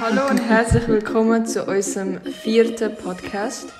Hallo 0.00 0.28
und 0.28 0.38
herzlich 0.38 0.86
willkommen 0.88 1.46
zu 1.46 1.64
unserem 1.64 2.20
vierten 2.20 2.94
Podcast. 2.96 3.72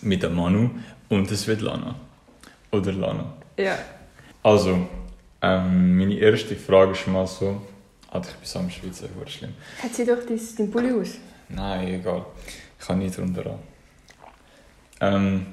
Mit 0.00 0.22
der 0.22 0.30
Manu 0.30 0.70
und 1.10 1.28
der 1.28 1.36
Svetlana. 1.36 1.94
Oder 2.72 2.92
Lana. 2.92 3.34
Ja. 3.58 3.76
Also, 4.42 4.88
ähm, 5.42 5.98
meine 5.98 6.14
erste 6.14 6.56
Frage 6.56 6.92
ist 6.92 7.06
mal 7.06 7.26
so. 7.26 7.60
Alter, 8.10 8.30
ich 8.30 8.36
bin 8.36 8.46
so 8.46 8.58
am 8.60 8.70
Schweizer, 8.70 9.08
war 9.18 9.26
schlimm. 9.26 9.52
Hat 9.82 9.94
sie 9.94 10.06
doch 10.06 10.24
dein, 10.26 10.40
dein 10.56 10.70
Pulli 10.70 10.90
aus? 10.90 11.18
Nein, 11.50 11.88
egal. 11.88 12.24
Ich 12.80 12.86
kann 12.86 12.98
nicht 12.98 13.18
drunter 13.18 13.44
an. 13.44 13.58
Ähm, 15.02 15.46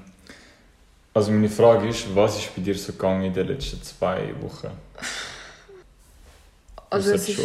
also 1.13 1.31
meine 1.31 1.49
Frage 1.49 1.87
ist, 1.89 2.13
was 2.15 2.37
ist 2.37 2.55
bei 2.55 2.61
dir 2.61 2.75
so 2.77 2.93
gegangen 2.93 3.23
in 3.25 3.33
den 3.33 3.47
letzten 3.47 3.81
zwei 3.83 4.33
Wochen? 4.41 4.69
Also 6.89 7.13
es 7.13 7.29
ist, 7.29 7.39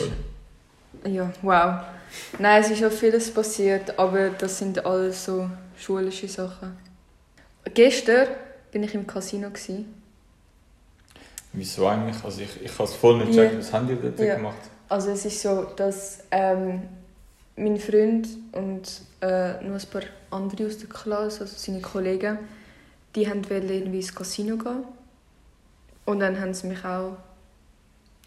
ja, 1.05 1.33
wow. 1.43 1.81
Nein, 2.39 2.63
es 2.63 2.71
ist 2.71 2.79
schon 2.79 2.91
vieles 2.91 3.33
passiert, 3.33 3.99
aber 3.99 4.31
das 4.31 4.59
sind 4.59 4.85
alles 4.85 5.25
so 5.25 5.49
schulische 5.79 6.29
Sachen. 6.29 6.77
Gestern 7.75 8.29
bin 8.73 8.83
ich 8.85 8.95
im 8.95 9.07
Casino. 9.07 9.49
Gewesen. 9.51 9.95
Wieso 11.53 11.87
eigentlich? 11.87 12.23
Also 12.25 12.43
ich, 12.43 12.63
ich 12.63 12.73
habe 12.73 12.85
es 12.85 12.95
voll 12.95 13.19
nicht 13.19 13.35
Ja. 13.35 13.45
gecheckt, 13.45 13.61
was 13.61 13.73
haben 13.73 13.89
die 13.89 13.97
dort 13.97 14.19
Ja. 14.19 14.37
gemacht? 14.37 14.59
Also 14.89 15.11
es 15.11 15.25
ist 15.25 15.41
so, 15.43 15.65
dass 15.77 16.21
ähm, 16.31 16.83
mein 17.57 17.77
Freund 17.79 18.29
und 18.53 18.83
äh, 19.21 19.53
noch 19.65 19.81
ein 19.81 19.87
paar 19.91 20.03
andere 20.31 20.67
aus 20.67 20.79
der 20.79 20.89
Klasse, 20.89 21.41
also 21.43 21.55
seine 21.57 21.81
Kollegen, 21.81 22.39
die 23.17 23.29
haben 23.29 23.49
wollen 23.51 23.69
irgendwie 23.69 23.97
ins 23.99 24.15
Casino 24.15 24.57
gehen. 24.57 24.85
Und 26.05 26.21
dann 26.21 26.39
haben 26.41 26.55
sie 26.55 26.69
mich 26.69 26.85
auch... 26.85 27.17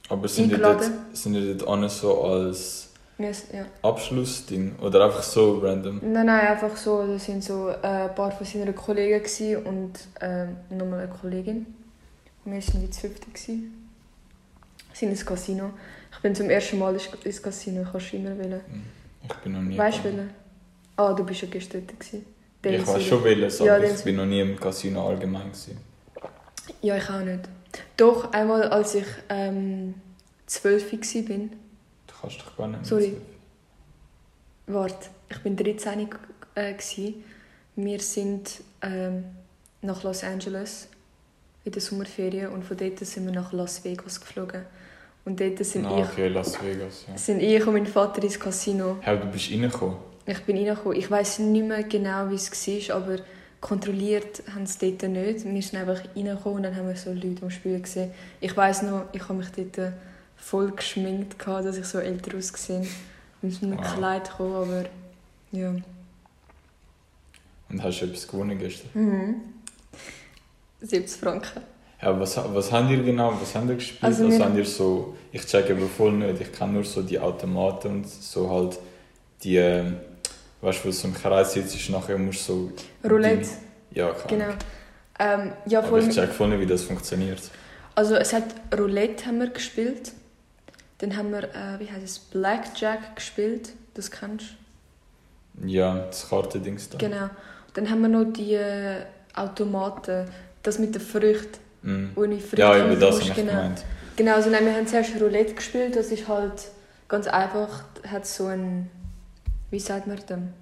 Aber 0.10 0.28
sind 0.28 0.46
Eingeladen. 0.52 0.92
sind 1.14 1.34
die 1.34 1.56
dort 1.56 1.70
alle 1.70 1.88
so 1.90 2.22
als 2.24 2.90
Ja. 3.20 3.66
Abschlussding? 3.84 4.76
Oder 4.82 5.06
einfach 5.06 5.22
so 5.24 5.60
random? 5.60 6.00
Nein, 6.02 6.26
nein, 6.26 6.48
einfach 6.48 6.76
so, 6.76 7.06
das 7.06 7.26
sind 7.26 7.44
so 7.44 7.70
äh, 7.70 7.76
ein 7.84 8.16
paar 8.16 8.32
von 8.32 8.46
seinen 8.46 8.76
Kollegen 8.76 9.24
und 9.66 9.92
äh, 10.20 10.48
nochmal 10.74 11.02
eine 11.02 11.10
Kollegin. 11.10 11.66
Wir 12.46 12.54
waren 12.56 12.82
die 12.82 12.90
zwölfte. 12.90 13.28
Wir 13.32 13.60
sind 14.94 15.10
ins 15.12 15.26
Casino. 15.26 15.72
Ich 16.12 16.20
bin 16.20 16.34
zum 16.34 16.50
ersten 16.50 16.80
Mal 16.80 16.98
ins- 17.24 17.42
Casino, 17.44 17.86
kannst 17.90 18.12
du 18.12 18.18
immer 18.18 18.36
wählen. 18.38 18.62
Hm, 18.68 18.84
Ich 19.30 19.36
bin 19.36 19.52
noch 19.54 19.62
nie 19.62 19.78
Weißt 19.78 20.00
du? 20.04 20.10
Ah, 20.98 21.14
du 21.14 21.24
bist 21.24 21.42
ja 21.42 21.48
gestern 21.50 21.86
dort. 21.86 22.24
Gewesen. 22.62 22.82
Ich 22.82 22.88
weiß 22.88 23.04
schon 23.04 23.24
welches, 23.24 23.60
Ja, 23.60 23.76
aber 23.76 23.86
den 23.86 23.96
ich 23.96 24.04
bin 24.04 24.16
noch 24.16 24.26
nie 24.26 24.42
im 24.42 24.60
Casino 24.60 25.08
allgemein. 25.08 25.48
Gewesen. 25.52 25.78
Ja, 26.82 26.98
ich 26.98 27.10
auch 27.10 27.20
nicht. 27.22 27.48
Doch, 27.98 28.32
einmal 28.32 28.64
als 28.70 28.96
ich 28.96 29.06
ähm, 29.30 29.96
zwölf 30.46 30.92
war, 30.92 31.22
bin. 31.24 31.50
Du 32.08 32.14
kannst 32.22 32.40
doch 32.42 32.58
gar 32.58 32.68
nicht 32.68 32.80
mehr 32.82 32.86
Sorry. 32.90 33.16
so- 34.68 34.74
Warte, 34.74 35.08
ich 35.30 35.38
bin 35.40 35.56
13 35.56 36.08
äh. 36.56 36.76
Wir 37.76 38.00
sind 38.00 38.62
ähm, 38.82 39.24
nach 39.82 40.04
Los 40.04 40.24
Angeles 40.24 40.90
in 41.64 41.72
der 41.72 41.82
Sommerferien 41.82 42.48
und 42.52 42.64
von 42.66 42.76
dort 42.78 43.00
sind 43.00 43.26
wir 43.26 43.32
nach 43.34 43.52
Las 43.54 43.84
Vegas 43.84 44.20
geflogen. 44.20 44.66
Und 45.26 45.40
dort 45.40 45.64
sind, 45.66 45.86
Ah, 45.86 46.00
ich, 46.02 46.10
okay, 46.12 46.28
Las 46.30 46.62
Vegas, 46.64 47.06
ja. 47.08 47.18
sind 47.18 47.42
ich 47.42 47.66
und 47.66 47.74
mein 47.74 47.86
Vater 47.86 48.22
ins 48.24 48.40
Casino. 48.40 48.98
Hey, 49.02 49.18
du 49.20 49.26
bist 49.28 49.52
reingekommen? 49.52 49.98
Ich 50.32 50.44
bin 50.44 50.58
reingekommen. 50.58 50.98
Ich 50.98 51.10
weiß 51.10 51.40
nicht 51.40 51.66
mehr 51.66 51.84
genau, 51.84 52.30
wie 52.30 52.36
es 52.36 52.52
war, 52.90 52.96
aber 52.98 53.16
kontrolliert 53.60 54.44
haben 54.54 54.66
sie 54.68 54.96
dort 54.96 55.12
nicht. 55.12 55.44
Wir 55.44 55.62
sind 55.62 55.76
einfach 55.80 56.02
reingekommen 56.16 56.58
und 56.58 56.64
dann 56.64 56.76
haben 56.76 56.88
wir 56.88 56.96
so 56.96 57.12
Leute 57.12 57.42
am 57.42 57.50
Spielen 57.50 57.82
gesehen. 57.82 58.12
Ich 58.40 58.56
weiß 58.56 58.84
noch, 58.84 59.06
ich 59.12 59.24
habe 59.24 59.34
mich 59.36 59.48
dort 59.52 59.94
voll 60.38 60.72
geschminkt, 60.72 61.36
dass 61.48 61.78
ich 61.78 61.86
so 61.86 61.98
älter 62.00 62.38
ausgesehen 62.38 62.88
Ich 63.42 63.60
bin 63.60 63.72
mit 63.72 63.80
Wow. 63.80 63.96
Kleid 63.96 64.30
gekommen, 64.30 64.56
aber 64.56 64.84
ja. 65.52 65.74
Und 67.70 67.84
hast 67.84 68.00
du 68.02 68.06
etwas 68.06 68.28
gewonnen 68.28 68.58
gestern? 68.60 68.90
Mhm. 68.94 69.36
70 70.82 71.20
Franken. 71.20 71.62
Ja, 72.02 72.18
was, 72.20 72.38
was 72.38 72.72
haben 72.72 72.90
ihr 72.90 73.04
genau, 73.04 73.34
was 73.42 73.54
haben 73.56 73.68
ihr 73.68 73.76
gespielt? 73.76 74.04
Also 74.04 74.30
wir- 74.30 74.40
haben 74.40 74.56
ihr 74.58 74.66
so, 74.66 75.16
ich 75.32 75.44
check 75.46 75.70
eben 75.70 75.90
voll 75.90 76.14
nicht, 76.14 76.40
ich 76.40 76.52
kenne 76.54 76.74
nur 76.74 76.84
so 76.86 77.02
die 77.02 77.20
Automaten 77.20 77.88
und 77.90 78.08
so 78.08 78.50
halt 78.50 78.80
die, 79.44 79.58
ähm, 79.58 79.98
weißt 80.62 80.80
du, 80.80 80.84
wo 80.86 80.88
du 80.90 80.94
so 80.94 81.08
im 81.08 81.14
Kreis 81.14 81.54
sitzt, 81.54 81.76
ist 81.76 81.90
nachher 81.90 82.18
musst 82.18 82.48
du 82.50 82.72
so... 83.04 83.10
Roulette, 83.10 83.48
die- 83.92 84.00
Ja, 84.00 84.12
keine 84.14 84.44
genau. 84.46 84.54
Ähm, 85.20 85.52
ja, 85.66 85.80
Aber 85.84 85.98
ich 86.00 86.10
check 86.10 86.30
voll 86.32 86.50
nicht, 86.50 86.60
wie 86.62 86.66
das 86.66 86.84
funktioniert. 86.84 87.42
Also 87.96 88.16
es 88.16 88.32
hat 88.34 88.44
Roulette 88.78 89.26
haben 89.26 89.40
wir 89.40 89.50
gespielt. 89.50 90.14
Dann 91.00 91.16
haben 91.18 91.32
wir, 91.32 91.44
äh, 91.44 91.80
wie 91.80 91.90
heißt 91.92 92.04
es, 92.04 92.20
Blackjack 92.20 93.16
gespielt. 93.16 93.72
Das 93.94 94.10
kennst 94.12 94.46
du? 95.62 95.68
Ja, 95.68 96.06
das 96.06 96.30
Kartendings 96.30 96.90
da. 96.90 96.98
Genau. 96.98 97.30
Dann 97.74 97.90
haben 97.90 98.02
wir 98.02 98.08
noch 98.10 98.32
die 98.32 98.54
äh, 98.54 99.02
Automaten, 99.36 100.26
das 100.64 100.80
mit 100.80 100.96
den 100.96 101.02
Früchten, 101.02 101.60
wo 102.16 102.24
ich 102.24 102.42
Früchte 102.42 102.58
Ja, 102.62 102.78
über 102.86 102.96
das 102.96 103.16
habe 103.20 103.24
ich 103.30 103.34
genau. 103.36 103.52
gemeint. 103.52 103.84
Genau, 104.16 104.36
also 104.36 104.50
nein, 104.50 104.66
wir 104.66 104.74
haben 104.74 104.88
zuerst 104.88 105.12
Roulette 105.20 105.54
gespielt. 105.54 105.96
Das 105.96 106.08
ist 106.08 106.28
halt 106.28 106.68
ganz 107.08 107.28
einfach, 107.28 107.84
hat 108.10 108.26
so 108.26 108.48
ein, 108.48 108.90
wie 109.72 109.80
sagt 109.80 110.08
man 110.08 110.18
dem? 110.30 110.54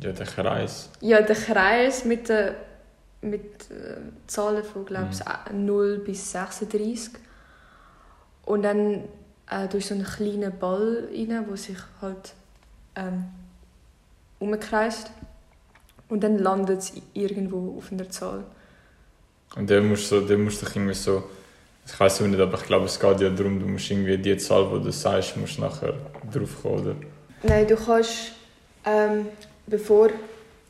Ja, 0.00 0.12
der 0.12 0.26
Kreis. 0.26 0.90
Ja, 1.00 1.20
der 1.22 1.36
Kreis 1.36 2.04
mit 2.04 2.28
den 2.28 2.54
mit 3.22 3.70
äh, 3.70 3.96
Zahlen 4.26 4.62
von 4.62 4.84
glaube 4.84 5.08
ich 5.10 5.20
Mhm. 5.52 5.64
0 5.64 5.98
bis 5.98 6.30
36 6.32 7.14
und 8.44 8.62
dann 8.62 9.04
äh, 9.50 9.66
durch 9.68 9.86
so 9.86 9.94
einen 9.94 10.04
kleinen 10.04 10.56
Ball 10.58 11.08
rein, 11.10 11.44
wo 11.48 11.56
sich 11.56 11.78
halt 12.00 12.34
ähm, 12.94 13.24
umkreist 14.38 15.10
und 16.08 16.22
dann 16.22 16.38
landet 16.38 16.78
es 16.80 16.92
irgendwo 17.14 17.78
auf 17.78 17.90
einer 17.90 18.08
Zahl. 18.10 18.44
Und 19.56 19.70
der 19.70 19.80
musst 19.80 20.08
so, 20.08 20.20
der 20.20 20.38
musst 20.38 20.60
dich 20.62 20.76
irgendwie 20.76 20.94
so, 20.94 21.24
ich 21.86 21.98
weiß 21.98 22.20
nicht, 22.20 22.38
aber 22.38 22.58
ich 22.58 22.64
glaube, 22.64 22.84
es 22.84 23.00
geht 23.00 23.20
ja 23.20 23.30
darum, 23.30 23.58
du 23.58 23.66
musst 23.66 23.90
irgendwie 23.90 24.18
die 24.18 24.36
Zahl, 24.36 24.68
die 24.78 24.84
du 24.84 24.92
sagst, 24.92 25.36
musst 25.36 25.58
nachher 25.58 25.94
draufkommen, 26.32 26.80
oder? 26.80 26.96
Nein, 27.42 27.66
du 27.66 27.76
kannst, 27.76 28.32
ähm, 28.84 29.26
bevor 29.66 30.10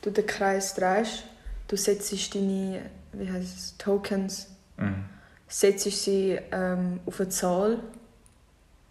du 0.01 0.11
den 0.11 0.25
Kreis 0.25 0.73
drehst, 0.75 1.23
du 1.67 1.75
setzt 1.77 2.35
deine, 2.35 2.81
wie 3.13 3.31
heißt 3.31 3.57
es, 3.57 3.77
Tokens 3.77 4.47
Mhm. 4.77 5.05
setzt 5.47 5.89
sie 5.89 6.37
ähm, 6.51 6.99
auf 7.05 7.19
eine 7.19 7.29
Zahl 7.29 7.79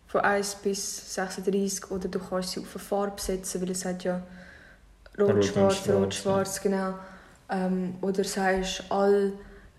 von 0.09 0.21
1 0.21 0.56
bis 0.56 1.15
36 1.15 1.91
oder 1.91 2.09
du 2.09 2.19
kannst 2.19 2.50
sie 2.53 2.60
auf 2.60 2.75
eine 2.75 2.83
Farbe 2.84 3.21
setzen, 3.21 3.62
weil 3.62 3.71
es 3.71 3.84
hat 3.84 4.03
ja 4.03 4.21
Rot 5.19 5.28
rot, 5.28 5.34
und 5.37 5.44
schwarz, 5.44 5.77
schwarz, 5.77 5.88
rot, 5.97 6.15
schwarz, 6.15 6.60
genau. 6.60 6.94
Ähm, 7.48 7.94
oder 8.00 8.25
sagst 8.25 8.84
all 8.91 9.33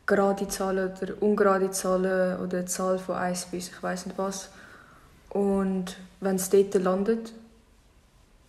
gerade 0.06 0.48
Zahlen 0.48 0.94
oder 1.02 1.22
ungerade 1.22 1.70
Zahlen 1.72 2.40
oder 2.40 2.60
eine 2.60 2.66
Zahl 2.66 2.98
von 2.98 3.16
1 3.16 3.46
bis 3.48 3.68
ich 3.68 3.84
weiß 3.84 4.06
nicht 4.06 4.18
was. 4.18 4.50
Und 5.30 5.98
wenn 6.20 6.36
es 6.36 6.50
dort 6.50 6.74
landet, 6.76 7.34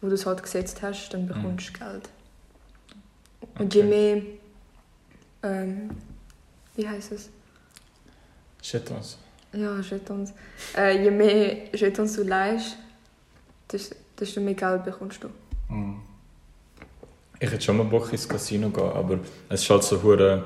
wo 0.00 0.08
du 0.08 0.14
es 0.14 0.26
halt 0.26 0.42
gesetzt 0.42 0.80
hast, 0.82 1.10
dann 1.10 1.26
bekommst 1.26 1.68
du 1.70 1.72
Geld. 1.78 2.08
Und 3.58 3.74
je 3.74 3.82
Okay. 3.82 3.88
mehr, 3.88 4.22
ähm, 5.42 5.90
wie 6.76 6.88
heißt 6.88 7.12
es? 7.12 7.30
Chetons. 8.62 9.18
Ja, 9.52 9.80
Jetons. 9.80 10.32
Äh, 10.76 11.02
je 11.02 11.10
mehr 11.10 11.74
Jetons 11.74 12.14
du 12.16 12.22
leihst, 12.22 12.76
desto, 13.72 13.96
desto 14.18 14.40
mehr 14.40 14.54
Geld 14.54 14.84
bekommst 14.84 15.22
du. 15.24 15.28
Mhm. 15.72 16.00
Ich 17.40 17.50
hätte 17.50 17.62
schon 17.62 17.76
mal 17.78 17.84
Bock 17.84 18.12
ins 18.12 18.28
Casino 18.28 18.68
gehen, 18.68 18.84
aber 18.92 19.20
es 19.48 19.62
ist 19.62 19.70
halt 19.70 19.84
so 19.84 20.02
hure, 20.02 20.44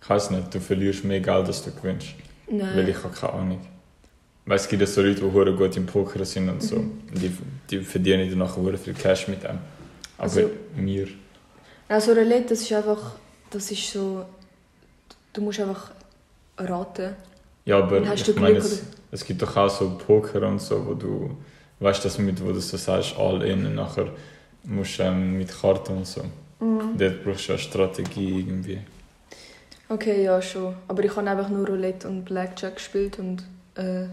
ich 0.00 0.08
weiß 0.10 0.30
nicht, 0.30 0.54
du 0.54 0.60
verlierst 0.60 1.04
mehr 1.04 1.20
Geld, 1.20 1.46
als 1.46 1.64
du 1.64 1.72
gewinnst. 1.72 2.08
Nein. 2.48 2.76
Weil 2.76 2.88
ich 2.90 2.96
habe 3.02 3.14
keine 3.14 3.32
Ahnung. 3.32 3.66
Es 4.46 4.68
gibt 4.68 4.80
ja 4.80 4.86
so 4.86 5.02
Leute, 5.02 5.20
die 5.20 5.56
gut 5.56 5.76
im 5.76 5.86
Poker 5.86 6.24
sind 6.24 6.48
und 6.48 6.62
so. 6.62 6.76
Mhm. 6.76 7.00
Die, 7.14 7.36
die 7.70 7.78
verdienen 7.80 8.28
dann 8.28 8.38
nachher 8.38 8.60
hure 8.60 8.76
viel 8.76 8.94
Cash 8.94 9.28
mit 9.28 9.42
dem. 9.42 9.58
Aber 10.18 10.24
Also- 10.24 10.50
mir... 10.76 11.08
Also 11.88 12.12
Roulette, 12.12 12.50
das 12.50 12.62
ist 12.62 12.72
einfach, 12.72 13.16
das 13.50 13.70
ist 13.70 13.90
so, 13.92 14.24
du 15.32 15.40
musst 15.42 15.60
einfach 15.60 15.90
raten. 16.56 17.14
Ja, 17.66 17.78
aber 17.78 18.00
ich 18.14 18.36
meine, 18.36 18.56
es, 18.56 18.82
es 19.10 19.24
gibt 19.24 19.42
doch 19.42 19.54
auch 19.56 19.68
so 19.68 19.98
Poker 19.98 20.46
und 20.48 20.58
so, 20.60 20.86
wo 20.86 20.94
du, 20.94 21.36
weißt 21.80 22.04
du, 22.18 22.22
mit, 22.22 22.42
wo 22.42 22.50
du 22.50 22.60
so 22.60 22.78
sagst, 22.78 23.14
all 23.18 23.42
in 23.42 23.66
und 23.66 23.74
nachher 23.74 24.06
musst 24.64 24.98
du 24.98 25.02
ähm, 25.02 25.36
mit 25.36 25.48
Karten 25.48 25.98
und 25.98 26.06
so. 26.06 26.22
Mhm. 26.60 26.96
Dort 26.96 27.22
brauchst 27.24 27.48
du 27.48 27.52
eine 27.52 27.58
Strategie 27.58 28.40
irgendwie. 28.40 28.78
Okay, 29.88 30.24
ja 30.24 30.40
schon. 30.40 30.74
Aber 30.88 31.04
ich 31.04 31.14
habe 31.14 31.28
einfach 31.28 31.50
nur 31.50 31.66
Roulette 31.66 32.08
und 32.08 32.24
Blackjack 32.24 32.76
gespielt 32.76 33.18
und 33.18 33.42
äh, 33.74 34.06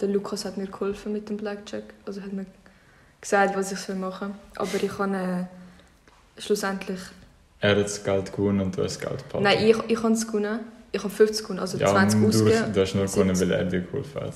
der 0.00 0.08
Lukas 0.08 0.44
hat 0.44 0.56
mir 0.56 0.66
geholfen 0.66 1.12
mit 1.12 1.28
dem 1.28 1.36
Blackjack. 1.36 1.84
Also 2.04 2.22
hat 2.22 2.32
mir 2.32 2.46
gesagt, 3.20 3.56
was 3.56 3.72
ich 3.72 3.94
machen 3.96 4.34
soll. 4.56 4.66
Aber 4.66 4.82
ich 4.82 4.98
habe 4.98 5.16
äh, 5.16 6.40
schlussendlich 6.40 7.00
Er 7.60 7.76
hat 7.76 7.84
das 7.84 8.02
Geld 8.02 8.32
gewonnen 8.32 8.60
und 8.60 8.76
du 8.76 8.82
hast 8.82 9.00
das 9.00 9.08
Geld 9.08 9.28
behalten. 9.28 9.42
Nein, 9.42 9.68
ich, 9.68 9.76
ich 9.88 10.02
habe 10.02 10.12
es 10.12 10.26
gewonnen. 10.26 10.60
Ich 10.92 11.02
habe 11.02 11.12
50 11.12 11.42
gewonnen, 11.42 11.60
also 11.60 11.76
ja, 11.78 11.88
20 11.88 12.20
du, 12.20 12.28
ausgegeben. 12.28 12.72
du 12.72 12.80
hast 12.80 12.94
nur 12.94 13.04
gewonnen, 13.04 13.34
70. 13.34 13.48
weil 13.48 13.58
er 13.58 13.64
dir 13.64 13.80
geholfen 13.80 14.20
hat. 14.20 14.34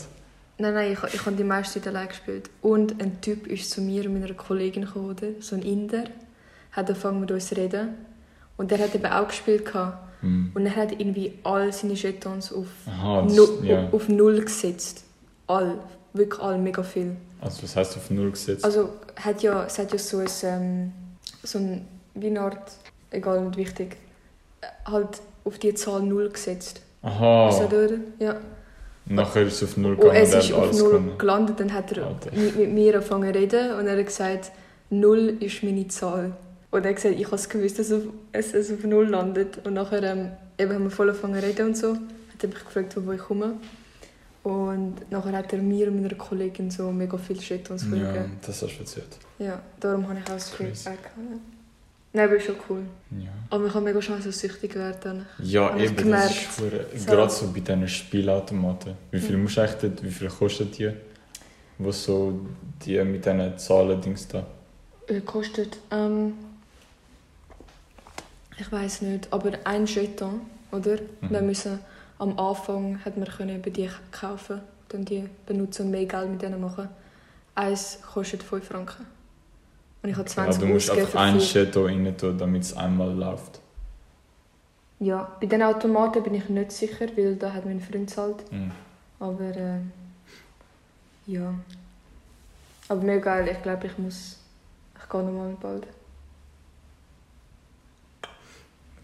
Nein, 0.59 0.75
nein, 0.75 0.93
ich, 0.93 1.15
ich 1.15 1.25
habe 1.25 1.37
die 1.37 1.45
meiste 1.45 1.81
Zeit 1.81 1.89
allein 1.89 2.09
gespielt. 2.09 2.51
Und 2.61 3.01
ein 3.01 3.21
Typ 3.21 3.47
ist 3.47 3.71
zu 3.71 3.81
mir 3.81 4.05
und 4.05 4.21
meiner 4.21 4.35
Kollegin 4.35 4.85
gekommen, 4.85 5.17
so 5.41 5.57
ein 5.57 5.63
Inder, 5.63 6.05
hat 6.73 6.89
angefangen 6.89 7.21
mit 7.21 7.31
uns 7.31 7.49
zu 7.49 7.57
reden. 7.57 7.95
Und 8.59 8.71
der 8.71 8.79
hat 8.79 8.95
eben 8.95 9.07
auch 9.07 9.29
gespielt. 9.29 9.65
gehabt. 9.65 10.11
Hm. 10.21 10.51
Und 10.55 10.67
er 10.67 10.77
hat 10.77 10.93
irgendwie 10.93 11.33
all 11.45 11.73
seine 11.73 11.95
Jetons 11.95 12.53
auf, 12.53 12.67
Aha, 12.87 13.23
das, 13.23 13.35
nu 13.35 13.47
ja. 13.63 13.87
auf, 13.87 13.95
auf 13.95 14.09
Null 14.09 14.43
gesetzt. 14.43 15.05
All. 15.51 15.79
Wirklich 16.13 16.41
all, 16.43 16.59
mega 16.59 16.83
viel. 16.83 17.17
Also 17.41 17.63
was 17.63 17.77
heißt 17.77 17.97
auf 17.97 18.11
Null 18.11 18.31
gesetzt? 18.33 18.65
Also 18.65 18.91
hat 19.17 19.43
ja, 19.43 19.65
es 19.65 19.79
hat 19.79 19.93
ja 19.93 19.99
so 19.99 20.19
ein, 20.19 20.27
ähm, 20.43 20.93
so 21.43 21.59
ein 21.59 21.87
wie 22.15 22.27
eine 22.27 22.41
Art, 22.41 22.73
egal, 23.11 23.43
nicht 23.45 23.57
wichtig, 23.57 23.97
halt 24.85 25.21
auf 25.45 25.59
die 25.59 25.73
Zahl 25.75 26.03
Null 26.03 26.29
gesetzt. 26.31 26.83
Aha, 27.03 27.47
Also, 27.47 27.65
oder? 27.65 27.89
Ja. 28.19 28.37
nachher 29.07 29.43
ist 29.43 29.63
es 29.63 29.71
auf 29.71 29.77
Null 29.77 29.97
gegangen 29.97 30.17
Oh, 30.17 30.21
es 30.21 30.29
und 30.29 30.35
er 30.35 30.41
ist 30.41 30.53
auf 30.53 30.73
Null 30.73 30.91
gewonnen. 30.93 31.19
gelandet, 31.19 31.61
dann 31.61 31.73
hat 31.73 31.93
er 31.97 32.07
Alter. 32.07 32.31
mit, 32.33 32.73
mir 32.75 32.95
angefangen 32.95 33.33
zu 33.33 33.39
reden 33.39 33.75
und 33.79 33.87
er 33.87 33.97
hat 33.99 34.07
gesagt, 34.07 34.53
Null 34.91 35.37
ist 35.41 35.63
meine 35.63 35.87
Zahl. 35.89 36.33
Und 36.73 36.85
er 36.85 36.91
hat 36.91 36.97
gesagt, 36.97 37.15
ich 37.19 37.25
habe 37.27 37.37
es 37.37 37.49
gewusst, 37.49 37.79
dass 37.79 37.91
es, 38.33 38.53
es 38.55 38.73
auf 38.73 38.83
Null 38.85 39.09
landet. 39.09 39.65
Und 39.67 39.75
nachher 39.75 40.03
ähm, 40.03 40.31
eben 40.59 40.73
haben 40.75 40.85
wir 40.85 40.91
voll 40.91 41.09
angefangen 41.09 41.41
zu 41.41 41.47
reden 41.47 41.67
und 41.69 41.77
so. 41.77 41.93
Hat 41.95 42.43
er 42.43 42.49
mich 42.49 42.65
gefragt, 42.65 42.97
wo 43.07 43.13
ich 43.13 43.21
komme. 43.21 43.55
Und 44.43 45.11
nachher 45.11 45.33
hat 45.37 45.53
er 45.53 45.59
mir 45.61 45.89
und 45.89 46.01
meiner 46.03 46.15
Kollegin 46.15 46.71
so 46.71 46.91
mega 46.91 47.19
viele 47.19 47.41
Jetons 47.41 47.83
Ja, 47.83 47.89
vorgegeben. 47.91 48.39
das 48.47 48.63
hast 48.63 48.75
du 48.77 48.81
erzählt. 48.81 49.19
Ja, 49.39 49.61
darum 49.79 50.09
habe 50.09 50.19
ich 50.19 50.25
auch 50.25 50.35
das 50.35 50.51
Crazy. 50.53 50.87
weggehauen. 50.87 51.41
Nein, 52.13 52.25
aber 52.27 52.37
ist 52.37 52.47
schon 52.47 52.57
cool. 52.69 52.83
Ja, 53.21 53.29
Aber 53.51 53.67
ich 53.67 53.75
habe 53.75 53.85
mega 53.85 54.01
Chance, 54.01 54.29
dass 54.29 54.35
ich 54.43 54.51
süchtig 54.51 54.75
werde. 54.75 55.27
ja 55.39 55.77
eben, 55.77 56.11
das 56.11 56.31
ist 56.31 56.37
schwer. 56.57 56.87
So. 56.97 57.07
Gerade 57.07 57.31
so 57.31 57.53
bei 57.53 57.61
diesen 57.61 57.87
Spielautomaten. 57.87 58.95
Wie 59.11 59.21
viel 59.21 59.37
Mhm. 59.37 59.43
musst 59.45 59.59
du 59.59 59.61
eigentlich 59.61 59.81
dort, 59.81 60.03
wie 60.03 60.11
viel 60.11 60.29
kostet 60.29 60.77
die? 60.79 60.91
Wo 61.79 61.93
so 61.93 62.41
die 62.85 63.03
mit 63.05 63.25
diesen 63.25 63.57
Zahlen-Dings 63.59 64.27
da? 64.29 64.45
Äh, 65.07 65.21
kostet, 65.21 65.79
ähm, 65.91 66.33
ich 68.59 68.71
weiß 68.73 69.03
nicht, 69.03 69.29
aber 69.33 69.53
ein 69.65 69.87
Jeton, 69.87 70.41
oder? 70.73 70.97
Mhm. 71.21 71.31
Wir 71.31 71.43
müssen, 71.43 71.79
am 72.21 72.39
Anfang 72.39 73.03
hat 73.05 73.17
man 73.17 73.27
können 73.27 73.57
eben 73.57 73.73
die 73.73 73.91
kaufen, 74.13 74.61
dann 74.91 75.05
die 75.05 75.29
benutzen 75.47 75.87
und 75.87 75.91
mehr 75.91 76.05
Geld 76.05 76.31
mit 76.31 76.43
denen 76.43 76.61
machen. 76.61 76.89
Eins 77.55 77.99
kostet 78.03 78.43
5 78.43 78.65
Franken. 78.67 79.07
Und 80.03 80.11
ich 80.11 80.17
habe 80.17 80.29
Ja, 80.29 80.35
20 80.35 80.61
du 80.63 80.67
musst 80.69 80.91
einfach 80.91 81.21
ein 81.21 81.41
vier. 81.41 81.65
Shadow 81.65 81.87
rein 81.87 82.17
tun, 82.17 82.39
damit 82.39 82.63
es 82.63 82.75
einmal 82.77 83.13
läuft. 83.13 83.61
Ja, 84.99 85.35
bei 85.41 85.47
den 85.47 85.63
Automaten 85.63 86.23
bin 86.23 86.35
ich 86.35 86.49
nicht 86.51 86.73
sicher, 86.73 87.07
weil 87.17 87.37
da 87.37 87.53
hat 87.55 87.65
mein 87.65 87.81
Freund 87.81 88.11
zahlt. 88.11 88.51
Mhm. 88.53 88.71
Aber 89.19 89.57
äh, 89.57 89.79
ja. 91.27 91.55
Aber 92.89 93.01
mega 93.01 93.37
geil, 93.37 93.49
ich 93.53 93.63
glaube, 93.63 93.87
ich 93.87 93.97
muss. 93.99 94.39
Ich 95.03 95.09
gehe 95.09 95.23
nochmal 95.23 95.57
bald. 95.61 95.87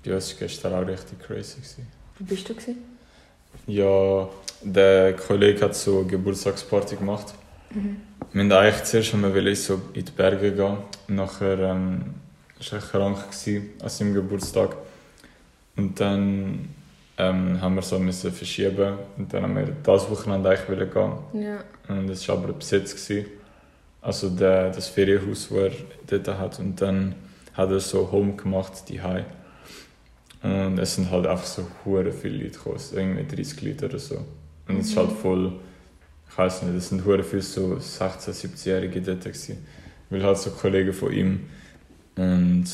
Bei 0.05 0.15
uns 0.15 0.33
war 0.33 0.39
gestern 0.41 0.75
auch 0.75 0.87
richtig 0.87 1.19
crazy. 1.21 1.61
Wo 2.19 2.25
bist 2.25 2.49
du? 2.49 2.55
Gewesen? 2.55 2.96
Ja, 3.67 4.29
der 4.63 5.15
Kollege 5.15 5.63
hat 5.63 5.75
so 5.75 6.01
eine 6.01 6.09
Geburtstagsparty 6.09 6.97
gemacht. 6.97 7.35
Mhm. 7.71 7.97
Wir 8.33 8.43
wollten 8.43 8.53
eigentlich 8.53 8.85
zuerst 8.85 9.15
einmal 9.15 9.35
wollen 9.35 9.55
so 9.55 9.81
in 9.93 10.05
die 10.05 10.13
Berge 10.13 10.53
gehen. 10.53 10.79
Nachher 11.09 11.59
ähm, 11.59 12.15
war 12.59 12.79
er 12.79 12.87
krank 12.87 13.19
an 13.83 13.89
seinem 13.89 14.15
Geburtstag. 14.15 14.77
Und 15.77 15.99
dann 16.01 16.69
ähm, 17.19 17.61
haben 17.61 17.75
wir 17.75 17.83
so 17.83 17.99
müssen 17.99 18.33
verschieben. 18.33 18.95
Und 19.17 19.33
dann 19.33 19.43
haben 19.43 19.57
wir 19.57 19.69
das 19.83 20.11
Wochenende 20.11 20.51
eigentlich 20.51 20.93
gehen. 20.93 21.13
Ja. 21.35 21.59
Und 21.89 22.09
es 22.11 22.29
war 22.29 22.37
aber 22.37 22.53
besetzt. 22.53 22.95
Gewesen. 22.95 23.27
Also 24.01 24.31
der, 24.31 24.71
das 24.71 24.89
Ferienhaus, 24.89 25.49
das 25.49 25.73
er 26.13 26.19
dort 26.19 26.39
hat. 26.39 26.59
Und 26.61 26.81
dann 26.81 27.15
hat 27.55 27.71
er 27.71 27.81
so 27.81 28.11
Home 28.13 28.35
gemacht, 28.35 28.89
die 28.89 29.01
Und 30.69 30.79
es 30.79 30.95
sind 30.95 31.11
halt 31.11 31.27
einfach 31.27 31.47
so 31.47 31.67
hure 31.85 32.13
viele 32.13 32.45
Leute 32.45 32.59
gekommen, 32.59 32.81
irgendwie 32.95 33.37
30 33.37 33.63
Leute 33.63 33.87
oder 33.87 33.99
so. 33.99 34.17
Und 34.69 34.79
es 34.81 34.89
ist 34.89 34.95
Mhm. 34.95 35.01
halt 35.01 35.13
voll, 35.13 35.53
ich 36.31 36.39
weiß 36.39 36.63
nicht, 36.63 36.77
es 36.77 36.89
sind 36.89 37.05
hure 37.05 37.23
viele 37.25 37.43
so 37.43 37.77
16-, 37.77 38.31
17-Jährige 38.33 39.01
dort 39.01 39.21
gewesen. 39.25 39.67
Weil 40.11 40.23
halt 40.23 40.39
so 40.39 40.51
Kollegen 40.51 40.93
von 40.93 41.13
ihm. 41.13 41.41
Und 42.17 42.67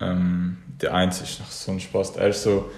ähm, 0.00 0.56
der 0.80 0.94
eins 0.94 1.20
ist 1.20 1.40
nach 1.40 1.50
so 1.50 1.72
ein 1.72 1.80
Spaß. 1.80 2.16
Er 2.16 2.28
ist 2.28 2.42
so, 2.42 2.70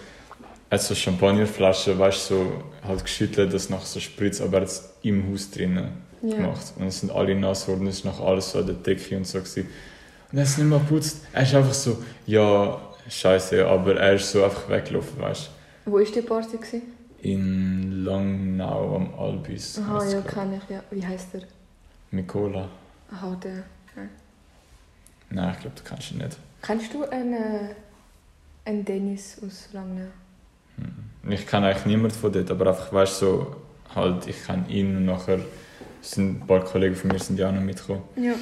er 0.69 0.79
hat 0.79 0.83
so 0.85 0.95
Champagnerflaschen, 0.95 1.99
weißt 1.99 2.31
du, 2.31 2.35
so 2.35 2.53
halt 2.87 3.05
geschüttelt, 3.05 3.53
das 3.53 3.71
nach 3.71 3.85
so 3.85 4.01
Spritz, 4.01 4.41
aber 4.41 4.59
er 4.59 4.61
hat 4.63 4.69
es 4.69 4.91
im 5.03 5.31
Haus 5.31 5.51
drinnen 5.51 5.89
Ja. 6.23 6.37
gemacht. 6.37 6.73
Und 6.79 6.87
es 6.87 7.01
sind 7.01 7.11
alle 7.13 7.35
nass 7.35 7.67
geworden, 7.67 7.87
es 7.87 7.99
ist 7.99 8.05
noch 8.05 8.21
alles 8.21 8.53
so 8.53 8.59
an 8.59 8.67
der 8.67 8.75
Decke 8.77 9.17
und 9.17 9.27
so. 9.27 9.39
Gewesen. 9.39 9.67
Und 10.31 10.39
er 10.39 10.45
ist 10.45 10.59
nicht 10.59 10.67
mehr 10.69 10.79
geputzt. 10.79 11.19
Er 11.33 11.43
ist 11.43 11.55
einfach 11.55 11.75
so, 11.75 12.03
ja, 12.27 12.81
scheiße, 13.21 13.67
aber 13.67 13.97
er 13.97 14.15
ist 14.15 14.31
so 14.31 14.45
einfach 14.45 14.69
weggelaufen, 14.69 15.21
weißt 15.21 15.51
Wo 15.85 15.93
war 15.93 16.05
die 16.05 16.21
Party? 16.23 16.57
Gewesen? 16.57 16.83
du. 17.23 17.29
In 17.29 18.05
Langnau 18.05 18.97
am 18.97 19.15
Albis. 19.15 19.79
Aha, 19.79 20.05
ja, 20.05 20.21
kenne 20.23 20.61
ich. 20.63 20.71
Ja. 20.71 20.83
Wie 20.91 21.07
heißt 21.07 21.35
der? 21.35 21.43
ich. 21.43 21.47
Mikola. 22.11 22.69
Aha, 23.13 23.37
der. 23.43 23.65
Nein, 25.31 25.55
ich 25.55 25.61
glaube, 25.61 25.77
du 25.77 25.83
kennst 25.83 26.11
ihn 26.11 26.19
nicht. 26.19 26.37
Kennst 26.61 26.93
du 26.93 27.05
einen, 27.05 27.33
äh, 27.33 27.75
einen 28.65 28.85
Dennis 28.85 29.39
aus 29.45 29.69
Langnau? 29.73 30.09
Hm. 30.77 31.33
Ich 31.33 31.47
kenne 31.47 31.69
eigentlich 31.69 31.87
niemanden 31.87 32.17
von 32.17 32.33
dort, 32.33 32.51
aber 32.51 32.67
einfach, 32.69 32.93
weißt 32.93 33.23
du, 33.23 33.27
so, 33.27 33.57
halt, 33.95 34.27
ich 34.27 34.45
kenne 34.45 34.69
ihn 34.69 34.97
und 34.97 35.07
nachher 35.07 35.39
sind 36.03 36.43
ein 36.43 36.47
paar 36.47 36.65
Kollegen 36.65 36.95
von 36.95 37.11
mir 37.11 37.19
sind 37.19 37.39
ja 37.39 37.49
auch 37.49 37.53
noch 37.53 37.63
mitgekommen. 37.63 38.03
Ja. 38.17 38.35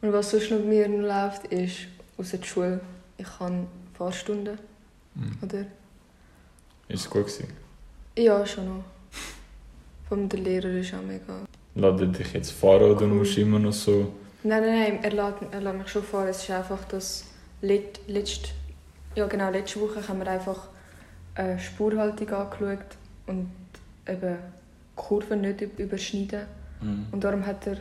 Und 0.00 0.12
was 0.12 0.30
sonst 0.30 0.50
noch 0.50 0.58
bei 0.58 0.64
mir 0.64 0.88
läuft, 0.88 1.46
ist 1.46 1.88
aus 2.16 2.30
der 2.30 2.42
Schule. 2.42 2.80
Ich 3.18 3.40
habe 3.40 3.66
Fahrstunden, 3.96 4.58
Hm. 5.14 5.38
oder? 5.42 5.60
Ist 6.88 7.00
es 7.04 7.10
gut 7.10 7.26
gewesen? 7.26 7.48
Ja, 8.18 8.44
schon 8.46 8.66
noch. 8.66 8.84
Von 10.08 10.28
der 10.28 10.38
Lehrer 10.40 10.68
ist 10.70 10.94
auch 10.94 11.02
mega. 11.02 11.46
Lade 11.74 12.08
dich 12.08 12.32
jetzt 12.32 12.52
fahren 12.52 12.82
oder 12.90 13.02
Cool. 13.06 13.08
musst 13.08 13.36
du 13.36 13.40
immer 13.40 13.58
noch 13.58 13.72
so... 13.72 14.12
Nein, 14.42 14.62
nein, 14.62 14.78
nein, 14.78 15.04
er 15.04 15.12
lässt, 15.12 15.42
er 15.50 15.60
lässt 15.60 15.78
mich 15.78 15.88
schon 15.88 16.02
fahren. 16.04 16.28
Es 16.28 16.42
ist 16.42 16.50
einfach, 16.50 16.84
dass 16.84 17.24
let, 17.62 18.00
letzt, 18.06 18.52
ja 19.14 19.26
genau, 19.26 19.50
letzte 19.50 19.80
Woche 19.80 20.06
haben 20.06 20.20
wir 20.20 20.28
einfach 20.28 20.68
äh, 21.34 21.58
Spurhaltung 21.58 22.28
angeschaut 22.30 22.96
und 23.26 23.50
eben 24.06 24.36
Kurven 24.94 25.40
nicht 25.40 25.60
üb- 25.60 25.78
überschneiden. 25.78 26.46
Mhm. 26.80 27.06
Und 27.10 27.24
darum 27.24 27.44
hat 27.44 27.66
er 27.66 27.80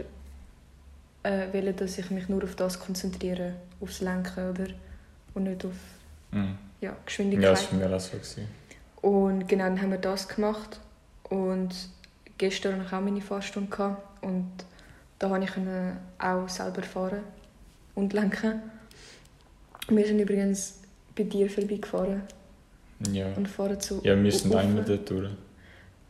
äh, 1.24 1.54
wollen, 1.54 1.76
dass 1.76 1.98
ich 1.98 2.10
mich 2.12 2.28
nur 2.28 2.44
auf 2.44 2.56
das 2.56 2.80
konzentriere, 2.80 3.54
aufs 3.82 4.02
Lenken, 4.02 4.50
oder? 4.50 4.68
Und 5.36 5.44
nicht 5.44 5.64
auf 5.66 5.72
Mhm. 6.32 6.58
ja, 6.82 6.90
Ja, 6.90 6.98
Geschwindigkeit. 7.06 7.52
das 7.52 7.72
war 7.72 7.80
mir 7.80 7.96
auch 7.96 8.00
so. 8.00 8.18
Gewesen. 8.18 8.48
Und 9.02 9.48
genau, 9.48 9.66
dann 9.66 9.80
haben 9.82 9.92
wir 9.92 9.98
das 10.00 10.28
gemacht. 10.28 10.80
Und 11.30 11.70
gestern 12.38 12.76
hatte 12.80 12.86
ich 12.88 12.94
auch 12.94 13.02
meine 13.02 13.22
Fahrstunde. 13.22 13.70
Gehabt. 13.70 14.24
Und 14.24 14.50
da 15.20 15.30
konnte 15.30 15.46
ich 15.48 16.24
auch 16.26 16.50
selber 16.50 16.82
fahren 16.84 17.22
und 17.94 18.14
lenken. 18.14 18.62
Wir 19.88 20.06
sind 20.08 20.20
übrigens 20.20 20.80
bei 21.16 21.24
dir 21.24 21.50
vorbeigefahren 21.50 22.24
Ja. 23.12 23.28
und 23.36 23.48
fahren 23.48 23.80
zu 23.80 24.02
Ja, 24.04 24.22
wir 24.22 24.32
sind 24.32 24.56
einmal 24.56 24.84
dort 24.84 25.10
durch. 25.10 25.30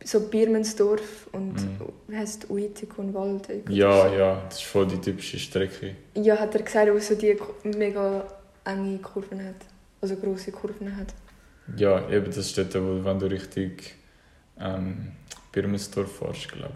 So 0.04 0.20
Biermensdorf 0.28 1.28
und 1.32 1.54
Mhm. 1.54 2.14
es, 2.14 2.38
Uitik 2.50 2.98
und 2.98 3.12
Wald. 3.14 3.48
Ja, 3.68 4.12
ja, 4.14 4.42
das 4.48 4.58
ist 4.58 4.64
voll 4.66 4.86
die 4.86 5.00
typische 5.00 5.38
Strecke. 5.38 5.96
Ja, 6.14 6.38
hat 6.38 6.54
er 6.54 6.62
gesagt, 6.62 6.92
wo 6.92 6.98
so 6.98 7.14
die 7.14 7.36
mega 7.64 8.24
enge 8.66 8.98
Kurven 8.98 9.44
hat. 9.44 9.56
Also 10.00 10.16
grosse 10.16 10.52
Kurven 10.52 10.96
hat. 10.96 11.14
Ja, 11.76 12.08
eben 12.10 12.30
das 12.32 12.52
dort, 12.54 12.74
wo, 12.74 13.04
wenn 13.04 13.18
du 13.18 13.26
richtig 13.26 13.96
ähm, 14.58 15.12
Birmensdorf 15.52 16.18
fährst, 16.18 16.52
glaube 16.52 16.74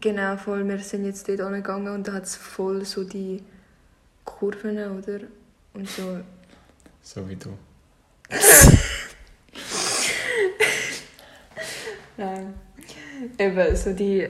Genau, 0.00 0.36
voll. 0.36 0.68
Wir 0.68 0.78
sind 0.80 1.04
jetzt 1.06 1.28
dort 1.28 1.40
angegangen 1.40 1.94
und 1.94 2.06
da 2.06 2.14
hat 2.14 2.24
es 2.24 2.36
voll 2.36 2.84
so 2.84 3.04
die 3.04 3.42
Kurven, 4.24 4.76
oder? 4.76 5.20
Und 5.72 5.88
so. 5.88 6.20
So 7.02 7.26
wie 7.28 7.36
du. 7.36 7.56
Nein. 12.16 12.54
Eben 13.38 13.76
so 13.76 13.92
die 13.92 14.28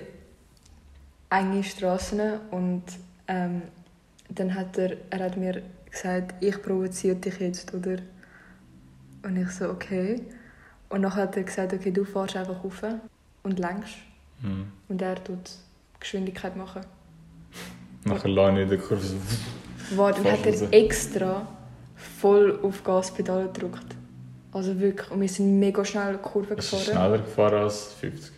enge 1.31 1.65
Straßen 1.65 2.41
und 2.51 2.85
ähm, 3.27 3.63
dann 4.29 4.55
hat 4.55 4.79
er, 4.79 4.97
er 5.11 5.25
hat 5.25 5.37
mir 5.37 5.63
gesagt, 5.97 6.35
ich 6.43 6.61
provoziere 6.63 7.17
dich 7.17 7.39
jetzt, 7.41 7.73
oder? 7.75 7.97
Und 9.23 9.37
ich 9.37 9.51
so, 9.51 9.71
okay. 9.71 10.23
Und 10.89 11.03
dann 11.03 11.15
hat 11.15 11.37
er 11.37 11.43
gesagt, 11.43 11.73
okay, 11.73 11.91
du 11.91 12.05
fährst 12.05 12.37
einfach 12.37 12.63
rauf 12.63 12.83
und 13.43 13.59
längst. 13.59 13.97
Mhm. 14.43 14.67
Und 14.89 15.03
er 15.03 15.23
tut 15.23 15.51
Geschwindigkeit 15.99 16.57
machen. 16.57 16.83
Nachher 18.05 18.29
lade 18.29 18.57
ich 18.59 18.63
in 18.65 18.69
der 18.69 18.79
Kurve 18.79 19.03
so. 19.03 19.17
Warte, 19.97 20.21
und 20.21 20.31
hat 20.31 20.47
er 20.47 20.73
extra 20.73 21.47
voll 21.97 22.59
auf 22.63 22.85
Gaspedale 22.85 23.47
gedrückt. 23.47 23.97
Also 24.53 24.79
wirklich, 24.79 25.11
und 25.11 25.21
wir 25.21 25.29
sind 25.29 25.59
mega 25.59 25.85
schnell 25.85 26.19
Kurve 26.19 26.55
Ist 26.55 26.71
gefahren. 26.71 26.81
es 26.81 26.87
schneller 26.87 27.19
gefahren 27.19 27.63
als 27.65 27.93
50? 27.95 28.33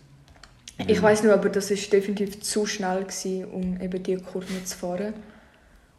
Ich 0.86 1.02
weiß 1.02 1.24
nur, 1.24 1.34
aber 1.34 1.48
das 1.48 1.70
ist 1.70 1.92
definitiv 1.92 2.40
zu 2.40 2.64
schnell 2.64 3.02
gewesen, 3.02 3.44
um 3.46 3.80
eben 3.80 4.02
die 4.02 4.16
Kurve 4.16 4.64
zu 4.64 4.76
fahren. 4.76 5.14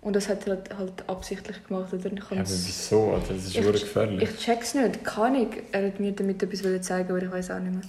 Und 0.01 0.15
das 0.15 0.29
hat 0.29 0.47
er 0.47 0.55
halt, 0.55 0.77
halt 0.77 1.09
absichtlich 1.09 1.61
gemacht. 1.67 1.91
Oder? 1.93 2.05
Ich, 2.05 2.13
Ja, 2.19 2.37
aber 2.37 2.39
wieso, 2.49 3.11
Alter? 3.13 3.33
Das 3.33 3.43
ist 3.45 3.55
Ich- 3.55 3.63
wirklich 3.63 3.83
gefährlich. 3.83 4.29
ich 4.29 4.37
check's 4.39 4.73
nicht, 4.73 5.03
keine 5.03 5.37
Ahnung. 5.39 5.53
Er 5.73 5.87
hat 5.87 5.99
mir 5.99 6.11
damit 6.13 6.41
etwas 6.41 6.81
zeigen, 6.85 7.09
aber 7.09 7.21
ich 7.21 7.29
weiß 7.31 7.51
auch 7.51 7.59
nicht 7.59 7.73
mehr. 7.73 7.83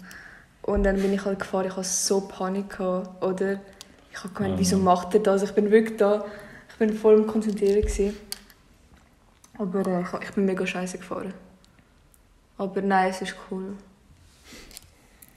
Und 0.62 0.82
dann 0.82 0.96
bin 1.00 1.12
ich 1.12 1.24
halt 1.24 1.38
gefahren, 1.38 1.66
ich 1.66 1.76
hatte 1.76 1.86
so 1.88 2.22
Panik, 2.22 2.70
gehabt, 2.70 3.22
oder? 3.22 3.60
Ich 4.12 4.18
habe 4.24 4.34
gemeint, 4.34 4.54
Ah, 4.54 4.58
wieso 4.58 4.76
Mann. 4.76 4.84
macht 4.96 5.14
er 5.14 5.20
das? 5.20 5.42
Ich 5.44 5.52
bin 5.52 5.70
wirklich 5.70 5.96
da, 5.98 6.24
ich 6.68 6.74
bin 6.76 6.92
voll 6.92 7.14
am 7.14 7.26
Konzentrieren. 7.28 7.80
Gewesen. 7.80 8.16
Aber 9.56 9.86
äh, 9.86 10.00
ich, 10.02 10.28
ich 10.28 10.34
bin 10.34 10.46
mega 10.46 10.66
scheiße 10.66 10.98
gefahren. 10.98 11.32
Aber 12.58 12.82
nein, 12.82 13.10
es 13.10 13.22
ist 13.22 13.34
cool. 13.50 13.74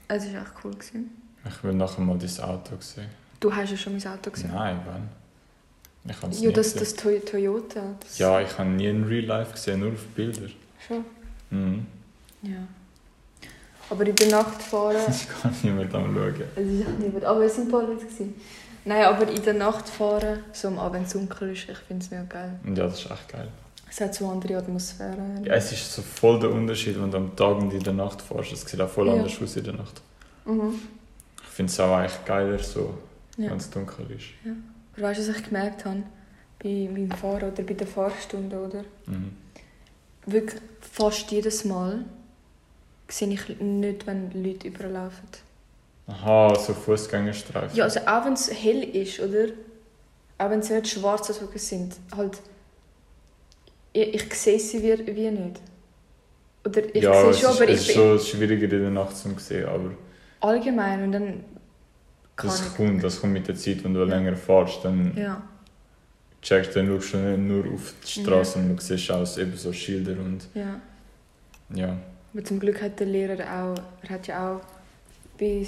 Es 0.08 0.24
ist 0.24 0.34
echt 0.34 0.52
cool. 0.64 0.72
Gewesen. 0.72 1.22
Ich 1.48 1.62
will 1.62 1.74
nachher 1.74 2.00
mal 2.02 2.18
dein 2.18 2.40
Auto 2.44 2.76
sehen. 2.80 3.08
Du 3.40 3.54
hast 3.54 3.70
ja 3.70 3.76
schon 3.76 3.96
mein 3.96 4.06
Auto 4.12 4.30
gesehen. 4.30 4.50
Nein, 4.52 4.80
wann? 4.86 5.08
Ich 6.06 6.22
habe 6.22 6.34
Ja, 6.34 6.50
das, 6.50 6.74
das 6.74 6.94
Toy- 6.94 7.20
Toyota. 7.20 7.82
Das 8.00 8.18
Ja, 8.18 8.40
ich 8.40 8.58
habe 8.58 8.68
nie 8.70 8.86
in 8.88 9.04
Real 9.04 9.24
Life 9.24 9.52
gesehen, 9.52 9.80
nur 9.80 9.92
auf 9.92 10.04
Bilder. 10.14 10.48
Schon. 10.86 11.04
Mhm. 11.50 11.86
Ja. 12.42 12.58
Aber 13.90 14.06
in 14.06 14.14
der 14.14 14.28
Nacht 14.28 14.60
fahren. 14.62 14.96
Ich 15.08 15.28
kann 15.28 15.54
niemand 15.62 15.94
am 15.94 16.14
schauen. 16.14 16.42
Es 16.56 16.66
ist 16.66 16.80
echt 16.80 16.98
niemand. 16.98 17.24
Aber 17.24 17.42
es 17.44 17.56
waren 17.56 17.66
ein 17.66 17.70
paar 17.70 17.82
Leute. 17.82 18.04
gewesen. 18.04 18.34
Nein, 18.86 19.04
aber 19.04 19.26
in 19.30 19.42
der 19.42 19.54
Nacht 19.54 19.88
fahren, 19.88 20.40
so 20.52 20.68
am 20.68 20.78
Abend, 20.78 20.94
wenn 20.96 21.02
es 21.04 21.12
dunkel 21.14 21.52
ist, 21.52 21.68
ich 21.70 21.78
finde 21.78 22.04
es 22.04 22.10
mega 22.10 22.24
geil. 22.24 22.58
Ja, 22.66 22.74
das 22.74 23.00
ist 23.02 23.10
echt 23.10 23.28
geil. 23.30 23.48
Es 23.88 24.00
hat 24.00 24.14
so 24.14 24.24
eine 24.26 24.34
andere 24.34 24.56
Atmosphäre. 24.58 25.16
Ja, 25.44 25.54
es 25.54 25.72
ist 25.72 25.90
so 25.90 26.02
voll 26.02 26.38
der 26.38 26.50
Unterschied, 26.50 27.00
wenn 27.00 27.10
du 27.10 27.16
am 27.16 27.34
Tag 27.34 27.56
und 27.56 27.72
in 27.72 27.82
der 27.82 27.92
Nacht 27.94 28.20
fährst. 28.20 28.52
Es 28.52 28.62
sieht 28.62 28.80
auch 28.80 28.88
voll 28.90 29.06
Ja. 29.06 29.14
anders 29.14 29.40
aus 29.40 29.56
in 29.56 29.64
der 29.64 29.72
Nacht. 29.74 30.02
Mhm. 30.44 30.74
Ich 31.42 31.48
finde 31.48 31.70
es 31.72 31.80
auch 31.80 31.96
eigentlich 31.96 32.24
geiler, 32.26 32.58
so, 32.58 32.92
Ja. 33.38 33.50
wenn 33.50 33.56
es 33.56 33.70
dunkel 33.70 34.10
ist. 34.10 34.26
Aber 34.96 35.02
weißt 35.08 35.20
du, 35.20 35.28
was 35.28 35.36
ich 35.36 35.44
gemerkt 35.44 35.84
habe? 35.84 36.02
Bei 36.62 36.88
meinem 36.90 37.10
Fahren 37.10 37.52
oder 37.52 37.62
bei 37.62 37.74
der 37.74 37.86
Fahrstunde, 37.86 38.56
oder? 38.56 38.84
Mhm. 39.06 39.36
Wirklich 40.26 40.60
fast 40.80 41.30
jedes 41.30 41.64
Mal 41.64 42.04
sehe 43.08 43.28
ich 43.28 43.60
nicht, 43.60 44.06
wenn 44.06 44.30
Leute 44.32 44.68
überlaufen. 44.68 45.28
Aha, 46.06 46.54
so 46.54 46.74
Fußgängerstreifen. 46.74 47.76
Ja, 47.76 47.84
also 47.84 48.00
auch 48.00 48.24
wenn 48.24 48.34
es 48.34 48.50
hell 48.50 48.82
ist, 48.82 49.20
oder? 49.20 49.46
Auch 50.38 50.50
wenn 50.50 50.60
es 50.60 50.70
nicht 50.70 50.88
schwarze 50.88 51.32
Socken 51.32 51.58
sind, 51.58 51.96
halt... 52.16 52.40
Ich, 53.92 54.14
ich 54.14 54.34
sehe 54.34 54.58
sie 54.58 54.82
wie, 54.82 55.14
wie 55.14 55.30
nicht. 55.30 55.60
Oder 56.64 56.94
ich 56.94 57.02
ja, 57.02 57.12
sehe 57.12 57.30
es 57.30 57.40
schon, 57.40 57.50
ist, 57.50 57.56
aber 57.56 57.68
es 57.68 57.80
ich 57.82 57.88
ist 57.88 57.94
bin 57.94 57.96
schon 57.96 58.20
schwieriger 58.20 58.64
in 58.64 58.82
der 58.82 58.90
Nacht 58.90 59.16
zu 59.16 59.38
sehen, 59.38 59.66
aber 59.66 59.90
allgemein 60.40 61.04
und 61.04 61.12
dann... 61.12 61.44
Das 62.36 62.74
kommt, 62.74 63.02
das 63.04 63.20
kommt 63.20 63.32
mit 63.32 63.46
der 63.48 63.54
Zeit, 63.54 63.84
wenn 63.84 63.94
du 63.94 64.00
Ja. 64.00 64.06
länger 64.06 64.34
fährst, 64.36 64.84
dann 64.84 65.16
Ja. 65.16 65.42
checkst 66.42 66.74
du, 66.74 66.80
dann 66.84 66.88
schaust 67.00 67.14
du 67.14 67.18
nicht 67.18 67.38
nur 67.38 67.74
auf 67.74 67.94
die 68.04 68.20
Straße 68.22 68.58
und 68.58 68.76
du 68.76 68.82
siehst 68.82 69.10
auch 69.10 69.38
eben 69.38 69.56
so 69.56 69.72
Schilder 69.72 70.12
und 70.20 70.48
Ja. 70.54 70.80
ja. 71.74 71.96
Aber 72.32 72.44
zum 72.44 72.58
Glück 72.58 72.82
hat 72.82 72.98
der 72.98 73.06
Lehrer 73.06 73.34
auch, 73.44 73.80
er 74.02 74.10
hat 74.10 74.26
ja 74.26 74.54
auch 74.56 74.60
bei, 75.38 75.64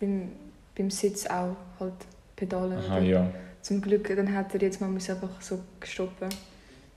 beim, 0.00 0.32
beim 0.76 0.90
Sitz 0.90 1.26
auch 1.26 1.56
halt 1.78 1.92
Pedale. 2.34 2.76
Aha, 2.78 2.98
ja. 3.00 3.30
Zum 3.60 3.80
Glück, 3.80 4.08
dann 4.16 4.34
hat 4.34 4.54
er 4.54 4.60
jetzt 4.62 4.80
mal 4.80 4.88
einfach 4.88 5.40
so 5.40 5.60
stoppen. 5.84 6.28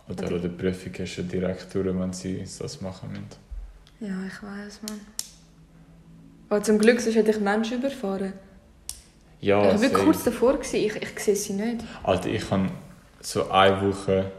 Oder 0.08 0.28
an 0.28 0.42
der 0.42 0.50
Prüfung 0.50 0.94
hast 1.00 1.16
du 1.18 1.22
ja 1.22 1.28
direkt 1.28 1.74
durch, 1.75 1.86
wenn 2.00 2.14
sie 2.14 2.44
das 2.60 2.82
machen 2.82 3.10
müssen. 3.10 3.25
Ja, 4.00 4.16
ich 4.28 4.42
weiß, 4.42 4.80
man. 4.88 5.00
Aber 6.50 6.64
zum 6.64 6.78
Glück, 6.80 7.00
sonst 7.02 7.16
hätte 7.16 7.32
ich 7.32 7.40
Menschen 7.40 7.80
überfahren. 7.80 8.34
Ja, 9.46 9.75
ich 9.75 9.80
war 9.80 9.90
kurz 9.90 10.24
davor, 10.24 10.54
gewesen. 10.54 10.78
ich, 10.78 10.96
ich 10.96 11.20
sehe 11.20 11.36
sie 11.36 11.54
nicht. 11.54 11.86
Alter, 12.02 12.30
ich 12.30 12.50
habe 12.50 12.68
so 13.22 13.48
eine 13.52 13.80
Woche, 13.80 14.32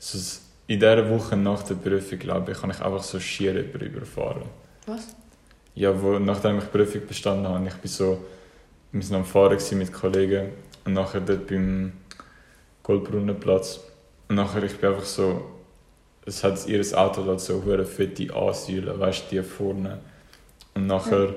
so 0.00 0.18
in 0.66 0.80
dieser 0.80 1.08
Woche 1.08 1.36
nach 1.36 1.62
der 1.62 1.76
Prüfung, 1.76 2.18
glaube 2.18 2.50
ich, 2.50 2.60
habe 2.60 2.72
ich 2.72 2.80
einfach 2.80 3.04
so 3.04 3.20
schier 3.20 3.54
überfahren. 3.54 4.42
Was? 4.86 5.14
Ja, 5.76 6.02
wo, 6.02 6.18
nachdem 6.18 6.58
ich 6.58 6.64
die 6.64 6.76
Prüfung 6.76 7.06
bestanden 7.06 7.46
habe, 7.46 7.68
ich 7.68 7.74
bin 7.74 7.88
so, 7.88 8.24
wir 8.90 9.00
sind 9.00 9.14
am 9.14 9.24
Fahren 9.24 9.58
mit 9.78 9.92
Kollegen 9.92 10.48
und 10.84 10.94
nachher 10.94 11.20
dort 11.20 11.46
beim 11.46 11.92
Goldbrunnenplatz. 12.82 13.78
Und 14.26 14.34
nachher, 14.34 14.64
ich 14.64 14.76
bin 14.76 14.90
einfach 14.90 15.04
so, 15.04 15.52
es 16.26 16.42
hat 16.42 16.66
ihr 16.66 16.84
Auto 16.98 17.24
hat 17.26 17.40
so 17.40 17.62
hure 17.64 17.84
fette 17.84 18.34
Ansäulen, 18.34 18.98
weißt 18.98 19.30
du, 19.30 19.36
die 19.36 19.42
vorne. 19.44 20.00
Und 20.74 20.88
nachher 20.88 21.32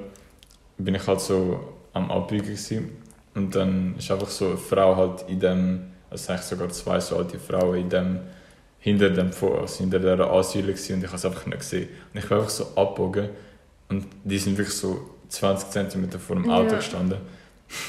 bin 0.79 0.95
ich 0.95 1.05
halt 1.05 1.21
so 1.21 1.75
am 1.93 2.09
Abbiegen 2.09 2.45
gewesen. 2.45 3.00
Und 3.35 3.55
dann 3.55 3.95
ist 3.97 4.11
einfach 4.11 4.29
so 4.29 4.47
eine 4.49 4.57
Frau 4.57 4.95
halt 4.95 5.25
in 5.27 5.39
dem, 5.39 5.81
also 6.09 6.31
eigentlich 6.33 6.45
sogar 6.45 6.69
zwei 6.69 6.99
so 6.99 7.17
alte 7.17 7.39
Frauen 7.39 7.77
in 7.79 7.89
dem, 7.89 8.19
hinter 8.79 9.09
dem, 9.09 9.31
Vor- 9.31 9.61
also 9.61 9.77
hinter 9.79 9.99
dieser 9.99 10.31
Ansäule 10.31 10.67
gewesen 10.73 10.95
und 10.95 10.99
ich 11.01 11.07
habe 11.07 11.17
es 11.17 11.25
einfach 11.25 11.45
nicht 11.45 11.59
gesehen. 11.59 11.89
Und 12.13 12.19
ich 12.21 12.27
bin 12.27 12.37
einfach 12.37 12.49
so 12.49 12.65
abgebogen 12.75 13.29
und 13.89 14.05
die 14.23 14.37
sind 14.37 14.57
wirklich 14.57 14.75
so 14.75 14.99
20 15.29 15.69
cm 15.71 16.11
vor 16.19 16.35
dem 16.35 16.49
Auto 16.49 16.71
Ja. 16.71 16.75
gestanden. 16.77 17.19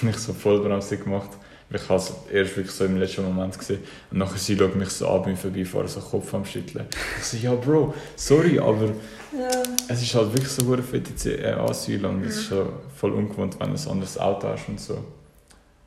Und 0.02 0.08
ich 0.10 0.16
so 0.18 0.32
Vollbremse 0.32 0.96
gemacht. 0.98 1.30
Ich 1.74 1.88
habe 1.88 1.98
es 1.98 2.12
erst 2.30 2.56
wirklich 2.58 2.70
so 2.74 2.84
im 2.84 2.98
letzten 2.98 3.24
Moment 3.24 3.58
gesehen. 3.58 3.80
Und 4.10 4.18
nachher 4.18 4.36
sie 4.36 4.56
schaut 4.58 4.76
mich 4.76 4.90
so 4.90 5.08
an 5.08 5.22
beim 5.22 5.36
Vorbeifahren, 5.38 5.88
so 5.88 6.00
Kopf 6.00 6.32
am 6.34 6.44
Schütteln. 6.44 6.84
Ich 7.18 7.24
so, 7.24 7.36
ja 7.38 7.54
Bro, 7.54 7.94
sorry, 8.14 8.58
aber 8.58 8.88
Ja. 9.32 9.48
es 9.88 10.02
ist 10.02 10.14
halt 10.14 10.34
wirklich 10.34 10.50
so 10.52 10.70
eine 10.70 10.82
fette 10.82 11.38
äh, 11.42 11.52
Asyl 11.54 12.04
und 12.04 12.22
es 12.26 12.36
ist 12.36 12.44
schon 12.48 12.68
voll 12.94 13.12
ungewohnt, 13.12 13.58
wenn 13.58 13.74
du 13.74 13.80
ein 13.80 13.88
anderes 13.88 14.18
Auto 14.18 14.48
hast 14.48 14.68
und 14.68 14.78
so. 14.78 14.98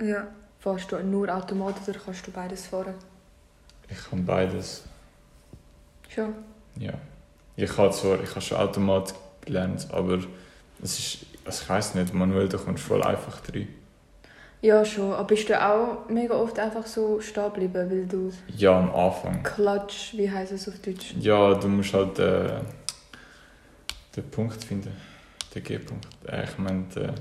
Ja. 0.01 0.27
Fährst 0.59 0.91
du 0.91 0.97
nur 1.03 1.29
Automat 1.29 1.75
oder 1.87 1.99
kannst 2.03 2.25
du 2.25 2.31
beides 2.31 2.65
fahren? 2.67 2.95
Ich 3.87 4.09
kann 4.09 4.25
beides. 4.25 4.83
Schon. 6.09 6.33
Ja. 6.79 6.93
Ich 7.55 7.77
habe 7.77 7.91
zwar, 7.91 8.19
ich 8.21 8.29
habe 8.31 8.41
schon 8.41 8.57
Automat 8.57 9.13
gelernt, 9.45 9.87
aber 9.91 10.19
es 10.81 10.97
ist, 10.99 11.25
also 11.45 11.61
ich 11.63 11.69
weiß 11.69 11.95
nicht, 11.95 12.13
manuell, 12.15 12.49
da 12.49 12.57
kommst 12.57 12.83
du 12.83 12.87
voll 12.87 13.03
einfach 13.03 13.39
rein. 13.53 13.67
Ja, 14.61 14.83
schon. 14.83 15.13
Aber 15.13 15.25
bist 15.25 15.47
du 15.49 15.61
auch 15.63 16.09
mega 16.09 16.33
oft 16.33 16.57
einfach 16.57 16.87
so 16.87 17.21
stehen 17.21 17.43
geblieben, 17.53 17.73
weil 17.89 18.05
du 18.07 18.31
Ja, 18.57 18.79
am 18.79 18.93
Anfang. 18.93 19.43
Klatsch, 19.43 20.13
wie 20.13 20.29
heißt 20.31 20.51
es 20.53 20.67
auf 20.67 20.79
Deutsch? 20.79 21.13
Ja, 21.19 21.53
du 21.53 21.67
musst 21.67 21.93
halt 21.93 22.17
äh, 22.17 22.59
den 24.15 24.29
Punkt 24.31 24.63
finden. 24.63 24.91
Den 25.53 25.63
G-Punkt. 25.63 26.07
Äh, 26.27 26.45
ich 26.45 26.57
meine, 26.57 26.83
den- 26.95 27.11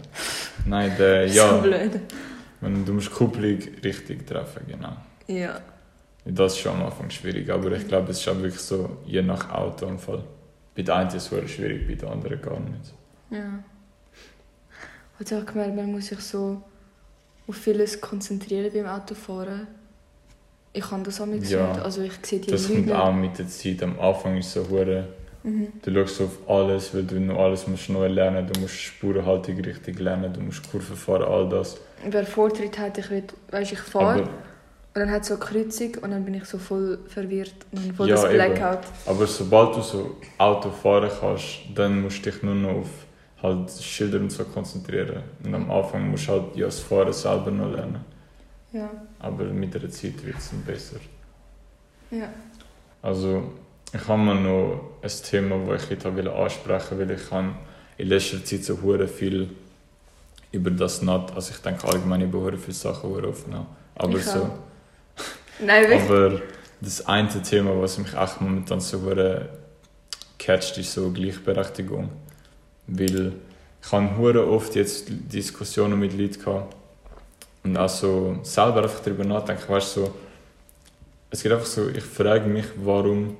nein, 0.64 0.92
der, 0.98 1.28
So 1.28 1.34
ja, 1.36 1.56
blöd. 1.58 2.00
Wenn, 2.64 2.84
du 2.84 2.92
musst 2.94 3.08
die 3.08 3.12
Kupplung 3.12 3.58
richtig 3.82 4.26
treffen, 4.26 4.62
genau. 4.66 4.96
Ja. 5.26 5.60
Das 6.24 6.54
ist 6.54 6.60
schon 6.60 6.72
am 6.76 6.86
Anfang 6.86 7.10
schwierig, 7.10 7.50
aber 7.50 7.72
ich 7.72 7.86
glaube, 7.86 8.10
es 8.10 8.20
ist 8.20 8.28
auch 8.28 8.36
wirklich 8.40 8.60
so, 8.60 8.98
je 9.06 9.22
nach 9.22 9.50
Autounfall. 9.50 10.24
Bei 10.74 10.82
der 10.82 10.96
einen 10.96 11.14
ist 11.14 11.30
es 11.30 11.50
schwierig, 11.50 11.86
bei 11.86 11.94
der 11.94 12.10
anderen 12.10 12.40
gar 12.40 12.58
nicht. 12.60 12.94
Ja. 13.30 13.62
Hat 15.20 15.32
auch 15.32 15.46
gemerkt, 15.46 15.76
man 15.76 15.92
muss 15.92 16.06
sich 16.06 16.20
so 16.20 16.62
auf 17.46 17.56
vieles 17.56 18.00
konzentrieren 18.00 18.72
beim 18.72 18.86
Autofahren. 18.86 19.66
Ich 20.72 20.82
kann 20.88 21.04
das 21.04 21.20
auch 21.20 21.26
nicht. 21.26 21.48
Ja. 21.50 21.72
Also 21.82 22.02
ich 22.02 22.14
sehe 22.22 22.40
die 22.40 22.50
Das 22.50 22.68
Leute 22.68 22.82
kommt 22.82 22.92
auch 22.92 23.12
mit 23.12 23.38
der 23.38 23.46
Zeit. 23.46 23.82
Am 23.82 23.98
Anfang 24.00 24.38
ist 24.38 24.46
es 24.46 24.54
so 24.54 24.68
hure, 24.68 25.08
Mhm. 25.44 25.68
du 25.82 25.92
schaust 25.92 26.22
auf 26.22 26.48
alles, 26.48 26.94
weil 26.94 27.04
du 27.04 27.20
noch 27.20 27.38
alles 27.38 27.66
musst 27.68 27.90
neu 27.90 28.08
lernen. 28.08 28.46
Du 28.50 28.58
musst 28.60 28.74
Spurenhaltung 28.80 29.56
richtig 29.60 30.00
lernen, 30.00 30.32
du 30.32 30.40
musst 30.40 30.68
Kurven 30.70 30.96
fahren, 30.96 31.22
all 31.22 31.48
das. 31.48 31.76
Wer 32.08 32.24
Vortritt 32.26 32.78
hat, 32.78 32.96
ich 32.98 33.10
will, 33.10 33.24
ich 33.60 33.78
fahre 33.78 34.22
Aber, 34.22 34.22
und 34.22 34.28
dann 35.00 35.10
hat 35.10 35.22
es 35.22 35.28
so 35.28 35.34
eine 35.34 35.42
Kreuzung 35.44 35.94
und 36.02 36.10
dann 36.12 36.24
bin 36.24 36.34
ich 36.34 36.44
so 36.46 36.56
voll 36.58 36.98
verwirrt 37.08 37.54
und 37.72 37.94
voll 37.94 38.08
Ja, 38.08 38.14
das 38.16 38.24
eben. 38.24 38.34
Blackout. 38.34 38.84
aber 39.06 39.26
sobald 39.26 39.76
du 39.76 39.80
so 39.82 40.16
Auto 40.38 40.70
fahren 40.70 41.10
kannst, 41.20 41.44
dann 41.74 42.00
musst 42.02 42.24
du 42.24 42.30
dich 42.30 42.42
nur 42.42 42.54
noch 42.54 42.76
auf 42.80 42.88
halt 43.42 43.70
Schilder 43.70 44.20
und 44.20 44.30
so 44.32 44.44
konzentrieren. 44.44 45.22
Und 45.44 45.54
am 45.54 45.70
Anfang 45.70 46.10
musst 46.10 46.26
du 46.28 46.32
halt 46.32 46.56
ja, 46.56 46.66
das 46.66 46.80
Fahren 46.80 47.12
selber 47.12 47.50
noch 47.50 47.70
lernen. 47.70 48.02
Ja. 48.72 48.90
Aber 49.18 49.44
mit 49.44 49.74
der 49.74 49.90
Zeit 49.90 50.24
wird 50.24 50.38
es 50.38 50.50
dann 50.50 50.62
besser. 50.62 50.96
Ja. 52.10 52.28
Also, 53.02 53.52
ich 53.94 54.08
habe 54.08 54.20
mir 54.20 54.34
noch 54.34 54.80
ein 55.02 55.08
Thema, 55.08 55.56
das 55.68 55.84
ich 55.84 55.90
heute 55.90 56.16
will 56.16 56.28
ansprechen 56.28 56.98
will, 56.98 57.08
weil 57.08 57.16
ich 57.16 57.30
habe 57.30 57.54
in 57.96 58.08
letzter 58.08 58.44
Zeit 58.44 58.64
so 58.64 58.82
hure 58.82 59.06
viel 59.06 59.50
über 60.50 60.70
das 60.70 61.00
NAT, 61.02 61.32
also 61.34 61.52
ich 61.54 61.60
denke 61.62 61.86
allgemein 61.86 62.22
über 62.22 62.40
hure 62.40 62.58
viele 62.58 62.74
Sachen 62.74 63.08
hure 63.08 63.28
aufgenommen. 63.28 63.66
Aber 63.94 64.18
Ich 64.18 64.24
so, 64.24 64.40
auch. 64.40 64.50
Nein, 65.60 65.88
wirklich. 65.88 66.10
aber 66.10 66.40
das 66.80 67.06
eine 67.06 67.42
Thema, 67.42 67.80
was 67.80 67.98
mich 67.98 68.12
echt 68.12 68.40
momentan 68.40 68.80
so 68.80 69.00
hure 69.00 69.48
catcht, 70.38 70.76
ist 70.78 70.92
so 70.92 71.10
Gleichberechtigung. 71.10 72.10
Weil 72.88 73.32
ich 73.80 73.92
habe 73.92 74.16
hure 74.16 74.46
oft 74.48 74.74
jetzt 74.74 75.06
Diskussionen 75.08 76.00
mit 76.00 76.18
Leuten 76.18 76.42
gehabt 76.42 76.74
und 77.62 77.76
auch 77.76 77.88
so 77.88 78.38
selber 78.42 78.82
einfach 78.82 79.00
darüber 79.00 79.24
nachdenken, 79.24 79.68
weißt 79.68 79.94
so, 79.94 80.14
es 81.30 81.42
geht 81.42 81.52
einfach 81.52 81.66
so, 81.66 81.88
ich 81.88 82.04
frage 82.04 82.46
mich, 82.46 82.66
warum, 82.76 83.36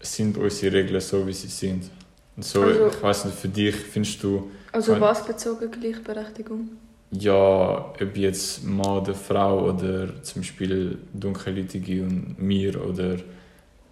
sind 0.00 0.36
unsere 0.38 0.76
Regeln 0.76 1.00
so, 1.00 1.26
wie 1.26 1.32
sie 1.32 1.48
sind. 1.48 1.90
Und 2.36 2.44
so, 2.44 2.62
Also- 2.62 2.86
ich 2.88 3.02
weiß 3.02 3.24
nicht, 3.26 3.38
für 3.38 3.48
dich 3.48 3.74
findest 3.74 4.22
du, 4.22 4.50
Also 4.70 4.92
Kein- 4.92 5.00
was 5.00 5.24
bezogen 5.26 5.70
Gleichberechtigung? 5.70 6.68
ja, 7.10 7.90
ob 8.00 8.16
jetzt 8.16 8.62
Mann 8.64 8.98
oder 8.98 9.14
Frau 9.14 9.64
oder 9.70 10.22
zum 10.22 10.42
Beispiel 10.42 10.98
Dunkelhäutige 11.14 12.02
und 12.02 12.38
mir 12.38 12.78
oder 12.84 13.16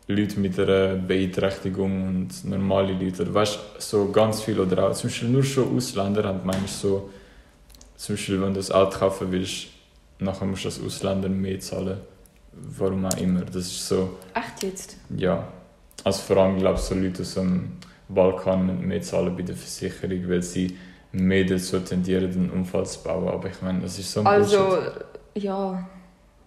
Leute 0.09 0.39
mit 0.39 0.59
einer 0.61 0.95
Beeinträchtigung 0.97 2.07
und 2.09 2.45
normale 2.45 2.93
Leute. 2.93 3.23
Oder 3.23 3.35
weißt 3.35 3.59
so 3.79 4.13
ganz 4.13 4.43
viel. 4.43 4.61
Oder 4.61 4.89
auch 4.91 4.93
zum 4.93 5.09
Beispiel 5.11 5.29
nur 5.31 5.43
schon 5.43 5.75
Ausländer 5.77 6.23
haben 6.25 6.41
manchmal 6.45 6.69
so, 6.69 7.11
zum 7.97 8.15
Beispiel, 8.15 8.41
wenn 8.43 8.49
du 8.53 8.61
das 8.61 8.71
Auto 8.71 8.99
kaufen 8.99 9.33
willst, 9.33 9.69
nachher 10.21 10.45
musst 10.45 10.65
du 10.65 10.69
als 10.69 10.81
Ausländer 10.81 11.29
mehr 11.29 11.59
zahlen. 11.59 11.97
Warum 12.53 13.05
auch 13.07 13.17
immer. 13.17 13.41
Das 13.41 13.57
ist 13.67 13.89
so. 13.89 14.19
Echt 14.35 14.63
jetzt? 14.63 14.97
Ja, 15.17 15.49
also 16.07 16.23
vor 16.23 16.37
allem 16.37 16.59
glaube 16.59 16.79
ich 16.79 16.85
so 16.85 16.95
Leute 16.95 17.23
aus 17.23 17.35
dem 17.35 17.79
Balkan 18.09 18.87
mehr 18.87 19.03
zahlen 19.03 19.35
bei 19.37 19.43
der 19.43 19.57
Versicherung, 19.57 20.29
weil 20.29 20.43
sie 20.43 20.77
mehr 21.11 21.45
dazu 21.45 21.81
tendieren, 21.81 22.31
einen 22.33 22.51
Unfall 22.51 22.87
zu 22.87 23.03
bauen. 23.03 23.29
Aber 23.29 23.49
ich 23.49 23.61
meine, 23.61 23.81
das 23.81 23.99
ist 23.99 24.13
so 24.13 24.21
ein 24.21 24.27
Also, 24.27 24.59
Bullshit. 24.59 24.93
ja. 25.35 25.89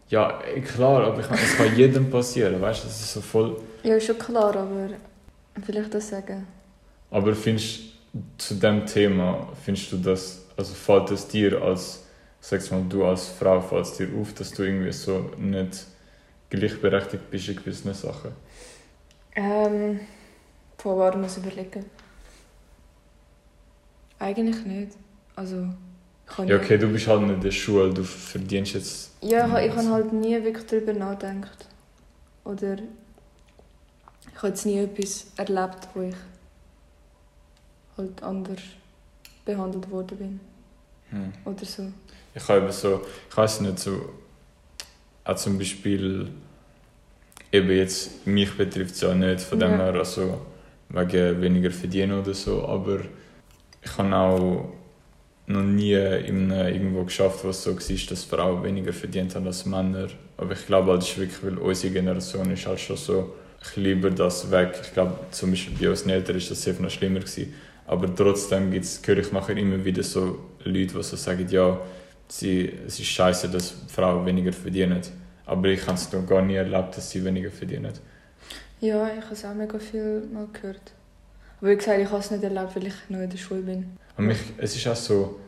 Ja, 0.08 0.39
eh, 0.56 0.62
klar, 0.62 1.04
aber 1.08 1.20
ich 1.20 1.30
meine, 1.30 1.42
es 1.42 1.58
kann 1.58 1.75
jedem 1.75 2.10
passieren, 2.10 2.62
weißt 2.62 2.84
du, 2.84 2.88
das 2.88 3.01
ist 3.01 3.13
so 3.13 3.22
voll... 3.22 3.58
Ja, 3.84 3.96
ist 3.96 4.06
schon 4.08 4.18
klar, 4.18 4.56
aber 4.56 4.89
vielleicht 5.62 5.94
das 5.94 6.08
sagen. 6.10 6.48
Aber 7.12 7.36
findest 7.36 7.82
zu 8.38 8.56
dem 8.56 8.86
Thema, 8.86 9.50
findest 9.63 9.92
du 9.92 9.98
das, 9.98 10.46
also 10.56 10.74
fällt 10.74 11.12
es 11.12 11.28
dir 11.28 11.62
als, 11.62 12.06
sag's 12.39 12.72
mal, 12.72 12.82
du 12.88 13.04
als 13.06 13.28
Frau, 13.28 13.60
fällt 13.60 13.86
es 13.86 13.98
dir 13.98 14.08
auf, 14.20 14.34
dass 14.34 14.51
du 14.51 14.63
irgendwie 14.63 14.94
so 14.94 15.32
nicht 15.38 15.86
gleichberechtigt 16.50 17.30
bist 17.30 17.50
in 17.50 17.58
gewissen 17.58 17.94
Sachen? 17.94 18.32
Ähm, 19.39 20.01
von 20.77 20.98
war 20.98 21.15
muss 21.15 21.38
ich 21.38 21.46
überlegen. 21.46 21.86
Eigentlich 24.19 24.65
nicht. 24.65 24.91
Also, 25.34 25.69
Ja, 26.46 26.58
okay, 26.58 26.77
du 26.77 26.88
bist 26.88 27.08
halt 27.08 27.22
nicht 27.22 27.36
in 27.36 27.41
der 27.41 27.51
Schule, 27.51 27.93
du 27.93 28.03
verdienst 28.03 28.74
jetzt... 28.74 29.12
Ja, 29.22 29.58
ich, 29.58 29.67
ich 29.67 29.75
habe 29.77 29.89
halt 29.91 30.12
nie 30.12 30.43
wirklich 30.43 30.65
darüber 30.65 30.91
nachgedacht. 30.91 31.67
Oder 32.43 32.74
ich 32.74 34.38
habe 34.38 34.50
jetzt 34.50 34.65
nie 34.65 34.79
etwas 34.79 35.27
erlebt, 35.38 35.88
wo 35.93 36.01
ich 36.01 36.15
halt 37.96 38.22
anders 38.22 38.62
behandelt 39.46 39.89
worden 39.89 40.17
bin. 40.17 40.39
Hm. 41.12 41.34
Oder 41.46 41.65
so. 41.65 41.84
Ich 42.36 42.46
habe 42.46 42.60
eben 42.60 42.72
so, 42.74 43.05
ich 43.29 43.38
weiß 43.38 43.62
nicht, 43.62 43.79
so, 43.79 44.10
auch 45.24 45.36
zum 45.38 45.58
Beispiel, 45.58 46.29
eben 47.51 47.70
jetzt, 47.72 48.25
mich 48.27 48.56
betrifft 48.58 48.96
es 48.96 49.01
ja 49.01 49.13
nicht, 49.13 49.41
von 49.41 49.60
dem 49.60 49.72
Ja. 49.72 49.77
her, 49.77 49.96
also 49.96 50.41
wegen 50.89 51.41
weniger 51.41 51.72
verdienen 51.72 52.20
oder 52.20 52.34
so, 52.34 52.65
aber 52.68 53.00
ich 53.84 53.98
habe 53.98 54.15
auch 54.15 54.74
noch 55.48 55.63
nie 55.63 55.94
in 55.94 56.51
einem 56.51 56.74
irgendwo 56.74 57.03
geschafft, 57.06 57.39
was 57.44 57.63
so 57.63 57.75
war, 57.75 58.08
dass 58.10 58.24
Frauen 58.24 58.63
weniger 58.63 58.94
verdient 58.94 59.36
haben 59.36 59.48
als 59.48 59.65
Männer. 59.65 60.08
Aber 60.38 60.53
ich 60.53 60.65
glaube, 60.68 60.96
das 60.96 61.10
ist 61.10 61.18
wirklich, 61.18 61.44
weil 61.44 61.58
unsere 61.58 61.94
Generation 61.94 62.51
ist 62.51 62.68
halt 62.68 62.79
schon 62.79 62.98
so, 62.98 63.34
ich 63.63 63.75
liebe 63.75 64.12
das 64.12 64.50
weg. 64.51 64.79
Ich 64.84 64.94
glaube, 64.94 65.15
zum 65.32 65.51
Beispiel 65.51 65.75
bei 65.79 65.89
unseren 65.89 66.12
Eltern 66.12 66.38
ist 66.38 66.51
das 66.51 66.62
sehr 66.63 66.75
noch 66.79 66.89
schlimmer 66.91 67.20
gewesen. 67.20 67.53
Aber 67.88 68.13
trotzdem 68.15 68.72
gibt's, 68.72 69.01
höre 69.06 69.18
ich 69.20 69.32
nachher 69.32 69.58
immer 69.58 69.84
wieder 69.84 70.03
so 70.03 70.39
Leute, 70.63 70.96
die 70.98 71.03
so 71.03 71.15
sagen, 71.15 71.48
ja, 71.50 71.79
sie, 72.27 72.72
es 72.88 73.00
ist 73.00 73.08
scheiße, 73.08 73.50
dass 73.50 73.74
Frauen 73.88 74.25
weniger 74.25 74.53
verdienen. 74.53 75.01
Aber 75.50 75.68
ich 75.68 75.82
habe 75.88 75.96
es 75.96 76.12
noch 76.12 76.25
gar 76.27 76.41
nie 76.41 76.56
erlebt, 76.56 76.96
dass 76.96 77.10
sie 77.10 77.24
weniger 77.25 77.50
verdienen. 77.50 77.94
Ja, 78.79 79.08
ich 79.08 79.24
habe 79.24 79.34
es 79.34 79.44
auch 79.44 79.53
mega 79.53 79.79
viel 79.79 80.24
mal 80.32 80.48
gehört. 80.53 80.94
Aber 81.60 81.72
wie 81.72 81.75
gesagt, 81.75 82.00
ich 82.00 82.08
habe 82.08 82.20
es 82.20 82.32
nicht 82.32 82.44
erlebt, 82.44 82.75
weil 82.75 82.88
ich 82.88 82.94
noch 83.10 83.20
in 83.20 83.29
der 83.29 83.38
Schule 83.38 83.62
bin. 83.62 83.98
Und 84.15 84.27
mich, 84.27 84.38
es 84.58 84.75
ist 84.75 84.88
auch 84.88 84.96
so, 84.96 85.39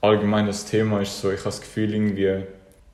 allgemein 0.00 0.46
das 0.46 0.64
Thema 0.64 1.00
ist 1.02 1.20
so, 1.20 1.30
ich 1.30 1.38
habe 1.40 1.50
das 1.50 1.60
Gefühl 1.60 1.94
irgendwie, 1.94 2.44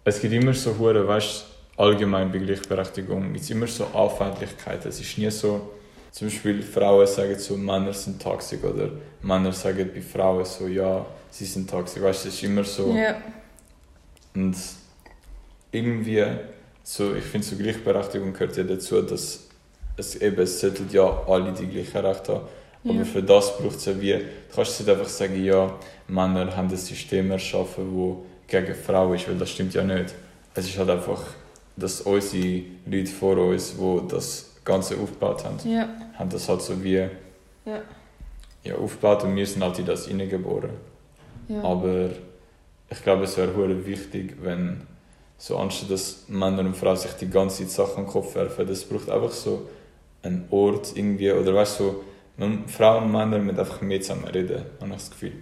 es 0.05 0.21
gibt 0.21 0.35
immer 0.35 0.53
so 0.53 0.77
hure, 0.79 1.07
weißt 1.07 1.47
allgemein 1.77 2.31
bei 2.33 2.39
Gleichberechtigung, 2.39 3.33
gibt 3.33 3.45
es 3.45 3.51
immer 3.51 3.67
so 3.67 3.85
Auffälligkeiten. 3.87 4.89
Es 4.89 5.01
ist 5.01 5.17
nie 5.17 5.31
so, 5.31 5.71
zum 6.11 6.27
Beispiel 6.27 6.63
Frauen 6.63 7.07
sagen 7.07 7.39
so, 7.39 7.57
Männer 7.57 7.93
sind 7.93 8.21
toxisch 8.21 8.63
oder 8.63 8.91
Männer 9.23 9.53
sagen 9.53 9.91
bei 9.95 10.03
Frauen 10.03 10.45
so, 10.45 10.67
ja, 10.67 11.07
sie 11.31 11.47
sind 11.47 11.71
toxisch. 11.71 12.03
Weißt 12.03 12.25
du, 12.25 12.29
es 12.29 12.35
ist 12.35 12.43
immer 12.43 12.65
so. 12.65 12.95
Ja. 12.95 13.17
Und 14.35 14.57
irgendwie, 15.73 16.23
so, 16.85 17.15
ich 17.15 17.25
finde, 17.25 17.47
so 17.47 17.57
Gleichberechtigung 17.57 18.33
gehört 18.33 18.57
ja 18.57 18.63
dazu, 18.65 19.03
dass 19.03 19.49
es 19.97 20.17
eben, 20.17 20.41
es 20.41 20.61
sollten 20.61 20.89
ja 20.93 21.23
alle 21.27 21.53
die 21.53 21.67
gleichen 21.67 21.99
Rechte 22.07 22.35
haben. 22.35 22.47
Aber 22.85 22.95
Ja. 22.95 23.05
für 23.05 23.23
das 23.23 23.57
braucht 23.59 23.77
es 23.77 23.85
ja 23.87 24.01
wie, 24.01 24.13
du 24.13 24.25
kannst 24.55 24.81
nicht 24.81 24.89
einfach 24.91 25.09
sagen, 25.09 25.43
ja, 25.45 25.73
Männer 26.09 26.55
haben 26.57 26.69
ein 26.69 26.77
System 26.77 27.31
erschaffen, 27.31 27.85
das 27.97 28.17
gegen 28.49 28.75
Frauen 28.75 29.15
ist, 29.15 29.29
weil 29.29 29.37
das 29.37 29.51
stimmt 29.51 29.73
ja 29.75 29.83
nicht. 29.85 30.15
Es 30.55 30.67
ist 30.69 30.77
halt 30.79 30.91
einfach, 30.91 31.23
dass 31.77 32.01
unsere 32.03 32.63
Leute 32.87 33.11
vor 33.11 33.37
uns, 33.39 33.75
die 33.77 34.09
das 34.09 34.51
Ganze 34.65 34.97
aufgebaut 34.99 35.45
haben, 35.45 35.57
Ja. 35.65 35.89
haben 36.19 36.29
das 36.31 36.49
halt 36.49 36.61
so 36.63 36.83
wie 36.83 36.97
Ja. 37.65 37.81
ja, 38.65 38.75
aufgebaut 38.75 39.25
und 39.25 39.37
wir 39.37 39.47
sind 39.47 39.63
halt 39.63 39.79
in 39.79 39.87
das 39.87 40.07
hineingeboren. 40.09 40.71
Ja. 41.49 41.63
Aber 41.63 42.11
ich 42.91 43.03
glaube, 43.03 43.25
es 43.25 43.37
wäre 43.37 43.87
wichtig, 43.87 44.37
wenn 44.43 44.83
so 45.45 45.57
anstatt 45.59 45.91
dass 45.91 46.25
Männer 46.29 46.61
und 46.61 46.77
Frauen 46.77 46.97
sich 46.97 47.11
die 47.15 47.29
ganze 47.29 47.63
Zeit 47.67 47.71
Sachen 47.71 47.97
an 47.99 48.05
den 48.05 48.13
Kopf 48.13 48.37
werfen, 48.37 48.65
das 48.65 48.85
braucht 48.85 49.11
einfach 49.11 49.33
so 49.33 49.69
einen 50.23 50.47
Ort 50.51 50.93
irgendwie, 50.95 51.33
oder 51.33 51.53
weißt 51.53 51.81
du, 51.81 51.85
so, 51.85 52.05
Frauen 52.69 53.05
und 53.07 53.13
Männer 53.13 53.39
müssen 53.41 53.59
einfach 53.59 53.81
mehr 53.81 54.01
zusammen 54.01 54.27
reden, 54.29 54.63
habe 54.81 54.91
ich 54.91 54.97
das 54.97 55.11
Gefühl. 55.11 55.33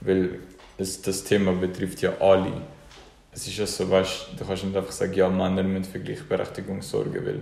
Weil 0.00 0.38
es, 0.78 1.02
das 1.02 1.24
Thema 1.24 1.52
betrifft 1.54 2.00
ja 2.02 2.12
alle. 2.20 2.52
Es 3.32 3.46
ist 3.48 3.56
ja 3.56 3.66
so, 3.66 3.90
weißt 3.90 4.28
du, 4.38 4.44
kannst 4.44 4.62
nicht 4.64 4.76
einfach 4.76 4.92
sagen, 4.92 5.12
ja, 5.14 5.28
Männer 5.28 5.64
müssen 5.64 5.90
für 5.90 5.98
Gleichberechtigung 5.98 6.80
sorgen, 6.82 7.26
weil 7.26 7.40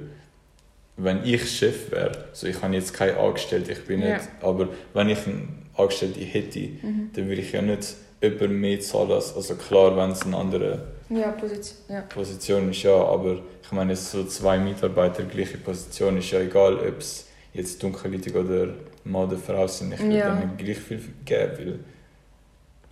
wenn 0.97 1.23
ich 1.25 1.51
Chef 1.51 1.91
wäre, 1.91 2.29
so 2.33 2.47
ich 2.47 2.63
habe 2.63 2.75
jetzt 2.75 2.95
keine 2.95 3.19
Angestellte, 3.19 3.73
ich 3.73 3.85
bin 3.85 4.01
Ja. 4.01 4.15
nicht, 4.17 4.29
aber 4.41 4.69
wenn 4.95 5.11
ich 5.11 5.19
eine 5.27 5.49
Angestellte 5.77 6.21
hätte, 6.21 6.61
Mhm. 6.61 7.11
dann 7.15 7.29
würde 7.29 7.43
ich 7.43 7.53
ja 7.53 7.61
nicht 7.61 7.95
jemand 8.23 8.53
mehr 8.53 8.81
zahlen. 8.81 9.13
als- 9.13 9.35
Also 9.37 9.55
klar, 9.57 9.95
wenn 9.99 10.11
es 10.13 10.23
eine 10.23 10.37
andere 10.39 10.89
Ja, 11.11 11.33
Position. 11.33 11.77
Ja. 11.89 12.01
Position 12.03 12.71
ist, 12.71 12.83
ja, 12.83 12.95
aber 12.95 13.39
ich 13.63 13.73
meine, 13.73 13.97
so 13.97 14.25
zwei 14.25 14.59
Mitarbeiter 14.59 15.25
gleiche 15.25 15.59
Position 15.59 16.17
ist 16.19 16.31
ja 16.31 16.41
egal, 16.41 16.75
ob 16.77 16.99
es 16.99 17.27
jetzt 17.53 17.83
dunkelhäutig 17.83 18.35
oder 18.35 18.69
Mann 19.05 19.27
oder 19.29 19.37
Frau 19.37 19.67
sind. 19.67 19.93
Ich 19.93 20.01
würde 20.01 20.17
Ja. 20.17 20.35
denen 20.37 20.57
gleich 20.57 20.79
viel 20.79 21.03
geben, 21.25 21.53
weil 21.59 21.79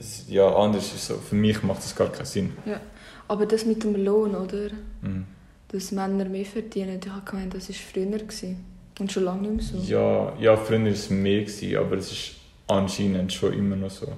es, 0.00 0.24
ja, 0.28 0.48
anders 0.54 0.92
ist 0.92 1.06
so. 1.06 1.14
Für 1.14 1.34
mich 1.36 1.62
macht 1.62 1.78
das 1.78 1.94
gar 1.94 2.08
keinen 2.10 2.26
Sinn. 2.26 2.52
Aber 3.28 3.46
das 3.46 3.64
mit 3.64 3.84
dem 3.84 3.94
Lohn, 4.04 4.34
oder? 4.34 4.70
Mhm. 5.02 5.24
Dass 5.68 5.92
Männer 5.92 6.24
mehr 6.24 6.46
verdienen, 6.46 6.98
ich 7.04 7.10
habe 7.10 7.22
gemeint, 7.30 7.54
das 7.54 7.68
war 7.68 7.76
früher. 7.76 8.06
Gewesen. 8.18 8.64
Und 8.98 9.12
schon 9.12 9.24
lange 9.24 9.48
nicht 9.48 9.72
mehr 9.72 9.82
so. 9.82 9.92
Ja, 9.92 10.32
ja, 10.40 10.56
früher 10.56 10.80
war 10.80 10.86
es 10.88 11.08
mehr, 11.10 11.42
gewesen, 11.42 11.76
aber 11.76 11.96
es 11.98 12.10
ist 12.10 12.30
anscheinend 12.66 13.32
schon 13.32 13.52
immer 13.52 13.76
noch 13.76 13.90
so. 13.90 14.08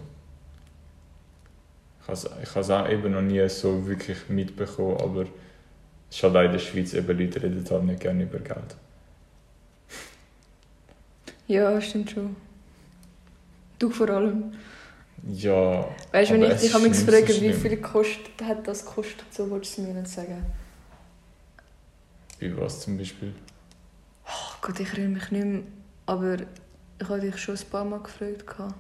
Ich 2.03 2.09
habe 2.09 2.61
es- 2.61 2.71
auch 2.71 2.89
eben 2.89 3.13
noch 3.13 3.23
nie 3.23 3.47
so 3.49 3.87
wirklich 3.87 4.29
mitbekommen, 4.29 4.97
aber 5.01 5.23
es 5.23 6.17
ist 6.17 6.23
halt 6.23 6.37
auch 6.37 6.43
in 6.43 6.53
der 6.53 6.59
Schweiz, 6.59 6.93
eben 6.95 7.19
Leute 7.19 7.43
reden 7.43 7.65
halt 7.71 7.85
nicht 7.85 8.01
gerne 8.01 8.23
über 8.25 8.39
Geld. 8.39 8.77
Ja, 11.47 11.81
stimmt 11.81 12.11
schon. 12.13 12.37
Du 13.79 13.91
vor 13.91 14.09
allem. 14.11 14.53
Ja, 15.33 15.89
Weißt 16.13 16.31
du, 16.31 16.35
wenn 16.35 16.51
ich 16.51 16.61
dich 16.61 16.73
habe 16.73 16.85
nicht 16.89 16.95
so 16.97 17.07
frage, 17.11 17.29
wie 17.41 17.53
viel 17.53 17.77
kostet, 17.79 18.43
hat 18.43 18.67
das 18.67 18.85
gekostet, 18.87 19.25
so 19.31 19.51
wolltest 19.51 19.77
du 19.79 19.83
es 19.83 19.89
mir 19.89 19.95
nicht 19.95 20.09
sagen. 20.13 20.45
wie 22.39 22.57
was 22.57 22.81
zum 22.81 22.97
Beispiel? 22.97 23.35
Oh 24.27 24.55
Gott, 24.63 24.81
ich 24.81 24.89
erinnere 24.93 25.11
mich 25.21 25.31
nicht 25.31 25.45
mehr, 25.45 25.63
aber 26.07 26.37
ich 26.99 27.09
habe 27.09 27.21
dich 27.21 27.37
schon 27.37 27.57
ein 27.57 27.65
paar 27.71 27.85
Mal 27.85 28.01
gefragt. 28.01 28.73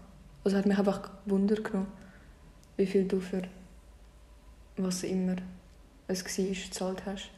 Also 0.44 0.56
hat 0.56 0.64
mich 0.64 0.78
einfach 0.78 1.10
gewundert 1.26 1.62
genommen, 1.64 1.88
wie 2.80 2.86
viel 2.86 3.04
du 3.04 3.20
für 3.20 3.42
was 4.78 5.02
immer 5.02 5.36
es 6.08 6.24
war, 6.24 6.44
gezahlt 6.46 7.02
hast. 7.04 7.28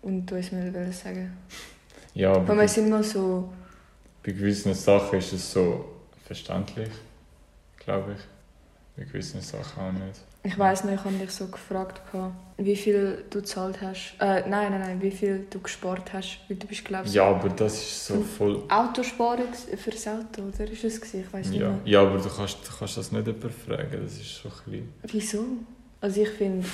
Und 0.00 0.26
du 0.26 0.36
hast 0.36 0.52
mir 0.52 0.72
wollen 0.72 0.92
sagen. 0.92 1.36
Ja, 2.14 2.34
Weil 2.34 2.56
bei, 2.56 2.62
wir 2.62 2.68
sind 2.68 3.04
so, 3.04 3.52
bei 4.22 4.32
gewissen 4.32 4.72
Sachen 4.72 5.18
ist 5.18 5.34
es 5.34 5.52
so 5.52 5.84
verständlich, 6.24 6.90
glaube 7.78 8.16
ich. 8.16 8.22
Bei 8.96 9.04
gewissen 9.04 9.42
Sachen 9.42 9.82
auch 9.82 9.92
nicht. 9.92 10.20
Ich 10.46 10.56
weiß 10.56 10.84
noch, 10.84 10.92
ich 10.92 11.02
habe 11.04 11.14
dich 11.14 11.30
so 11.32 11.48
gefragt, 11.48 12.00
wie 12.56 12.76
viel 12.76 13.24
du 13.30 13.40
gezahlt 13.40 13.80
hast. 13.82 14.14
Äh, 14.20 14.48
nein, 14.48 14.70
nein, 14.70 14.80
nein, 14.80 15.02
wie 15.02 15.10
viel 15.10 15.44
du 15.50 15.58
gespart 15.60 16.12
hast, 16.12 16.38
weil 16.48 16.56
du 16.56 16.66
bist, 16.68 16.84
glaube 16.84 17.06
ich, 17.06 17.14
Ja, 17.14 17.24
aber 17.24 17.48
das 17.48 17.74
ist 17.74 18.06
so 18.06 18.20
voll. 18.22 18.62
Autosparen 18.68 19.52
für 19.76 19.90
das 19.90 20.06
Auto, 20.06 20.42
oder 20.42 20.70
ist 20.70 20.84
es? 20.84 21.02
Ich 21.14 21.32
weiß 21.32 21.48
nicht 21.48 21.60
Ja, 21.60 21.70
mehr. 21.70 21.78
ja 21.84 22.00
aber 22.02 22.18
du 22.18 22.28
kannst, 22.28 22.58
du 22.66 22.70
kannst 22.78 22.96
das 22.96 23.10
nicht 23.10 23.26
jemand 23.26 23.52
fragen, 23.52 24.00
das 24.02 24.12
ist 24.12 24.36
so 24.42 24.48
ein 24.48 24.54
bisschen... 24.70 24.92
Wieso? 25.02 25.44
Also 26.00 26.22
ich 26.22 26.28
finde, 26.30 26.64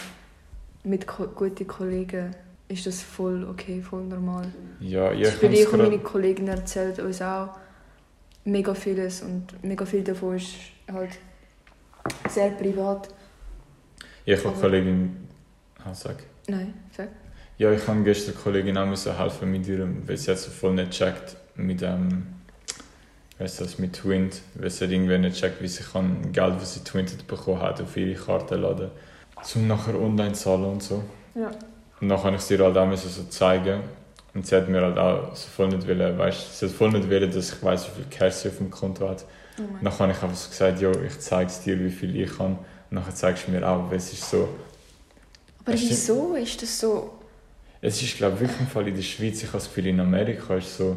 mit 0.85 1.06
ko 1.06 1.26
guten 1.28 1.66
Kollegen 1.66 2.37
ist 2.68 2.87
das 2.87 3.02
voll 3.02 3.44
okay, 3.48 3.80
voll 3.80 4.02
normal. 4.04 4.46
Ja, 4.80 5.12
Zum 5.12 5.22
Beispiel 5.22 5.54
ich 5.54 5.72
und 5.72 5.78
meine 5.78 5.98
Kollegen 5.98 6.48
erzählen 6.48 6.98
uns 7.06 7.22
auch 7.22 7.50
mega 8.44 8.74
vieles 8.74 9.22
und 9.22 9.46
mega 9.64 9.85
viel 9.87 10.02
davon 10.02 10.37
ist 10.37 10.48
halt 10.92 11.12
sehr 12.28 12.50
privat. 12.50 13.08
Ja, 14.24 14.35
ich 14.35 14.40
habe 14.44 14.50
Aber- 14.54 14.61
Kollegin. 14.61 15.28
Ah, 15.85 15.94
sag. 15.94 16.16
Nein, 16.48 16.74
sag. 16.96 17.08
Ja, 17.58 17.70
ich 17.72 17.87
habe 17.87 18.02
gestern 18.02 18.35
der 18.35 18.42
Kollegin 18.42 18.76
auch 18.78 18.87
müssen 18.87 19.16
helfen 19.16 19.50
mit 19.50 19.66
ihrem, 19.66 20.06
weil 20.08 20.16
sie 20.16 20.30
hat 20.30 20.38
so 20.38 20.50
voll 20.50 20.74
nicht 20.74 20.90
checkt 20.90 21.37
mit 21.54 21.80
dem, 21.80 22.26
weißt 23.38 23.61
du, 23.61 23.66
mit 23.82 23.92
Twint, 23.94 24.40
weil 24.54 24.70
sie 24.70 24.85
hat 24.85 24.90
irgendwie 24.92 25.18
nicht 25.18 25.37
checkt, 25.38 25.61
wie 25.62 25.68
sie 25.68 25.82
kann 25.85 26.32
Geld, 26.32 26.54
das 26.61 26.74
sie 26.74 26.80
Twinted 26.85 27.26
bekommen 27.26 27.61
hat, 27.61 27.80
auf 27.80 27.96
ihre 27.96 28.18
Karte 28.20 28.56
laden, 28.56 28.90
zum 29.42 29.68
nachher 29.68 30.00
online 30.00 30.32
zahlen 30.32 30.64
und 30.64 30.82
so. 30.82 31.04
Ja. 31.35 31.50
Und 32.00 32.08
dann 32.08 32.22
habe 32.22 32.37
ich 32.37 32.42
sie 32.42 32.54
ihr 32.54 32.64
halt 32.64 32.76
auch 32.76 32.87
müssen 32.87 33.08
so 33.11 33.24
zeigen 33.24 33.80
und 34.35 34.46
sie 34.46 34.56
hat 34.56 34.68
mir 34.68 34.80
halt 34.80 34.98
auch 34.98 35.37
so 35.37 35.48
voll 35.48 35.68
nicht 35.68 35.87
wollen, 35.87 36.18
weißt, 36.18 36.58
sie 36.58 36.66
hat 36.66 36.72
voll 36.74 36.90
nicht 36.90 37.08
wollen, 37.11 37.30
dass 37.30 37.52
ich 37.52 37.62
weiß, 37.62 37.88
wie 37.88 38.02
viel 38.02 38.11
Cash 38.11 38.35
sie 38.35 38.48
auf 38.48 38.56
dem 38.58 38.70
Konto 38.70 39.08
hat. 39.08 39.24
Oh 39.58 39.62
dann 39.82 39.92
habe 39.98 40.11
ich 40.12 40.22
einfach 40.22 40.35
so 40.35 40.48
gesagt, 40.48 40.80
jo, 40.80 40.90
ich 41.06 41.18
zeige 41.20 41.50
es 41.50 41.61
dir, 41.61 41.78
wie 41.78 41.90
viel 41.90 42.16
ich 42.16 42.37
kann. 42.37 42.58
Und 42.92 43.07
dann 43.07 43.14
zeigst 43.16 43.46
du 43.48 43.52
mir 43.52 43.66
auch, 43.66 43.90
es 43.90 44.12
ist 44.12 44.28
so, 44.28 44.48
Aber 45.64 45.74
stimmt. 45.76 45.90
wieso 45.92 46.35
ist 46.35 46.61
das 46.61 46.78
so? 46.78 47.11
Es 47.81 48.02
ist, 48.02 48.18
glaube 48.18 48.35
ich, 48.37 48.40
wirklich 48.42 48.68
Fall 48.68 48.87
in 48.87 48.94
der 48.94 49.02
Schweiz, 49.02 49.38
ich 49.42 49.48
habe 49.48 49.55
das 49.59 49.64
Gefühl, 49.68 49.87
in 49.87 49.98
Amerika 49.98 50.57
ist 50.57 50.76
so, 50.76 50.96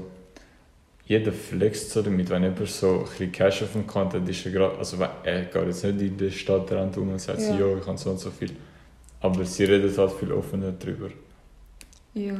jeder 1.05 1.31
flext 1.31 1.91
so 1.91 2.01
damit, 2.01 2.29
wenn 2.29 2.43
jemand 2.43 2.67
so 2.67 2.99
ein 2.99 3.03
bisschen 3.05 3.31
Cash 3.31 3.63
auf 3.63 3.71
dem 3.71 3.87
Konto 3.87 4.19
hat, 4.19 4.27
ist 4.27 4.45
er 4.45 4.51
gerade, 4.51 4.77
also 4.77 4.97
er 5.23 5.45
geht 5.45 5.65
jetzt 5.67 5.83
nicht 5.85 6.01
in 6.01 6.17
der 6.17 6.31
Stadt 6.31 6.69
rennt 6.71 6.97
um 6.97 7.09
und 7.13 7.19
sagt, 7.21 7.39
Ja. 7.39 7.55
ja. 7.57 7.77
ich 7.77 7.87
habe 7.87 7.97
so 7.97 8.09
und 8.09 8.19
so 8.19 8.29
viel. 8.29 8.51
Aber 9.21 9.45
sie 9.45 9.63
redet 9.63 9.97
halt 9.97 10.11
viel 10.11 10.33
offener 10.33 10.73
darüber. 10.73 11.09
Ja. 12.13 12.35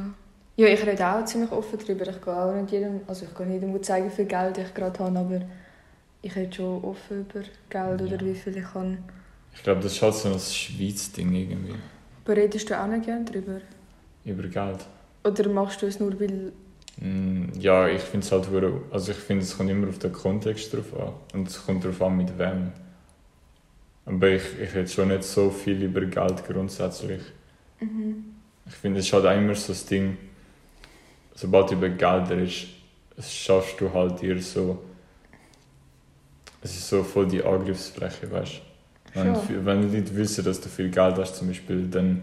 Ja, 0.58 0.66
ich 0.68 0.86
rede 0.86 1.06
auch 1.06 1.24
ziemlich 1.24 1.50
offen 1.50 1.78
darüber. 1.78 2.06
Ich 2.08 2.20
gehe 2.20 2.34
auch 2.36 2.52
nicht 2.54 2.72
jedem, 2.72 3.00
also 3.06 3.24
ich 3.24 3.34
kann 3.34 3.50
jedem 3.50 3.82
zeigen, 3.82 4.06
wie 4.10 4.14
viel 4.14 4.26
Geld 4.26 4.58
ich 4.58 4.74
gerade 4.74 4.98
habe, 4.98 5.18
aber 5.18 5.40
ich 6.22 6.36
rede 6.36 6.54
schon 6.54 6.84
offen 6.84 7.20
über 7.22 7.40
Geld 7.70 8.02
oder 8.02 8.16
Ja. 8.16 8.20
wie 8.20 8.34
viel 8.34 8.56
ich 8.58 8.74
habe. 8.74 8.98
Ich 9.56 9.62
glaube, 9.64 9.80
das 9.80 9.92
ist 9.94 10.02
halt 10.02 10.14
so 10.14 10.28
ein 10.32 10.38
Schweiz-Ding 10.38 11.34
irgendwie, 11.34 11.74
Aber 12.24 12.36
redest 12.36 12.70
du 12.70 12.80
auch 12.80 12.86
nicht 12.86 13.04
gerne 13.06 13.24
darüber? 13.24 13.60
über 14.24 14.42
Geld. 14.48 14.84
Oder 15.24 15.48
machst 15.48 15.82
du 15.82 15.86
es 15.86 15.98
nur, 16.00 16.18
weil... 16.20 16.52
Mm, 16.98 17.46
Ja, 17.58 17.88
ich 17.88 18.02
finde 18.02 18.26
es 18.26 18.32
halt, 18.32 18.48
also 18.90 19.12
ich 19.12 19.18
finde, 19.18 19.44
es 19.44 19.56
kommt 19.56 19.70
immer 19.70 19.88
auf 19.88 19.98
den 19.98 20.12
Kontext 20.12 20.72
drauf 20.72 20.94
an. 20.98 21.12
Und 21.34 21.48
es 21.48 21.64
kommt 21.64 21.84
darauf 21.84 22.02
an, 22.02 22.16
mit 22.16 22.38
wem. 22.38 22.72
Aber 24.04 24.28
ich, 24.28 24.42
ich 24.60 24.74
rede 24.74 24.88
schon 24.88 25.08
nicht 25.08 25.24
so 25.24 25.50
viel 25.50 25.82
über 25.82 26.00
Geld 26.02 26.44
grundsätzlich. 26.46 27.22
Mhm. 27.80 28.24
Ich 28.66 28.74
finde, 28.74 29.00
es 29.00 29.06
ist 29.06 29.12
halt 29.12 29.26
auch 29.26 29.36
immer 29.36 29.54
so 29.54 29.68
das 29.72 29.86
Ding, 29.86 30.16
sobald 31.34 31.70
du 31.70 31.74
über 31.74 31.88
Geld 31.88 32.30
redest, 32.30 32.66
es 33.16 33.32
schaffst 33.32 33.80
du 33.80 33.92
halt 33.92 34.20
dir 34.20 34.40
so, 34.40 34.82
es 36.62 36.76
ist 36.76 36.88
so 36.88 37.02
voll 37.04 37.26
die 37.28 37.42
Angriffsfläche, 37.44 38.30
weißt 38.30 38.62
du. 39.16 39.22
Wenn, 39.22 39.34
Schon. 39.34 39.66
wenn 39.66 39.90
die 39.90 39.98
Leute 39.98 40.16
wissen, 40.16 40.44
dass 40.44 40.60
du 40.60 40.68
viel 40.68 40.90
Geld 40.90 41.16
hast 41.18 41.36
zum 41.36 41.48
Beispiel, 41.48 41.86
dann 41.88 42.22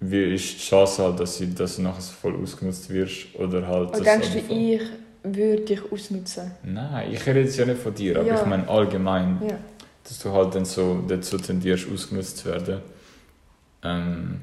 wie 0.00 0.34
ist 0.34 0.54
die 0.54 0.58
Chance 0.58 1.02
halt, 1.02 1.20
dass, 1.20 1.36
sie, 1.36 1.54
dass 1.54 1.76
du 1.76 1.82
nachher 1.82 2.00
so 2.00 2.12
voll 2.12 2.34
ausgenutzt 2.42 2.88
wirst 2.88 3.34
oder 3.34 3.66
halt... 3.66 3.88
Und 3.94 3.98
dass 3.98 4.02
denkst 4.20 4.30
du, 4.32 4.38
ich 4.54 4.80
würde 5.22 5.62
dich 5.62 5.92
ausnutzen? 5.92 6.50
Nein, 6.62 7.12
ich 7.12 7.26
rede 7.26 7.40
jetzt 7.40 7.56
ja 7.58 7.66
nicht 7.66 7.82
von 7.82 7.94
dir, 7.94 8.18
aber 8.18 8.26
Ja. 8.28 8.40
ich 8.40 8.46
meine 8.46 8.66
allgemein, 8.66 9.38
Ja. 9.46 9.58
dass 10.04 10.18
du 10.20 10.32
halt 10.32 10.54
dann 10.54 10.64
so 10.64 11.04
dazu 11.06 11.36
tendierst, 11.36 11.86
ausgenutzt 11.92 12.38
zu 12.38 12.46
werden. 12.46 12.80
Ähm, 13.82 14.40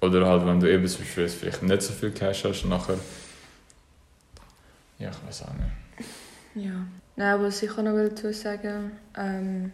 oder 0.00 0.26
halt, 0.26 0.46
wenn 0.46 0.60
du 0.60 0.72
eben 0.72 0.86
zum 0.86 1.02
Beispiel 1.02 1.28
vielleicht 1.28 1.62
nicht 1.62 1.82
so 1.82 1.92
viel 1.92 2.10
Cash 2.10 2.44
hast 2.44 2.62
und 2.64 2.70
nachher. 2.70 2.96
Ja, 4.98 5.10
ich 5.10 5.28
weiß 5.28 5.42
auch 5.42 5.48
nicht. 5.52 6.66
Ja. 6.66 6.72
Nein, 7.20 7.42
was 7.42 7.62
ich 7.62 7.70
auch 7.70 7.82
noch 7.82 7.96
dazu 7.96 8.32
sagen 8.32 8.92
ähm, 9.14 9.72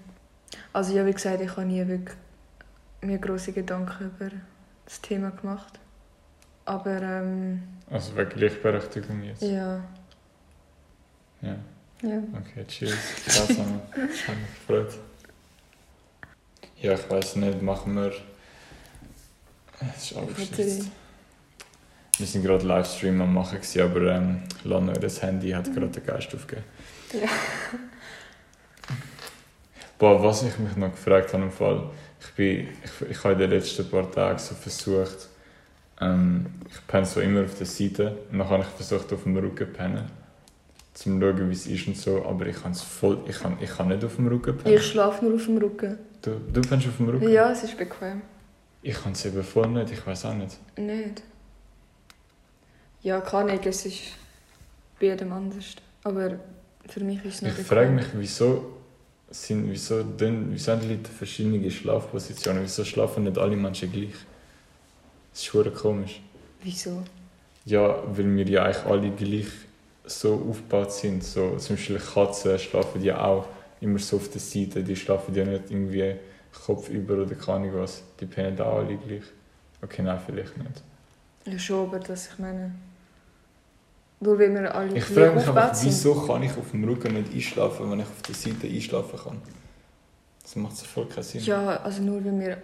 also 0.72 0.92
ja, 0.96 1.06
wie 1.06 1.12
gesagt, 1.12 1.40
ich 1.40 1.50
habe 1.50 1.64
nie 1.64 1.86
wirklich 1.86 2.16
mir 3.02 3.18
große 3.18 3.52
Gedanken 3.52 4.06
über 4.06 4.32
das 4.84 5.00
Thema 5.00 5.30
gemacht. 5.30 5.78
Aber 6.64 7.00
ähm, 7.00 7.62
Also 7.88 8.16
wegen 8.16 8.30
Gleichberechtigung 8.30 9.22
jetzt. 9.22 9.42
ja, 9.42 9.80
Ja. 11.40 11.54
ja. 12.02 12.18
Okay. 12.40 12.66
Spaß 12.68 13.58
haben. 13.58 13.80
Hat 13.92 13.96
mich 13.96 14.66
gefreut. 14.66 14.94
Ja, 16.82 16.94
ich 16.94 17.08
weiß 17.08 17.36
nicht, 17.36 17.62
machen 17.62 17.94
wir. 17.94 18.12
Es 19.94 20.10
ist 20.10 20.16
abgeschlossen. 20.16 20.90
Wir 22.18 22.26
sind 22.26 22.42
gerade 22.42 22.66
Livestream 22.66 23.20
am 23.20 23.34
machen, 23.34 23.60
aber 23.78 24.02
ähm, 24.16 24.42
Lana, 24.64 24.94
das 24.94 25.22
Handy 25.22 25.50
hat 25.50 25.72
gerade 25.72 25.88
den 25.88 26.04
Geist 26.04 26.34
aufgegeben. 26.34 26.66
Ja. 27.12 27.28
Boah, 29.98 30.22
was 30.22 30.42
ich 30.42 30.58
mich 30.58 30.76
noch 30.76 30.90
gefragt 30.90 31.32
habe 31.32 31.44
im 31.44 31.50
Fall, 31.50 31.88
ich 32.20 32.30
bin, 32.34 32.68
ich, 32.84 33.10
ich 33.10 33.24
habe 33.24 33.32
in 33.32 33.38
den 33.38 33.50
letzten 33.50 33.88
paar 33.88 34.10
Tagen 34.10 34.38
so 34.38 34.54
versucht, 34.54 35.28
ähm, 36.00 36.46
ich 36.68 36.86
penne 36.86 37.06
so 37.06 37.20
immer 37.20 37.44
auf 37.44 37.56
der 37.56 37.66
Seite 37.66 38.18
und 38.30 38.38
dann 38.38 38.48
habe 38.48 38.62
ich 38.62 38.68
versucht 38.68 39.10
auf 39.12 39.22
dem 39.22 39.36
Rücken 39.36 39.66
zu 39.66 39.72
pennen, 39.72 40.04
zum 40.92 41.20
schauen 41.20 41.48
wie 41.48 41.54
es 41.54 41.66
ist 41.66 41.86
und 41.86 41.96
so, 41.96 42.24
aber 42.26 42.46
ich 42.46 42.60
kann 42.60 42.72
es 42.72 42.82
voll, 42.82 43.18
ich 43.26 43.38
kann, 43.38 43.56
ich 43.60 43.70
kann 43.70 43.88
nicht 43.88 44.04
auf 44.04 44.16
dem 44.16 44.26
Rücken 44.26 44.56
pennen. 44.56 44.76
Ich 44.76 44.84
schlafe 44.84 45.24
nur 45.24 45.34
auf 45.34 45.44
dem 45.46 45.56
Rücken. 45.56 45.98
Du, 46.20 46.40
du 46.52 46.60
pennst 46.60 46.88
auf 46.88 46.96
dem 46.98 47.08
Rücken? 47.08 47.28
Ja, 47.30 47.50
es 47.50 47.62
ist 47.62 47.78
bequem. 47.78 48.20
Ich 48.82 49.02
kann 49.02 49.12
es 49.12 49.24
eben 49.24 49.42
voll 49.42 49.68
nicht, 49.68 49.92
ich 49.92 50.06
weiß 50.06 50.26
auch 50.26 50.34
nicht. 50.34 50.58
Nicht. 50.76 51.22
Ja, 53.02 53.20
kann 53.20 53.48
ich, 53.48 53.64
es 53.64 53.86
ist 53.86 54.02
bei 55.00 55.06
jedem 55.06 55.32
anders. 55.32 55.76
Aber 56.04 56.38
für 56.88 57.00
mich 57.00 57.24
ist 57.24 57.42
es 57.42 57.58
Ich 57.58 57.66
frage 57.66 57.90
mich, 57.90 58.06
wieso 58.14 58.76
sind, 59.30 59.70
wieso, 59.70 60.02
denn, 60.02 60.52
wieso 60.52 60.72
haben 60.72 60.80
die 60.80 60.88
Leute 60.88 61.10
verschiedene 61.10 61.70
Schlafpositionen, 61.70 62.62
wieso 62.62 62.84
schlafen 62.84 63.24
nicht 63.24 63.38
alle 63.38 63.56
Menschen 63.56 63.90
gleich? 63.90 64.14
Das 65.30 65.40
ist 65.40 65.46
schon 65.46 65.74
komisch. 65.74 66.20
Wieso? 66.62 67.02
Ja, 67.64 68.02
weil 68.06 68.36
wir 68.36 68.48
ja 68.48 68.64
eigentlich 68.64 68.84
alle 68.84 69.10
gleich 69.10 69.48
so 70.04 70.46
aufgebaut 70.48 70.92
sind. 70.92 71.24
So, 71.24 71.56
zum 71.56 71.76
Beispiel 71.76 71.98
Katzen 71.98 72.58
schlafen 72.58 73.02
ja 73.02 73.22
auch 73.24 73.46
immer 73.80 73.98
so 73.98 74.16
auf 74.16 74.30
der 74.30 74.40
Seite. 74.40 74.82
Die 74.82 74.96
schlafen 74.96 75.34
ja 75.34 75.44
nicht 75.44 75.70
irgendwie 75.70 76.14
Kopf 76.64 76.88
über 76.88 77.14
oder 77.14 77.34
keine 77.34 77.58
Ahnung 77.58 77.74
was. 77.74 78.02
Die 78.20 78.26
pennen 78.26 78.58
auch 78.60 78.78
alle 78.78 78.96
gleich. 78.96 79.24
Okay, 79.82 80.02
nein, 80.02 80.20
vielleicht 80.24 80.56
nicht. 80.56 80.82
Ja, 81.44 81.58
schon, 81.58 81.88
aber 81.88 81.98
das, 81.98 82.28
ich 82.28 82.38
meine... 82.38 82.72
Nur 84.20 84.38
weil 84.38 84.54
wir 84.54 84.74
alle 84.74 84.96
Ich 84.96 85.04
frage 85.04 85.32
mich 85.32 85.44
sind. 85.44 85.88
wieso 85.90 86.14
kann 86.26 86.42
ich 86.42 86.56
auf 86.56 86.70
dem 86.70 86.84
Rücken 86.84 87.14
nicht 87.14 87.32
einschlafen, 87.34 87.90
wenn 87.90 88.00
ich 88.00 88.06
auf 88.06 88.22
der 88.22 88.34
Seite 88.34 88.66
einschlafen 88.66 89.18
kann? 89.18 89.42
Das 90.42 90.56
macht 90.56 90.76
so 90.76 90.86
voll 90.86 91.06
keinen 91.06 91.22
Sinn. 91.22 91.42
Ja, 91.42 91.76
also 91.82 92.02
nur 92.02 92.24
weil 92.24 92.38
wir 92.38 92.58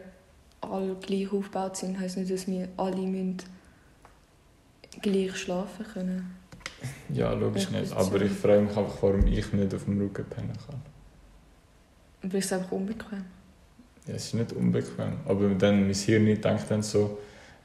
alle 0.60 0.94
gleich 0.94 1.30
aufgebaut 1.32 1.76
sind, 1.76 1.98
heisst 1.98 2.16
nicht, 2.16 2.30
dass 2.30 2.46
wir 2.46 2.68
alle 2.76 2.96
müssen 2.96 3.38
gleich 5.02 5.36
schlafen 5.36 5.84
können. 5.92 6.36
Ja, 7.12 7.32
logisch 7.32 7.70
nicht. 7.70 7.92
Aber 7.92 8.20
ich 8.22 8.32
frage 8.32 8.62
mich 8.62 8.76
einfach, 8.76 9.02
warum 9.02 9.26
ich 9.26 9.52
nicht 9.52 9.74
auf 9.74 9.84
dem 9.84 10.00
Rücken 10.00 10.24
pennen 10.24 10.56
kann. 10.66 10.80
Aber 12.22 12.38
es 12.38 12.52
einfach 12.52 12.72
unbequem. 12.72 13.24
Ja, 14.06 14.14
es 14.14 14.26
ist 14.26 14.34
nicht 14.34 14.52
unbequem. 14.52 15.18
Aber 15.26 15.48
dann 15.50 15.86
mein 15.86 15.94
Hirn 15.94 16.24
nicht 16.24 16.44
denkt 16.44 16.70
dann 16.70 16.82
so, 16.82 17.18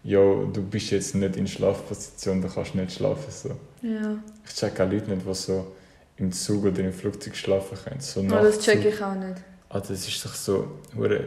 ja, 0.04 0.20
du 0.20 0.62
bist 0.62 0.92
jetzt 0.92 1.16
nicht 1.16 1.36
in 1.36 1.48
Schlafposition, 1.48 2.42
du 2.42 2.48
kannst 2.48 2.76
nicht 2.76 2.92
schlafen. 2.92 3.32
So. 3.32 3.52
Ja. 3.82 4.18
Ich 4.46 4.54
check 4.54 4.80
auch 4.80 4.90
Leute 4.90 5.10
nicht, 5.12 5.28
die 5.28 5.34
so 5.34 5.76
im 6.18 6.32
Zug 6.32 6.66
oder 6.66 6.80
im 6.80 6.94
Flugzeug 6.94 7.36
schlafen 7.36 7.78
können. 7.78 8.00
So 8.00 8.22
Aber 8.22 8.42
das 8.42 8.60
check 8.60 8.84
ich 8.84 9.02
auch 9.02 9.16
nicht. 9.16 9.42
Ah, 9.70 9.80
das 9.80 10.08
ist 10.08 10.24
doch 10.24 10.34
so, 10.34 10.80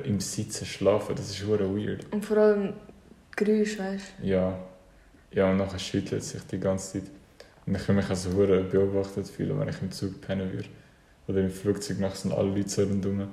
im 0.05 0.19
Sitzen 0.21 0.65
schlafen, 0.65 1.15
das 1.15 1.31
ist 1.31 1.47
hure 1.47 1.69
weird. 1.77 2.07
Und 2.11 2.25
vor 2.25 2.39
allem 2.39 2.73
Geräusch, 3.37 3.79
weißt 3.79 4.15
Ja. 4.23 4.59
Ja, 5.33 5.51
und 5.51 5.59
nachher 5.59 5.79
schüttelt 5.79 6.23
es 6.23 6.31
sich 6.31 6.43
die 6.51 6.59
ganze 6.59 7.01
Zeit. 7.01 7.11
Und 7.67 7.77
ich 7.77 7.87
kann 7.87 7.97
mich 7.97 8.09
also 8.09 8.33
hure 8.33 8.65
beobachtet 8.65 9.29
fühlen, 9.29 9.59
wenn 9.61 9.69
ich 9.69 9.81
im 9.81 9.93
Zug 9.93 10.21
pennen 10.21 10.53
würde. 10.53 10.69
Oder 11.29 11.41
im 11.41 11.51
Flugzeug, 11.51 12.01
nachher 12.01 12.17
sind 12.17 12.33
alle 12.33 12.49
Leute 12.49 12.69
so 12.69 12.83
rundherum. 12.83 13.29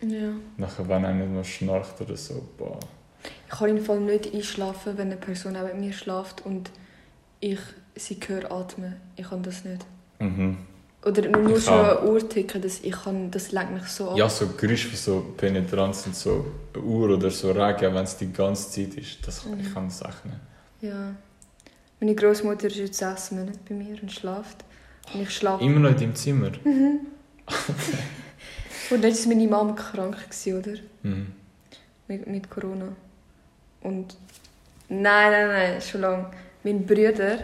du? 0.00 0.06
Ja. 0.06 0.32
Nachher, 0.56 0.88
wenn 0.88 1.04
einer 1.04 1.26
noch 1.26 1.44
schnarcht 1.44 2.00
oder 2.00 2.16
so, 2.16 2.48
boah. 2.56 2.78
Ich 3.46 3.58
kann 3.58 3.68
im 3.68 3.84
Fall 3.84 4.00
nicht 4.00 4.32
einschlafen, 4.32 4.96
wenn 4.96 5.08
eine 5.08 5.16
Person 5.16 5.52
neben 5.52 5.80
mir 5.80 5.92
schlaft 5.92 6.46
und 6.46 6.70
ich 7.40 7.58
sie 7.96 8.18
höre 8.26 8.50
atmen. 8.50 8.96
Ich 9.16 9.28
kann 9.28 9.42
das 9.42 9.64
nicht. 9.64 9.84
Mhm. 10.18 10.58
Oder 11.04 11.28
nur 11.28 11.56
Ich 11.56 11.64
schon 11.64 11.74
eine 11.84 12.02
Uhr 12.02 12.28
ticken, 12.28 12.62
das, 12.62 12.80
ich 12.80 12.92
kann, 12.92 13.30
das 13.30 13.50
lenkt 13.50 13.72
mich 13.72 13.86
so 13.88 14.10
ab. 14.10 14.16
Ja, 14.16 14.28
so 14.28 14.46
Geräusche, 14.56 14.88
die 14.88 14.96
so 14.96 15.34
penetrant 15.36 15.96
sind, 15.96 16.14
so 16.14 16.46
eine 16.74 16.82
Uhr 16.82 17.10
oder 17.10 17.30
so 17.30 17.50
Regen, 17.50 17.94
wenn 17.94 18.04
es 18.04 18.16
die 18.16 18.32
ganze 18.32 18.70
Zeit 18.70 18.94
ist. 18.94 19.26
Das, 19.26 19.44
Mhm. 19.44 19.60
Ich 19.60 19.74
kann 19.74 19.88
das 19.88 20.00
echt 20.02 20.24
nicht. 20.24 20.38
Ja. 20.80 21.14
Meine 21.98 22.14
Großmutter 22.14 22.68
ist 22.68 22.76
jetzt 22.76 22.98
sechs 22.98 23.32
Monate 23.32 23.58
bei 23.68 23.74
mir 23.74 24.00
und 24.00 24.12
schläft. 24.12 24.64
Und 25.12 25.22
ich 25.22 25.30
schlafe. 25.30 25.64
Immer 25.64 25.80
noch 25.80 25.90
in 25.90 25.96
deinem 25.96 26.14
Zimmer? 26.14 26.52
Mhm. 26.64 27.00
und 28.90 29.04
jetzt 29.04 29.26
war 29.28 29.34
meine 29.34 29.48
Mama 29.48 29.72
krank, 29.72 30.16
oder? 30.46 30.74
Mhm. 31.02 31.32
Mit, 32.06 32.26
mit 32.26 32.50
Corona. 32.50 32.88
Und 33.80 34.16
Nein, 34.94 35.32
nein, 35.32 35.48
nein, 35.48 35.80
schon 35.80 36.02
lange. 36.02 36.26
Mein 36.64 36.84
Bruder, 36.84 37.38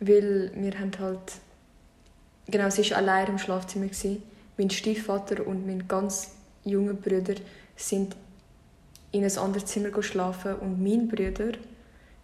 weil 0.00 0.50
wir 0.54 0.78
haben 0.78 0.92
halt... 0.98 1.32
Genau, 2.48 2.68
sie 2.70 2.90
war 2.90 2.98
allein 2.98 3.28
im 3.28 3.38
Schlafzimmer. 3.38 3.86
Gewesen. 3.86 4.22
Mein 4.58 4.70
Stiefvater 4.70 5.46
und 5.46 5.66
mein 5.66 5.86
ganz 5.86 6.32
junger 6.64 6.94
Bruder 6.94 7.34
sind 7.76 8.16
in 9.12 9.24
ein 9.24 9.38
anderes 9.38 9.66
Zimmer 9.66 9.90
geschlafen 9.90 10.54
und 10.56 10.82
mein 10.82 11.08
Bruder 11.08 11.52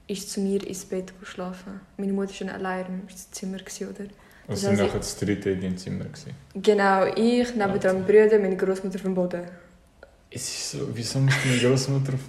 ist 0.06 0.30
zu 0.30 0.40
mir 0.40 0.64
ins 0.66 0.84
Bett 0.84 1.12
geschlafen. 1.18 1.80
Meine 1.96 2.12
Mutter 2.12 2.46
war 2.46 2.54
allein 2.54 2.86
im 2.86 3.16
Zimmer, 3.32 3.58
gewesen, 3.58 3.88
oder? 3.88 4.04
Und 4.04 4.12
Das 4.48 4.66
heisst, 4.66 4.80
nachher 4.80 4.98
das 4.98 5.16
dritte 5.16 5.50
in 5.50 5.60
deinem 5.60 5.76
Zimmer. 5.76 6.04
Gewesen. 6.04 6.34
Genau, 6.54 7.06
ich, 7.06 7.54
neben 7.54 7.58
Warte. 7.58 7.92
mein 7.92 8.04
Bruder, 8.04 8.38
meine 8.38 8.56
Großmutter 8.56 8.98
vom 8.98 9.14
Boden. 9.14 9.42
Es 10.30 10.42
ist 10.42 10.70
so, 10.72 10.88
wieso 10.92 11.18
muss 11.18 11.34
deine 11.42 11.58
Großmutter 11.58 12.14
auf... 12.14 12.20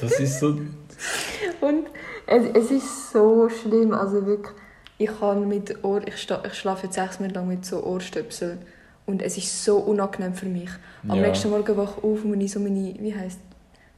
Das 0.00 0.18
ist 0.18 0.40
so... 0.40 0.48
Und 1.60 1.86
es, 2.26 2.44
es 2.54 2.70
ist 2.70 3.12
so 3.12 3.48
schlimm, 3.48 3.92
also 3.92 4.26
wirklich, 4.26 4.54
ich 4.98 5.10
kann 5.20 5.46
mit 5.48 5.84
Ohr, 5.84 6.00
ich, 6.06 6.16
sta- 6.16 6.42
ich 6.46 6.54
schlafe 6.54 6.86
jetzt 6.86 6.94
sechs 6.94 7.18
Monate 7.20 7.34
lang 7.38 7.48
mit 7.48 7.64
so 7.66 7.82
Ohrstöpseln 7.84 8.58
und 9.06 9.22
es 9.22 9.36
ist 9.36 9.64
so 9.64 9.76
unangenehm 9.78 10.34
für 10.34 10.46
mich. 10.46 10.70
Am 11.08 11.16
Ja. 11.18 11.26
nächsten 11.28 11.50
Morgen 11.50 11.76
wache 11.76 11.94
ich 11.98 12.04
auf 12.04 12.24
und 12.24 12.40
ich 12.40 12.50
so 12.52 12.60
meine, 12.60 12.94
wie 12.98 13.14
heißt 13.14 13.38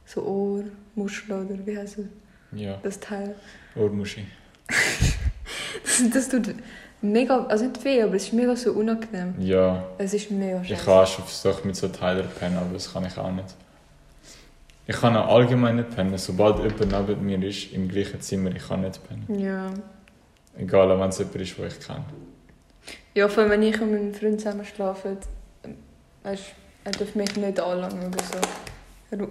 so 0.05 0.21
Ohrmuschel 0.23 1.35
oder 1.45 1.65
wie 1.65 1.77
heißt 1.77 1.97
Ja, 2.51 2.77
das 2.83 2.99
Teil? 2.99 3.35
Ohrmuschi. 3.75 4.25
Das, 5.83 6.09
das 6.13 6.29
tut 6.29 6.53
mega, 7.01 7.45
also 7.45 7.65
nicht 7.65 7.83
weh, 7.83 8.01
aber 8.01 8.15
es 8.15 8.23
ist 8.25 8.33
mega 8.33 8.55
so 8.55 8.71
unangenehm. 8.73 9.35
Ja, 9.39 9.85
Es 9.97 10.13
ist 10.13 10.29
mega 10.31 10.61
ich 10.61 10.69
scheiße. 10.69 10.85
habe 10.87 11.03
auch 11.03 11.07
schon 11.07 11.25
versucht 11.25 11.65
mit 11.65 11.75
so 11.75 11.87
Teilen 11.87 12.27
pennen, 12.39 12.57
aber 12.57 12.73
das 12.73 12.91
kann 12.91 13.05
ich 13.05 13.17
auch 13.17 13.31
nicht. 13.31 13.47
Ich 14.87 14.95
kann 14.95 15.15
auch 15.15 15.33
allgemein 15.35 15.75
nicht 15.75 15.95
pennen. 15.95 16.17
Sobald 16.17 16.57
jemand 16.57 17.07
neben 17.09 17.25
mir 17.25 17.47
ist, 17.47 17.71
im 17.73 17.87
gleichen 17.87 18.19
Zimmer, 18.21 18.49
ich 18.55 18.67
kann 18.67 18.81
nicht 18.81 18.99
pennen. 19.07 19.39
Ja. 19.39 19.71
Egal, 20.59 20.89
wenn 20.99 21.09
es 21.09 21.17
jemand 21.19 21.35
ist, 21.37 21.57
den 21.57 21.67
ich 21.67 21.79
kenne. 21.79 22.05
Ja, 23.15 23.27
vor 23.27 23.43
allem 23.43 23.51
wenn 23.51 23.63
ich 23.63 23.79
und 23.81 23.91
mein 23.91 24.13
Freund 24.13 24.39
zusammen 24.39 24.65
schlafen, 24.65 25.17
weißt, 26.23 26.43
er 26.83 26.91
darf 26.91 27.15
mich 27.15 27.35
nicht 27.35 27.59
anlangen 27.59 28.07
oder 28.07 28.23
so. 28.23 29.17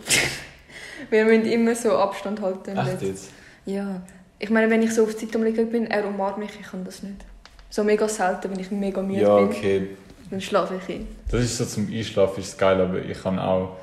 Wir 1.11 1.25
müssen 1.25 1.47
immer 1.47 1.75
so 1.75 1.97
Abstand 1.97 2.41
halten 2.41 2.75
Bett. 2.75 3.03
jetzt? 3.03 3.31
Ja. 3.67 4.03
Ich 4.41 4.51
meine, 4.51 4.71
wenn 4.71 4.83
ich 4.83 4.93
so 4.95 5.05
auf 5.05 5.15
die 5.15 5.27
Seite 5.27 5.39
umliege 5.39 5.65
bin, 5.67 5.87
er 5.87 6.07
umarmt 6.07 6.39
mich, 6.39 6.51
ich 6.59 6.67
kann 6.67 6.85
das 6.85 7.03
nicht. 7.03 7.25
So 7.71 7.85
mega 7.85 8.09
selten, 8.09 8.51
wenn 8.51 8.59
ich 8.61 8.71
mega 8.71 9.03
müde 9.03 9.21
Ja, 9.21 9.37
bin, 9.39 9.49
okay. 9.49 9.89
dann 10.31 10.41
schlafe 10.41 10.75
ich 10.77 10.95
ein. 10.97 11.07
Das 11.31 11.43
ist 11.43 11.59
so 11.59 11.65
zum 11.65 11.89
Einschlafen 11.93 12.41
ist 12.41 12.59
geil, 12.59 12.81
aber 12.81 12.99
ich 13.03 13.21
kann 13.23 13.39
auch 13.39 13.77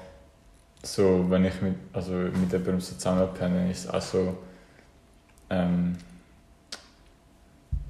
so, 0.83 1.25
wenn 1.29 1.45
ich 1.45 1.61
mit, 1.61 1.75
also 1.93 2.11
mit 2.13 2.51
jemandem 2.51 2.79
so 2.81 2.95
zusammen 2.95 3.27
penne, 3.33 3.71
ist 3.71 3.85
es 3.85 3.89
auch 3.89 4.01
so, 4.01 4.37
ähm, 5.49 5.95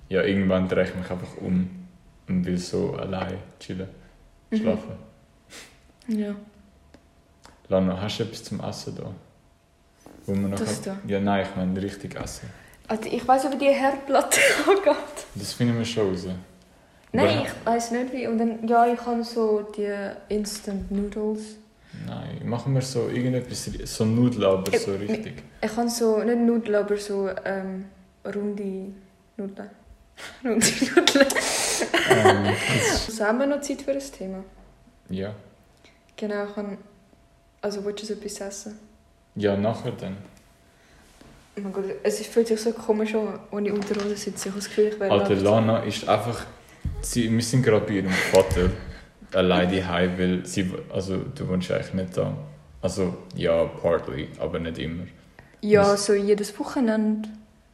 ja, 0.10 0.22
irgendwann 0.24 0.68
drehe 0.68 0.84
ich 0.86 0.96
mich 0.96 1.10
einfach 1.10 1.38
um 1.42 1.70
und 2.28 2.46
will 2.46 2.58
so 2.58 2.94
allein 2.96 3.38
chillen, 3.60 3.88
Mhm. 4.52 4.58
schlafen. 4.58 4.92
Ja. 6.08 6.36
Lana, 7.68 8.00
hast 8.02 8.20
du 8.20 8.24
etwas 8.24 8.44
zum 8.44 8.60
Essen 8.60 8.96
da? 8.96 9.12
Wo 10.26 10.34
man 10.34 10.52
noch 10.52 10.60
Das 10.60 10.82
da? 10.82 10.98
Ja, 11.08 11.20
nein, 11.20 11.46
ich 11.50 11.56
meine 11.56 11.82
richtig 11.82 12.16
essen. 12.16 12.50
Also 12.88 13.10
ich 13.10 13.28
weiß 13.28 13.52
wie 13.52 13.58
die 13.58 13.66
Herdplatte 13.74 14.40
angeht. 14.68 14.96
Das 15.34 15.54
finden 15.54 15.78
wir 15.78 15.86
schon 15.86 16.10
raus. 16.10 16.26
Nein, 17.12 17.38
Aber- 17.40 17.48
ich 17.48 17.66
weiß 17.66 17.92
nicht 17.92 18.14
wie. 18.14 18.28
Und 18.28 18.38
dann, 18.38 18.68
ja, 18.68 18.86
ich 18.94 19.04
habe 19.06 19.24
so 19.24 19.62
die 19.76 19.90
Instant 20.30 20.92
Noodles. 20.92 21.56
Nein, 22.06 22.48
machen 22.48 22.74
wir 22.76 22.82
so 22.82 23.08
irgendetwas, 23.08 23.70
so 23.86 24.04
Nudeln, 24.06 24.44
aber 24.44 24.72
Äh, 24.74 24.78
so 24.78 24.94
richtig. 24.96 25.42
Ich 25.62 25.78
habe 25.78 25.90
so, 25.90 26.18
nicht 26.24 26.38
Nudeln, 26.38 26.76
aber 26.76 26.98
so 26.98 27.30
ähm, 27.46 27.86
runde 28.26 28.92
Nudeln. 29.38 29.70
Runde 30.44 30.66
Nudeln. 30.96 31.28
ähm, 32.10 32.56
Also 33.08 33.26
haben 33.26 33.40
wir 33.40 33.48
noch 33.48 33.62
Zeit 33.62 33.82
für 33.82 33.92
ein 33.92 34.00
Thema? 34.00 34.44
ja. 35.10 35.34
Genau, 36.18 36.46
ich 36.46 36.56
kann... 36.56 36.78
Also 37.62 37.84
willst 37.84 38.04
du 38.04 38.08
so 38.08 38.14
etwas 38.14 38.40
essen? 38.40 38.80
ja, 39.36 39.58
nachher 39.58 39.92
dann. 39.92 40.16
Oh 41.58 41.62
mein 41.62 41.74
Gott, 41.74 41.86
es 42.04 42.22
ist- 42.22 42.32
fühlt 42.32 42.48
sich 42.48 42.62
so 42.62 42.72
komisch 42.72 43.14
an, 43.16 43.40
wenn 43.52 43.66
ich 43.66 43.72
unter 43.74 44.00
uns 44.06 44.22
sitze. 44.24 44.48
Ich 44.48 44.54
habe 44.54 44.60
das 44.62 44.68
Gefühl, 44.70 44.86
ich 44.94 45.00
wäre 45.00 45.12
Alter. 45.12 45.36
Lana 45.36 45.80
ist 45.84 46.08
einfach. 46.08 46.46
Sie, 47.02 47.30
wir 47.32 47.42
sind 47.44 47.64
gerade 47.64 47.86
bei 47.86 47.94
ihrem 47.96 48.12
Vater 48.12 48.70
allein 49.34 49.70
daheim, 49.76 50.18
weil 50.18 50.46
sie. 50.46 50.72
Also, 50.94 51.18
du 51.18 51.48
wohnst 51.50 51.70
eigentlich 51.72 51.94
nicht 51.94 52.16
da. 52.18 52.34
Also, 52.82 53.18
ja, 53.36 53.66
partly, 53.66 54.30
aber 54.40 54.60
nicht 54.60 54.78
immer. 54.78 55.04
Ja, 55.62 55.98
so 55.98 56.14
jedes 56.14 56.58
Wochenende. 56.60 57.28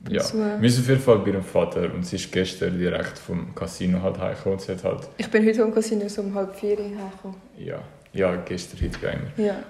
Ja. 0.10 0.24
Wir 0.60 0.70
sind 0.70 0.84
auf 0.84 0.90
jeden 0.90 1.02
Fall 1.02 1.20
bei 1.20 1.30
ihrem 1.30 1.44
Vater 1.44 1.94
und 1.94 2.06
sie 2.06 2.16
ist 2.16 2.32
gestern 2.32 2.78
direkt 2.78 3.20
vom 3.20 3.54
Casino 3.54 4.02
halt 4.02 4.18
heimgekommen 4.18 4.60
sie 4.60 4.72
hat 4.72 4.84
halt. 4.84 5.08
Ich 5.18 5.30
bin 5.30 5.46
heute 5.46 5.64
am 5.64 5.74
Casino 5.74 6.08
so 6.10 6.22
um 6.22 6.34
halb 6.34 6.56
vier 6.56 6.78
hergekommen. 6.78 7.38
Ja, 7.58 7.84
ja 8.14 8.36
gestern, 8.38 8.80
heute 8.82 9.06
immer. 9.06 9.46
Ja. 9.46 9.64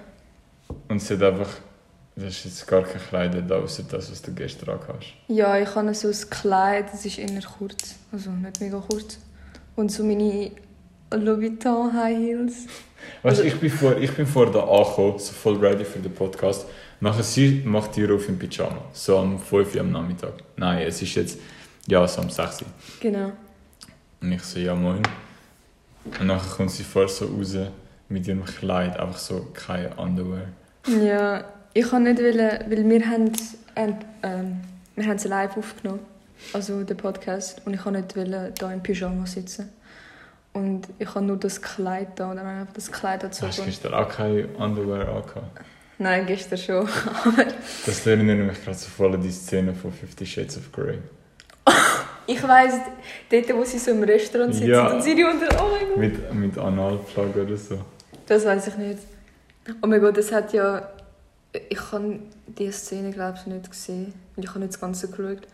Und 0.88 1.00
sie 1.00 1.14
hat 1.14 1.22
einfach. 1.22 1.50
Das 2.14 2.24
ist 2.24 2.44
jetzt 2.44 2.66
gar 2.66 2.82
kein 2.82 3.00
Kleid 3.00 3.50
da, 3.50 3.56
außer 3.56 3.84
das, 3.90 4.10
was 4.10 4.20
du 4.20 4.34
gestern 4.34 4.70
angehast. 4.70 5.14
Ja, 5.28 5.58
ich 5.58 5.74
habe 5.74 5.94
so 5.94 6.08
ein 6.08 6.30
Kleid, 6.30 6.92
das 6.92 7.06
ist 7.06 7.18
eher 7.18 7.40
kurz. 7.58 7.94
Also 8.12 8.30
nicht 8.30 8.60
mega 8.60 8.82
kurz. 8.86 9.18
Und 9.76 9.90
so 9.90 10.04
meine 10.04 10.50
Louis 11.10 11.40
Vuitton 11.40 11.92
High 11.92 12.16
Heels. 12.18 12.66
Weißt 13.22 13.40
du, 13.40 13.44
ich 13.44 13.58
bin 13.58 13.70
vor, 13.70 13.96
ich 13.96 14.12
bin 14.12 14.26
vor 14.26 14.50
da 14.50 14.60
angekommen, 14.60 15.18
so 15.18 15.32
voll 15.32 15.56
ready 15.56 15.84
für 15.84 16.00
den 16.00 16.12
Podcast. 16.12 16.66
Nachher 17.02 17.24
sie 17.24 17.62
macht 17.64 17.96
die 17.96 18.08
auf 18.08 18.28
im 18.28 18.38
Pyjama. 18.38 18.84
So 18.92 19.18
um 19.18 19.38
5 19.38 19.74
Uhr 19.74 19.80
am 19.80 19.90
Nachmittag. 19.90 20.34
Nein, 20.56 20.86
es 20.86 21.02
ist 21.02 21.16
jetzt, 21.16 21.38
ja, 21.88 22.06
so 22.06 22.22
um 22.22 22.30
6 22.30 22.62
Uhr. 22.62 22.68
Genau. 23.00 23.32
Und 24.20 24.32
ich 24.32 24.42
so, 24.42 24.60
ja 24.60 24.72
moin. 24.76 25.02
Und 26.04 26.26
nachher 26.26 26.48
kommt 26.56 26.70
sie 26.70 26.84
vor 26.84 27.08
so 27.08 27.26
raus 27.26 27.56
mit 28.08 28.28
ihrem 28.28 28.44
Kleid, 28.44 29.00
einfach 29.00 29.18
so 29.18 29.48
kein 29.52 29.92
Underwear. 29.94 30.46
Ja, 30.86 31.44
ich 31.74 31.90
kann 31.90 32.04
nicht 32.04 32.20
wollen, 32.20 32.70
weil 32.70 32.88
wir 32.88 33.06
haben 33.10 33.32
ähm, 33.74 33.96
ähm, 34.22 34.60
wir 34.94 35.04
haben 35.04 35.16
es 35.16 35.24
live 35.24 35.56
aufgenommen, 35.56 36.00
also 36.52 36.84
den 36.84 36.96
Podcast, 36.96 37.62
und 37.64 37.74
ich 37.74 37.82
kann 37.82 37.94
nicht 37.94 38.16
wollen, 38.16 38.52
da 38.56 38.72
im 38.72 38.80
Pyjama 38.80 39.26
sitzen. 39.26 39.70
Und 40.52 40.86
ich 41.00 41.12
habe 41.14 41.24
nur 41.24 41.38
das 41.38 41.60
Kleid 41.60 42.08
da 42.16 42.30
und 42.30 42.36
dann 42.36 42.46
habe 42.46 42.56
ich 42.56 42.60
einfach 42.60 42.74
das 42.74 42.92
Kleid 42.92 43.22
dazu. 43.24 43.46
Hast 43.46 43.58
du 43.58 43.64
gestern 43.64 43.94
auch 43.94 44.08
kein 44.08 44.54
Underwear 44.54 45.08
angehabt? 45.08 45.60
Nein, 45.98 46.26
gestern 46.26 46.58
schon. 46.58 46.88
Das 47.86 48.06
erinnert 48.06 48.38
mich 48.46 48.64
gerade 48.64 48.76
so 48.78 48.88
voll 48.88 49.16
die 49.18 49.30
Szene 49.30 49.74
von 49.74 49.92
Fifty 49.92 50.26
Shades 50.26 50.56
of 50.58 50.72
Grey. 50.72 50.98
Ich 52.26 52.42
weiss, 52.46 52.74
dort, 53.30 53.54
wo 53.54 53.64
sie 53.64 53.78
so 53.78 53.90
im 53.90 54.02
Restaurant 54.02 54.54
sitzen 54.54 54.68
Ja. 54.70 54.92
und 54.92 55.02
sie 55.02 55.14
die 55.14 55.24
unter. 55.24 55.46
Oh 55.60 55.68
mein 55.70 55.88
Gott. 55.88 55.96
Mit, 55.98 56.34
mit 56.34 56.58
Analplug 56.58 57.36
oder 57.36 57.56
so. 57.56 57.78
Das 58.26 58.44
weiß 58.44 58.68
ich 58.68 58.76
nicht. 58.76 58.98
Oh 59.82 59.86
mein 59.86 60.00
Gott, 60.00 60.16
das 60.16 60.30
hat 60.32 60.52
ja. 60.52 60.88
Ich 61.68 61.92
habe 61.92 62.18
diese 62.46 62.72
Szene, 62.72 63.10
glaube 63.10 63.38
ich, 63.40 63.46
nicht 63.46 63.70
gesehen. 63.70 64.14
Ich 64.36 64.48
habe 64.48 64.60
nicht 64.60 64.72
das 64.72 64.80
Ganze 64.80 65.08
geschaut. 65.08 65.46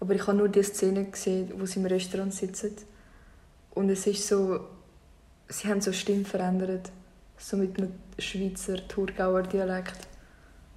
Aber 0.00 0.14
ich 0.14 0.26
habe 0.26 0.36
nur 0.36 0.48
die 0.48 0.62
Szene 0.62 1.04
gesehen, 1.04 1.52
wo 1.56 1.64
sie 1.66 1.78
im 1.78 1.86
Restaurant 1.86 2.34
sitzen. 2.34 2.74
Und 3.70 3.88
es 3.90 4.06
ist 4.06 4.26
so. 4.26 4.60
Sie 5.48 5.68
haben 5.68 5.80
so 5.82 5.92
Stimme 5.92 6.24
verändert. 6.24 6.90
So 7.38 7.56
mit 7.56 7.76
einem 7.78 7.92
Schweizer 8.18 8.86
Thurgauer 8.88 9.42
Dialekt. 9.42 9.96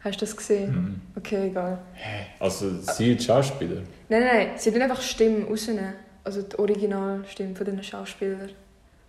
Hast 0.01 0.21
du 0.21 0.25
das 0.25 0.35
gesehen? 0.35 0.71
Mhm. 0.71 1.01
Okay, 1.15 1.47
egal. 1.47 1.79
Also 2.39 2.79
sie 2.81 3.13
ist 3.13 3.25
Schauspieler. 3.25 3.81
Nein, 4.09 4.23
nein. 4.23 4.49
Sie 4.57 4.71
tun 4.71 4.81
einfach 4.81 5.01
Stimmen 5.01 5.43
rausnehmen. 5.45 5.93
Also 6.23 6.41
die 6.41 6.57
Originalstimme 6.59 7.55
von 7.55 7.65
den 7.65 7.81
Schauspielern. 7.83 8.49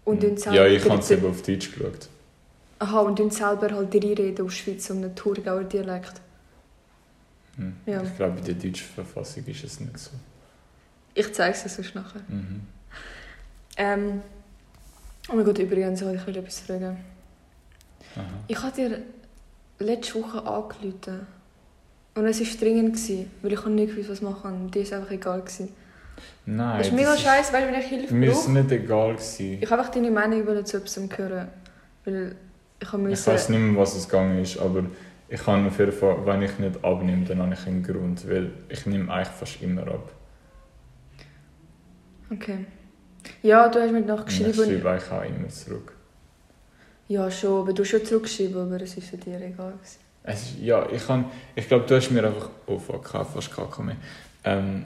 Und 0.04 0.22
Mhm. 0.22 0.36
selber. 0.36 0.56
Ja, 0.56 0.66
ich 0.66 0.88
habe 0.88 1.00
es 1.00 1.10
eben 1.10 1.26
auf 1.26 1.42
Deutsch 1.42 1.72
geschaut. 1.72 2.08
Aha, 2.80 3.00
und 3.00 3.16
tun 3.16 3.30
selber 3.30 3.70
halt 3.74 3.92
reinreden 3.94 4.46
aus 4.46 4.54
Schweiz 4.54 4.88
und 4.90 5.04
einen 5.04 5.14
Thurgauer 5.14 5.64
Dialekt. 5.64 6.14
Hm. 7.56 7.74
Ja. 7.86 8.02
Ich 8.02 8.16
glaube, 8.16 8.38
in 8.38 8.44
der 8.44 8.54
deutschen 8.54 8.86
Verfassung 8.94 9.44
ist 9.46 9.64
es 9.64 9.80
nicht 9.80 9.98
so. 9.98 10.10
Ich 11.14 11.34
zeige 11.34 11.56
es 11.56 11.62
dir 11.64 11.68
sonst 11.70 11.94
nachher. 11.96 12.20
Mhm. 12.28 12.60
Ähm, 13.76 14.22
oh 15.28 15.34
mein 15.34 15.44
Gott, 15.44 15.58
übrigens, 15.58 16.00
ich 16.00 16.26
will 16.26 16.36
etwas 16.36 16.60
fragen. 16.60 16.96
Aha. 18.18 18.24
Ich 18.48 18.62
habe 18.62 18.72
dir 18.74 19.02
letzte 19.78 20.14
Woche 20.22 20.38
angerufen. 20.46 21.26
Und 22.14 22.26
es 22.26 22.40
war 22.40 22.46
dringend, 22.60 22.94
gewesen, 22.94 23.30
weil 23.42 23.52
ich 23.52 23.64
nicht 23.66 23.90
gewusst, 23.94 24.10
was 24.10 24.22
machen 24.22 24.52
und 24.52 24.74
dir 24.74 24.82
ist 24.82 24.92
einfach 24.92 25.10
egal. 25.12 25.40
Gewesen. 25.40 25.68
Nein, 26.46 26.78
Das 26.78 26.88
ist 26.88 26.92
mega 26.94 27.16
scheiße, 27.16 27.52
weil 27.52 27.68
wenn 27.68 27.80
ich 27.80 27.86
Hilfe 27.86 28.12
Mir 28.14 28.30
ist 28.32 28.42
brauche. 28.42 28.50
nicht 28.52 28.72
egal 28.72 29.12
gewesen. 29.14 29.58
Ich 29.62 29.70
habe 29.70 29.80
einfach 29.80 29.92
deine 29.94 30.10
Meinung 30.10 30.64
zu 30.66 30.76
etwas 30.78 30.98
hören. 31.16 31.48
Weil 32.04 32.34
ich 32.80 32.92
habe 32.92 33.12
Ich 33.12 33.26
weiß 33.26 33.48
nicht 33.50 33.60
mehr, 33.60 33.80
was 33.80 33.94
es 33.94 34.08
gegangen 34.08 34.42
ist, 34.42 34.58
aber 34.58 34.84
ich 35.28 35.40
kann 35.40 35.66
auf 35.66 35.78
jeden 35.78 35.92
Fall, 35.92 36.24
wenn 36.26 36.42
ich 36.42 36.58
nicht 36.58 36.82
abnehme, 36.84 37.24
dann 37.24 37.40
habe 37.42 37.54
ich 37.54 37.66
einen 37.66 37.82
Grund, 37.82 38.28
weil 38.28 38.50
ich 38.68 38.84
nehme 38.86 39.12
eigentlich 39.12 39.28
fast 39.28 39.62
immer 39.62 39.82
ab. 39.82 40.10
Okay. 42.32 42.66
Ja, 43.42 43.68
du 43.68 43.80
hast 43.80 43.90
mir 43.92 43.98
Und 43.98 44.02
ich 44.04 44.08
nachgeschrieben. 44.08 44.54
schreibe 44.54 44.90
eigentlich 44.90 45.10
auch 45.12 45.24
immer 45.24 45.48
zurück. 45.48 45.92
Ja, 47.08 47.30
schon, 47.30 47.62
aber 47.62 47.72
du 47.72 47.82
hast 47.82 47.88
schon 47.90 48.04
zurückgeschrieben, 48.04 48.60
aber 48.62 48.82
es 48.82 48.96
ist 48.96 49.12
dir 49.12 49.36
egal. 49.40 49.72
Gewesen. 49.72 49.98
Es 50.24 50.42
ist, 50.42 50.58
ja, 50.60 50.86
ich 50.92 51.06
kann, 51.06 51.24
ich 51.54 51.66
glaube, 51.66 51.86
du 51.86 51.96
hast 51.96 52.10
mir 52.10 52.22
einfach, 52.24 52.50
oh 52.66 52.78
fuck, 52.78 53.04
ich 53.06 53.12
habe 53.14 53.24
fast 53.24 53.50
KK 53.50 53.82
mehr. 53.82 53.96
Ähm, 54.44 54.84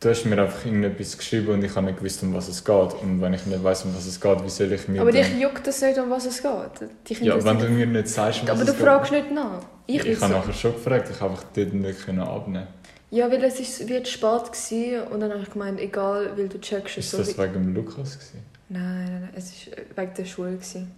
du 0.00 0.08
hast 0.08 0.24
mir 0.24 0.40
einfach 0.40 0.64
irgendetwas 0.64 1.18
geschrieben 1.18 1.48
und 1.48 1.62
ich 1.64 1.74
habe 1.76 1.86
nicht 1.86 1.98
gewusst, 1.98 2.22
um 2.22 2.32
was 2.32 2.48
es 2.48 2.64
geht. 2.64 2.94
Und 3.02 3.20
wenn 3.20 3.34
ich 3.34 3.44
nicht 3.44 3.62
weiß, 3.62 3.84
um 3.84 3.94
was 3.94 4.06
es 4.06 4.18
geht, 4.18 4.42
wie 4.42 4.48
soll 4.48 4.72
ich 4.72 4.88
mir 4.88 5.02
Aber 5.02 5.12
dann... 5.12 5.22
dich 5.22 5.38
juckt 5.38 5.66
das 5.66 5.82
nicht, 5.82 5.98
um 5.98 6.08
was 6.08 6.24
es 6.24 6.40
geht. 6.40 6.88
Dich 7.08 7.20
Ja, 7.20 7.44
wenn 7.44 7.58
du 7.58 7.68
mir 7.68 7.86
nicht 7.86 8.08
sagst, 8.08 8.40
um 8.40 8.48
was 8.48 8.52
Aber 8.54 8.62
es 8.62 8.66
du 8.68 8.72
geht. 8.72 8.82
fragst 8.82 9.12
nicht 9.12 9.30
nach. 9.32 9.60
Ich, 9.86 10.04
Ich, 10.06 10.20
habe 10.20 10.32
so- 10.32 10.38
nachher 10.38 10.52
schon 10.54 10.72
gefragt, 10.72 11.10
ich 11.12 11.20
habe 11.20 11.30
einfach 11.32 11.44
dort 11.54 11.72
nicht 11.74 12.08
abnehmen. 12.08 12.66
Ja, 13.10 13.30
weil 13.30 13.42
es 13.44 13.58
ist, 13.60 13.86
wird 13.88 14.06
spät 14.08 14.44
gewesen 14.52 15.02
und 15.10 15.20
dann 15.20 15.30
habe 15.32 15.42
ich 15.42 15.50
gemeint, 15.50 15.78
egal, 15.80 16.30
weil 16.36 16.48
du 16.48 16.58
checkst 16.60 16.96
es 16.98 17.04
Ist 17.06 17.10
so. 17.10 17.18
das 17.18 17.36
wie- 17.36 17.42
wegen 17.42 17.52
dem 17.54 17.74
Lukas 17.74 18.14
gewesen? 18.18 18.42
Nein, 18.70 18.82
nein, 19.04 19.20
nein, 19.22 19.30
es 19.34 19.52
war 19.66 20.04
wegen 20.04 20.14
der 20.14 20.24
Schule. 20.26 20.52
Gewesen. 20.52 20.90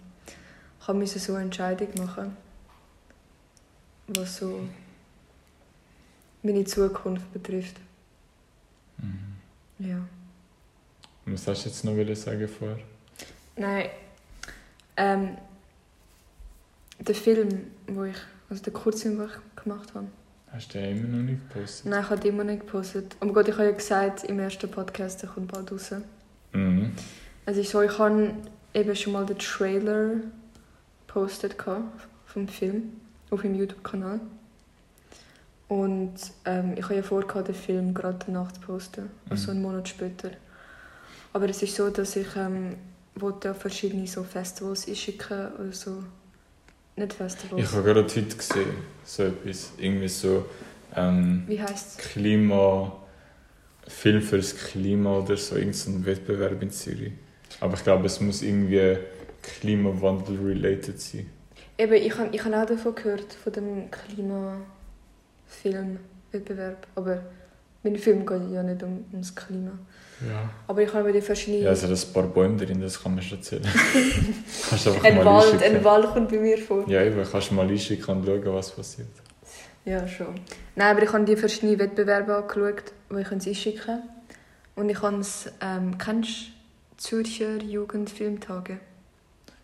Ich 0.81 0.87
musste 0.87 1.19
so 1.19 1.33
eine 1.35 1.43
Entscheidung 1.45 1.89
machen, 1.97 2.35
was 4.07 4.37
so 4.37 4.67
meine 6.43 6.63
Zukunft 6.65 7.31
betrifft. 7.31 7.77
Mhm. 8.97 9.35
Ja. 9.79 9.97
Und 11.25 11.33
Was 11.33 11.47
hast 11.47 11.65
du 11.65 11.69
jetzt 11.69 11.85
noch 11.85 11.95
wollen 11.95 12.15
sagen 12.15 12.47
vorher? 12.47 12.79
Nein. 13.55 13.89
Ähm, 14.97 15.37
der 16.99 17.15
Film, 17.15 17.67
wo 17.87 18.03
ich, 18.03 18.17
also 18.49 18.63
der 18.63 18.73
Kurzfilm, 18.73 19.17
den 19.17 19.27
ich 19.27 19.63
gemacht 19.63 19.93
habe. 19.93 20.07
Hast 20.51 20.73
du 20.73 20.79
den 20.79 20.97
immer 20.97 21.17
noch 21.17 21.23
nicht 21.23 21.49
gepostet? 21.49 21.85
Nein, 21.85 22.03
ich 22.03 22.09
habe 22.09 22.21
den 22.21 22.33
immer 22.33 22.43
nicht 22.43 22.61
gepostet. 22.61 23.15
Oh 23.21 23.25
mein 23.25 23.33
Gott, 23.33 23.47
ich 23.47 23.53
habe 23.53 23.65
ja 23.65 23.71
gesagt, 23.71 24.23
im 24.25 24.39
ersten 24.39 24.69
Podcast, 24.69 25.21
der 25.21 25.29
kommt 25.29 25.51
bald 25.51 25.71
raus. 25.71 25.93
Mhm. 26.53 26.91
Es 27.45 27.57
ist 27.57 27.71
so, 27.71 27.81
ich 27.81 27.97
habe 27.97 28.33
eben 28.73 28.95
schon 28.95 29.13
mal 29.13 29.25
den 29.25 29.37
Trailer 29.37 30.15
gepostet 31.13 31.55
vom 32.25 32.47
Film 32.47 32.83
auf 33.29 33.43
meinem 33.43 33.55
YouTube-Kanal. 33.55 34.19
Und 35.67 36.13
ähm, 36.45 36.73
ich 36.77 36.83
habe 36.83 36.95
ja 36.95 37.03
vor, 37.03 37.23
den 37.23 37.55
Film 37.55 37.93
gerade 37.93 38.19
danach 38.25 38.51
zu 38.51 38.61
posten, 38.61 39.09
also 39.29 39.51
Mhm. 39.51 39.57
einen 39.57 39.61
Monat 39.61 39.87
später. 39.89 40.31
Aber 41.33 41.47
es 41.49 41.61
ist 41.63 41.75
so, 41.75 41.89
dass 41.89 42.15
ich 42.15 42.27
ähm, 42.35 42.75
wollte 43.15 43.51
auf 43.51 43.57
verschiedene 43.59 44.05
so 44.07 44.23
Festivals 44.23 44.87
einschicken 44.87 45.47
oder 45.59 45.71
so. 45.71 46.03
Nicht 46.97 47.13
Festivals. 47.13 47.63
Ich 47.63 47.71
habe 47.71 47.83
gerade 47.83 48.03
heute 48.03 48.23
gesehen, 48.23 48.69
so 49.05 49.23
etwas. 49.23 49.71
Irgendwie 49.77 50.09
so 50.09 50.45
ähm, 50.95 51.43
Wie 51.47 51.61
heisst 51.61 51.99
es? 51.99 52.05
Klima. 52.05 52.97
Film 53.87 54.21
fürs 54.21 54.55
Klima 54.55 55.17
oder 55.19 55.35
so, 55.37 55.55
irgendein 55.55 56.05
Wettbewerb 56.05 56.61
in 56.61 56.69
Zürich. 56.69 57.13
Aber 57.59 57.73
ich 57.73 57.83
glaube, 57.83 58.05
es 58.05 58.19
muss 58.21 58.41
irgendwie 58.41 58.97
Klimawandel-related 59.41 60.99
sein. 60.99 61.29
Eben, 61.77 61.93
ich 61.93 62.17
habe 62.17 62.29
ich 62.31 62.43
hab 62.43 62.53
auch 62.53 62.65
davon 62.65 62.95
gehört, 62.95 63.33
von 63.33 63.53
dem 63.53 63.89
Klimafilmwettbewerb. 63.89 66.85
Aber 66.95 67.21
mein 67.83 67.95
Film 67.97 68.25
geht 68.25 68.51
ja 68.51 68.63
nicht 68.63 68.83
um, 68.83 69.05
ums 69.11 69.35
Klima. 69.35 69.71
Ja. 70.27 70.49
Aber 70.67 70.83
ich 70.83 70.93
habe 70.93 71.05
mir 71.05 71.13
die 71.13 71.21
verschiedenen... 71.21 71.63
Ja, 71.63 71.71
es 71.71 71.83
hat 71.83 71.89
ein 71.89 72.13
paar 72.13 72.27
Bäume 72.27 72.57
drin, 72.57 72.79
das 72.79 73.01
kann 73.01 73.15
man 73.15 73.23
schon 73.23 73.39
erzählen. 73.39 73.63
kannst 74.69 74.87
einfach 74.87 75.03
ein 75.03 75.15
mal 75.15 75.25
Wald, 75.25 75.53
einschicken. 75.53 75.77
ein 75.77 75.83
Wald 75.83 76.05
kommt 76.13 76.29
bei 76.29 76.37
mir 76.37 76.57
vor. 76.59 76.87
Ja, 76.87 77.03
eben, 77.03 77.23
kannst 77.29 77.49
du 77.49 77.55
mal 77.55 77.67
einschicken 77.67 78.17
und 78.17 78.25
schauen, 78.25 78.45
was 78.45 78.71
passiert. 78.71 79.07
Ja, 79.83 80.07
schon. 80.07 80.35
Nein, 80.75 80.95
aber 80.95 81.03
ich 81.03 81.11
habe 81.11 81.25
die 81.25 81.35
verschiedenen 81.35 81.79
Wettbewerbe 81.79 82.35
angeschaut, 82.35 82.93
wo 83.09 83.17
ich 83.17 83.31
uns 83.31 83.47
einschicken 83.47 83.81
kann. 83.83 84.03
Und 84.75 84.89
ich 84.89 85.01
habe 85.01 85.17
es... 85.17 85.51
Ähm, 85.59 85.97
kennst 85.97 86.29
du 86.29 86.51
Zürcher 86.97 87.57
Jugendfilmtage? 87.57 88.77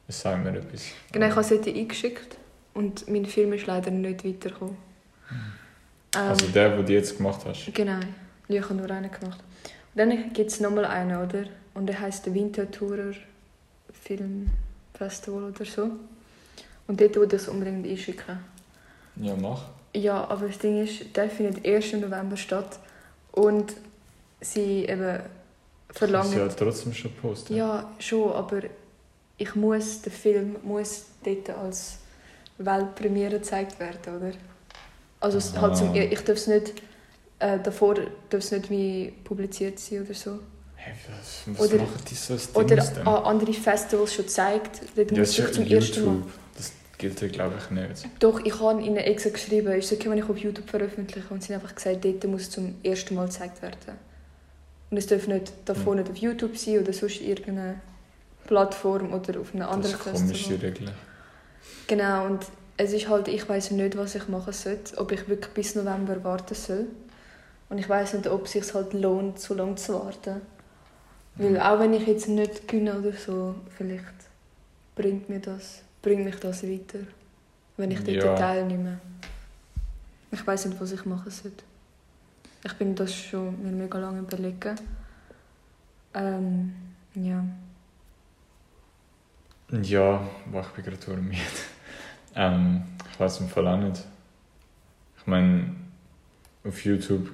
Das 0.07 0.21
sagt 0.21 0.43
mir 0.43 0.57
etwas. 0.57 0.85
Genau, 1.11 1.25
ich 1.25 1.31
habe 1.31 1.41
es 1.41 1.49
dort 1.49 1.67
eingeschickt. 1.67 2.37
Und 2.73 3.09
mein 3.09 3.25
Film 3.25 3.53
ist 3.53 3.65
leider 3.65 3.91
nicht 3.91 4.23
weitergekommen. 4.23 4.77
Ähm, 6.15 6.21
Also 6.21 6.47
der, 6.47 6.75
den 6.75 6.85
du 6.85 6.93
jetzt 6.93 7.17
gemacht 7.17 7.41
hast. 7.45 7.73
Genau. 7.73 7.99
Ja, 8.47 8.61
ich 8.61 8.63
habe 8.63 8.75
nur 8.75 8.89
einen 8.89 9.11
gemacht. 9.11 9.43
Und 9.93 9.97
dann 9.97 10.33
gibt 10.33 10.51
es 10.51 10.59
nochmal 10.59 10.85
einen, 10.85 11.17
oder? 11.17 11.45
Und 11.73 11.87
der 11.87 11.99
heisst 11.99 12.25
der 12.25 12.33
Winterthurer 12.33 13.13
Filmfestival 14.01 15.43
oder 15.45 15.65
so. 15.65 15.91
Und 16.87 17.01
dort 17.01 17.15
würde 17.15 17.35
ich 17.35 17.41
es 17.41 17.47
unbedingt 17.49 17.85
einschicken. 17.85 18.39
Ja, 19.17 19.35
mach. 19.35 19.65
Ja, 19.93 20.25
aber 20.29 20.47
das 20.47 20.59
Ding 20.59 20.83
ist, 20.83 21.15
der 21.15 21.29
findet 21.29 21.65
erst 21.65 21.93
im 21.93 22.01
November 22.01 22.37
statt. 22.37 22.79
Und 23.31 23.73
sie 24.39 24.85
eben 24.85 25.19
verlangen... 25.89 26.31
du 26.31 26.39
ja 26.39 26.47
trotzdem 26.47 26.93
schon 26.93 27.11
posten. 27.13 27.55
Ja, 27.55 27.89
schon, 27.99 28.31
aber 28.31 28.61
ich 29.37 29.55
muss, 29.55 30.01
der 30.01 30.11
Film 30.11 30.55
muss 30.63 31.05
dort 31.23 31.49
als 31.51 31.97
Weltpremiere 32.57 33.37
gezeigt 33.39 33.79
werden, 33.79 34.17
oder? 34.17 34.31
Also 35.19 35.37
es- 35.37 35.59
halt 35.59 35.77
zum, 35.77 35.91
Ah. 35.91 35.95
ich 35.95 36.19
darf 36.21 36.37
es 36.37 36.47
nicht, 36.47 36.73
äh, 37.39 37.59
davor 37.59 37.95
darf 37.95 38.43
es 38.43 38.51
nicht 38.51 38.69
wie 38.69 39.13
publiziert 39.23 39.79
sein 39.79 40.03
oder 40.03 40.13
so. 40.13 40.39
Hey, 40.75 40.93
was, 41.09 41.59
was 41.59 41.67
Oder- 41.73 41.81
machen 41.83 42.01
die 42.09 42.15
so 42.15 42.37
Oder 42.53 42.75
denn? 42.77 43.07
an 43.07 43.23
andere 43.25 43.53
Festivals 43.53 44.13
schon 44.13 44.25
gezeigt, 44.25 44.81
dort 44.95 45.11
Ja, 45.11 45.17
muss 45.19 45.35
das 45.35 45.47
ich 45.49 45.51
zum 45.53 45.65
ja 45.65 45.75
ersten 45.77 46.05
Mal... 46.05 46.13
YouTube. 46.15 46.31
Das 46.55 46.71
gilt 46.97 47.21
ja, 47.21 47.27
glaube 47.27 47.55
ich, 47.59 47.69
nicht. 47.71 48.07
Doch, 48.19 48.39
ich 48.43 48.59
habe 48.59 48.81
ihnen 48.81 48.97
extra 48.97 49.29
geschrieben, 49.31 49.67
ist 49.73 49.91
okay, 49.91 50.09
wenn 50.09 50.17
ich 50.19 50.29
auf 50.29 50.37
YouTube 50.37 50.69
veröffentliche? 50.69 51.27
Und 51.29 51.43
sie 51.43 51.53
haben 51.53 51.61
einfach 51.61 51.75
gesagt, 51.75 52.05
dort 52.05 52.23
muss 52.25 52.43
es 52.43 52.49
zum 52.51 52.75
ersten 52.83 53.15
Mal 53.15 53.25
gezeigt 53.25 53.61
werden. 53.61 53.97
Und 54.89 54.97
es 54.97 55.07
darf 55.07 55.27
nicht 55.27 55.51
davor 55.65 55.93
Hm. 55.95 56.01
nicht 56.01 56.11
auf 56.11 56.17
YouTube 56.17 56.55
sein 56.57 56.79
oder 56.79 56.93
sonst 56.93 57.21
irgendeine 57.21 57.81
Plattform 58.47 59.13
oder 59.13 59.39
auf 59.39 59.53
einem 59.53 59.61
Das 59.61 59.69
anderen 59.69 59.95
ist 59.95 60.03
komische. 60.03 60.61
Regel. 60.61 60.91
Genau, 61.87 62.25
und 62.25 62.45
es 62.77 62.93
ist 62.93 63.07
halt, 63.07 63.27
ich 63.27 63.47
weiß 63.47 63.71
nicht, 63.71 63.97
was 63.97 64.15
ich 64.15 64.27
machen 64.27 64.53
sollte, 64.53 64.97
ob 64.97 65.11
ich 65.11 65.27
wirklich 65.27 65.53
bis 65.53 65.75
November 65.75 66.23
warten 66.23 66.55
soll. 66.55 66.87
Und 67.69 67.77
ich 67.77 67.87
weiß 67.89 68.13
nicht, 68.13 68.27
ob 68.27 68.45
es 68.45 68.53
sich 68.53 68.73
halt 68.73 68.93
lohnt, 68.93 69.39
so 69.39 69.53
lange 69.53 69.75
zu 69.75 69.93
warten. 69.93 70.41
Weil 71.35 71.51
Mhm. 71.51 71.57
auch 71.57 71.79
wenn 71.79 71.93
ich 71.93 72.07
jetzt 72.07 72.27
nicht 72.27 72.67
gewinne 72.67 72.97
oder 72.99 73.13
so, 73.13 73.55
vielleicht 73.77 74.03
bringt, 74.95 75.29
mir 75.29 75.39
das, 75.39 75.81
bringt 76.01 76.25
mich 76.25 76.39
das 76.39 76.63
weiter, 76.63 76.99
wenn 77.77 77.91
ich 77.91 77.99
dort 78.03 78.15
Ja. 78.15 78.35
teilnehme. 78.35 78.99
Ich 80.31 80.45
weiß 80.45 80.65
nicht, 80.65 80.79
was 80.81 80.91
ich 80.91 81.05
machen 81.05 81.29
sollte. 81.31 81.63
Ich 82.65 82.73
bin 82.73 82.95
das 82.95 83.13
schon 83.13 83.61
mir 83.63 83.71
mega 83.71 83.97
lange 83.99 84.19
überlegen. 84.19 84.75
Ähm, 86.13 86.73
ja. 87.15 87.43
Ja, 89.71 90.27
boah, 90.51 90.61
ich 90.61 90.67
bin 90.69 90.85
gerade 90.85 90.99
turmiert. 90.99 91.41
ähm, 92.35 92.83
ich 93.11 93.19
weiß 93.19 93.41
im 93.41 93.49
Fall 93.49 93.67
auch 93.67 93.77
nicht. 93.77 94.03
Ich 95.19 95.27
meine, 95.27 95.75
auf 96.63 96.85
YouTube 96.85 97.29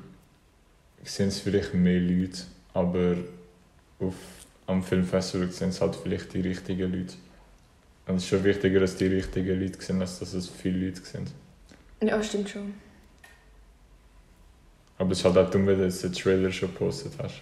sehen 1.04 1.28
es 1.28 1.40
vielleicht 1.40 1.74
mehr 1.74 2.00
Leute, 2.00 2.40
aber 2.74 3.18
auf, 4.00 4.16
am 4.66 4.82
Filmfestival 4.84 5.52
sehen 5.52 5.70
es 5.70 5.82
halt 5.82 5.96
vielleicht 5.96 6.34
die 6.34 6.42
richtigen 6.42 6.92
Leute. 6.92 7.14
Und 8.08 8.16
es 8.16 8.24
ist 8.24 8.30
schon 8.30 8.44
wichtiger, 8.44 8.80
dass 8.80 8.96
die 8.96 9.08
richtigen 9.08 9.60
Leute 9.62 9.82
sehen, 9.82 10.02
als 10.02 10.20
dass 10.20 10.34
es 10.34 10.50
viele 10.50 10.88
Leute 10.88 11.02
sind. 11.02 11.30
Ja, 12.02 12.22
stimmt 12.24 12.50
schon. 12.50 12.74
Aber 14.98 15.12
es 15.12 15.20
ist 15.20 15.26
halt 15.26 15.38
auch 15.38 15.50
dumm, 15.50 15.68
wenn 15.68 15.78
du 15.78 15.86
jetzt 15.86 16.04
den 16.04 16.14
Trailer 16.14 16.52
schon 16.52 16.70
gepostet 16.70 17.14
hast. 17.22 17.36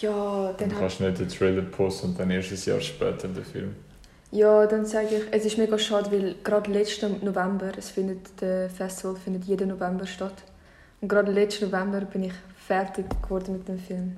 Ja, 0.00 0.52
Dann 0.58 0.68
dann 0.68 0.78
kannst 0.78 1.00
du 1.00 1.04
nicht 1.04 1.18
den 1.18 1.28
Trailer 1.28 1.62
posten 1.62 2.08
und 2.08 2.18
dann 2.18 2.30
erst 2.30 2.52
ein 2.52 2.70
Jahr 2.70 2.80
später 2.80 3.28
den 3.28 3.44
Film. 3.44 3.74
Ja, 4.32 4.66
dann 4.66 4.84
sage 4.86 5.16
ich, 5.16 5.22
es 5.30 5.44
ist 5.44 5.56
mega 5.58 5.78
schade, 5.78 6.10
weil 6.10 6.34
gerade 6.42 6.70
letzten 6.72 7.24
November, 7.24 7.72
es 7.76 7.90
findet, 7.90 8.40
der 8.40 8.68
Festival 8.68 9.16
findet 9.16 9.44
jeden 9.44 9.68
November 9.68 10.06
statt. 10.06 10.42
Und 11.00 11.08
gerade 11.08 11.30
letzten 11.32 11.66
November 11.66 12.00
bin 12.00 12.24
ich 12.24 12.32
fertig 12.66 13.06
geworden 13.22 13.58
mit 13.58 13.68
dem 13.68 13.78
Film. 13.78 14.16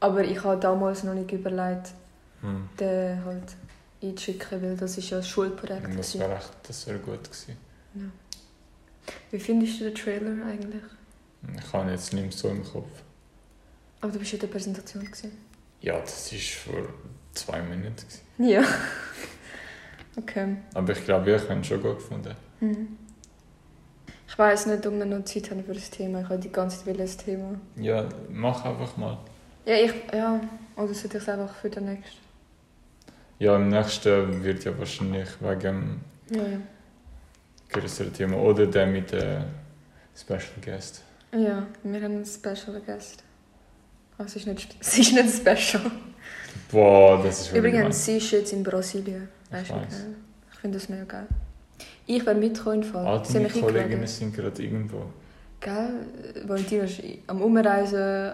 Aber 0.00 0.24
ich 0.24 0.42
habe 0.42 0.60
damals 0.60 1.04
noch 1.04 1.14
nicht 1.14 1.30
überlegt, 1.32 1.92
Hm. 2.40 2.68
den 2.80 3.24
halt 3.24 3.54
einzuschicken, 4.02 4.60
weil 4.60 4.76
das 4.76 4.98
ist 4.98 5.10
ja 5.10 5.18
ein 5.18 5.22
Schulprojekt. 5.22 5.96
Das 5.96 6.18
wäre 6.18 6.34
echt 6.34 6.50
das 6.66 6.86
wär 6.88 6.98
gut 6.98 7.22
gewesen. 7.22 7.56
Wie 9.30 9.38
findest 9.38 9.80
du 9.80 9.84
den 9.84 9.94
Trailer 9.94 10.44
eigentlich? 10.46 10.82
Ich 11.56 11.72
habe 11.72 11.84
ihn 11.84 11.90
jetzt 11.90 12.12
nicht 12.12 12.22
mehr 12.22 12.32
so 12.32 12.48
im 12.48 12.64
Kopf. 12.64 12.88
Aber 14.00 14.10
du 14.12 14.18
bist 14.18 14.32
ja 14.32 14.36
in 14.36 14.40
der 14.40 14.48
Präsentation. 14.48 15.04
Gewesen. 15.04 15.38
Ja, 15.80 16.00
das 16.00 16.32
war 16.32 16.38
vor 16.74 16.88
zwei 17.32 17.62
Minuten. 17.62 17.94
Gewesen. 17.94 18.20
Ja. 18.42 18.62
okay. 20.16 20.56
Aber 20.74 20.92
ich 20.92 21.04
glaube, 21.04 21.30
ich 21.34 21.42
habe 21.42 21.54
ihn 21.54 21.64
schon 21.64 21.80
gut 21.82 21.96
gefunden. 21.98 22.34
Mhm. 22.60 22.98
Ich 24.28 24.38
weiß 24.38 24.66
nicht, 24.66 24.86
ob 24.86 24.94
wir 24.94 25.04
noch 25.04 25.24
Zeit 25.24 25.50
haben 25.50 25.62
für 25.64 25.74
das 25.74 25.90
Thema. 25.90 26.20
Ich 26.22 26.24
habe 26.28 26.38
die 26.38 26.50
ganze 26.50 26.84
Zeit 26.84 26.98
das 26.98 27.16
Thema. 27.16 27.54
Ja, 27.76 28.08
mach 28.30 28.64
einfach 28.64 28.96
mal. 28.96 29.18
Ja, 29.66 29.74
ich. 29.74 29.92
Ja. 30.12 30.40
Oder 30.76 30.94
sollte 30.94 31.18
ich 31.18 31.22
es 31.22 31.28
einfach 31.28 31.54
für 31.54 31.68
den 31.68 31.84
nächsten? 31.84 32.16
Ja, 33.38 33.56
im 33.56 33.68
nächsten 33.68 34.42
wird 34.42 34.64
ja 34.64 34.76
wahrscheinlich 34.78 35.28
wegen 35.40 36.00
Ja, 36.30 36.36
ja. 36.38 36.44
dem 36.44 36.62
größeren 37.68 38.12
Thema 38.12 38.36
oder 38.38 38.66
der 38.66 38.86
mit 38.86 39.12
der 39.12 39.44
Special 40.16 40.42
Guest. 40.64 41.02
Ja, 41.32 41.66
wir 41.82 42.00
haben 42.02 42.04
einen 42.16 42.24
Special 42.26 42.80
Guest. 42.86 43.22
Aber 44.16 44.26
es 44.26 44.36
ist 44.36 44.46
nicht, 44.46 44.76
es 44.80 44.98
ist 44.98 45.12
nicht 45.12 45.34
special. 45.34 45.90
Boah, 46.72 47.22
das 47.22 47.42
ist 47.42 47.52
wirklich 47.52 47.74
Übrigens, 47.74 48.04
sie 48.04 48.16
ist 48.16 48.30
jetzt 48.32 48.52
in 48.52 48.62
Brasilien. 48.62 49.28
Ich 49.50 49.70
Weißt? 49.70 50.06
Ich 50.52 50.58
finde 50.58 50.78
das 50.78 50.88
mega 50.88 51.04
geil. 51.04 51.26
Ich 52.06 52.24
werde 52.24 52.40
mitkommen. 52.40 52.82
im 52.82 52.88
Fall. 52.88 53.06
All 53.06 53.18
eingeladen. 53.20 53.60
Kolleginnen 53.60 54.06
sind 54.06 54.34
gerade 54.34 54.62
irgendwo. 54.62 55.04
Gell? 55.60 56.06
Valentina 56.46 56.84
ist 56.84 57.02
am 57.26 57.42
Umreisen. 57.42 58.32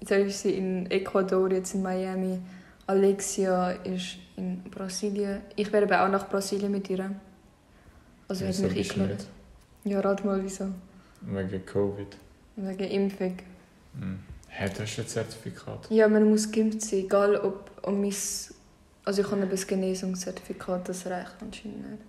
Jetzt 0.00 0.10
ist 0.10 0.42
sie 0.42 0.52
in 0.52 0.90
Ecuador, 0.90 1.50
jetzt 1.50 1.74
in 1.74 1.82
Miami. 1.82 2.38
Alexia 2.86 3.72
ist 3.84 4.16
in 4.36 4.62
Brasilien. 4.64 5.40
Ich 5.56 5.72
werde 5.72 5.86
aber 5.86 6.06
auch 6.06 6.10
nach 6.10 6.28
Brasilien 6.28 6.72
mit 6.72 6.88
ihr. 6.88 7.10
Also 8.28 8.46
hat 8.46 8.58
mich 8.58 8.90
eingeladen. 8.90 9.26
Ja, 9.84 10.00
rat 10.00 10.24
mal 10.24 10.42
wieso. 10.42 10.66
Wegen 11.20 11.66
Covid. 11.66 12.16
Wegen 12.56 12.84
Impfung. 12.84 13.36
Hm. 13.98 14.20
Hey, 14.48 14.70
du 14.70 14.82
hast 14.82 14.98
ein 14.98 15.06
Zertifikat. 15.06 15.86
Ja, 15.90 16.08
man 16.08 16.28
muss 16.28 16.50
geimpft 16.50 16.82
sein, 16.82 17.00
egal 17.00 17.36
ob 17.36 17.71
um 17.82 18.00
mein... 18.00 18.14
Also 19.04 19.22
ich 19.22 19.30
habe 19.30 19.42
ein 19.42 19.66
Genesungszertifikat, 19.66 20.88
das 20.88 21.06
reicht 21.06 21.34
anscheinend 21.40 21.90
nicht. 21.90 22.02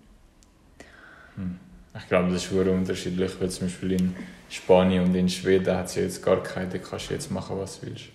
Hm. 1.36 1.60
Ich 1.98 2.08
glaube, 2.08 2.32
das 2.32 2.44
ist 2.44 2.50
sehr 2.50 2.72
unterschiedlich, 2.72 3.40
weil 3.40 3.50
zum 3.50 3.68
Beispiel 3.68 3.94
in 3.94 4.16
Spanien 4.50 5.04
und 5.04 5.16
in 5.16 5.30
Schweden 5.30 5.76
hat 5.76 5.88
es 5.88 5.96
ja 5.96 6.04
jetzt 6.04 6.24
gar 6.24 6.42
keine, 6.42 6.70
da 6.70 6.78
kannst 6.80 7.10
du 7.10 7.14
jetzt 7.14 7.32
machen, 7.32 7.58
was 7.58 7.80
du 7.80 7.88
willst. 7.88 8.06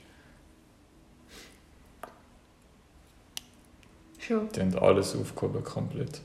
Schon. 4.19 4.49
Die 4.51 4.61
haben 4.61 4.79
alles 4.79 5.17
aufgehoben, 5.17 5.63
komplett. 5.65 6.21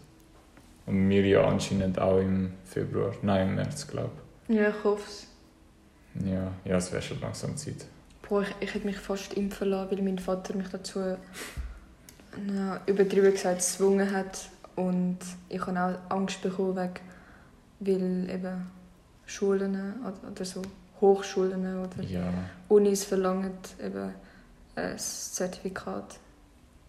Und 0.85 1.09
wir 1.09 1.25
ja 1.25 1.47
anscheinend 1.47 1.99
auch 1.99 2.19
im 2.19 2.53
Februar, 2.65 3.13
nein, 3.21 3.49
im 3.49 3.55
März, 3.55 3.87
glaube 3.87 4.11
Ja, 4.47 4.69
ich 4.69 4.83
hoffe 4.83 5.03
es. 5.07 5.27
ich. 6.15 6.27
Ja, 6.27 6.51
ja, 6.65 6.77
es 6.77 6.91
wäre 6.91 7.01
schon 7.01 7.21
langsam 7.21 7.55
Zeit. 7.55 7.85
Boah, 8.27 8.41
ich, 8.41 8.55
ich 8.59 8.73
hätte 8.73 8.85
mich 8.85 8.97
fast 8.97 9.33
impfen 9.33 9.69
lassen, 9.69 9.91
weil 9.91 10.01
mein 10.01 10.19
Vater 10.19 10.55
mich 10.55 10.69
dazu 10.69 11.17
na, 12.47 12.81
übertrieben 12.85 13.31
gesagt 13.31 13.57
gezwungen 13.57 14.11
hat. 14.11 14.49
Und 14.75 15.19
ich 15.49 15.65
habe 15.65 15.79
auch 15.79 16.15
Angst 16.15 16.41
bekommen, 16.41 16.75
wegen, 16.77 18.27
weil 18.27 18.35
eben 18.35 18.71
Schulen 19.25 19.75
oder, 20.01 20.31
oder 20.31 20.45
so 20.45 20.61
Hochschulen 20.99 21.79
oder 21.79 22.03
Ja, 22.03 22.33
Unis 22.69 23.03
verlangen 23.03 23.51
eben 23.79 24.13
ein 24.75 24.97
Zertifikat. 24.97 26.17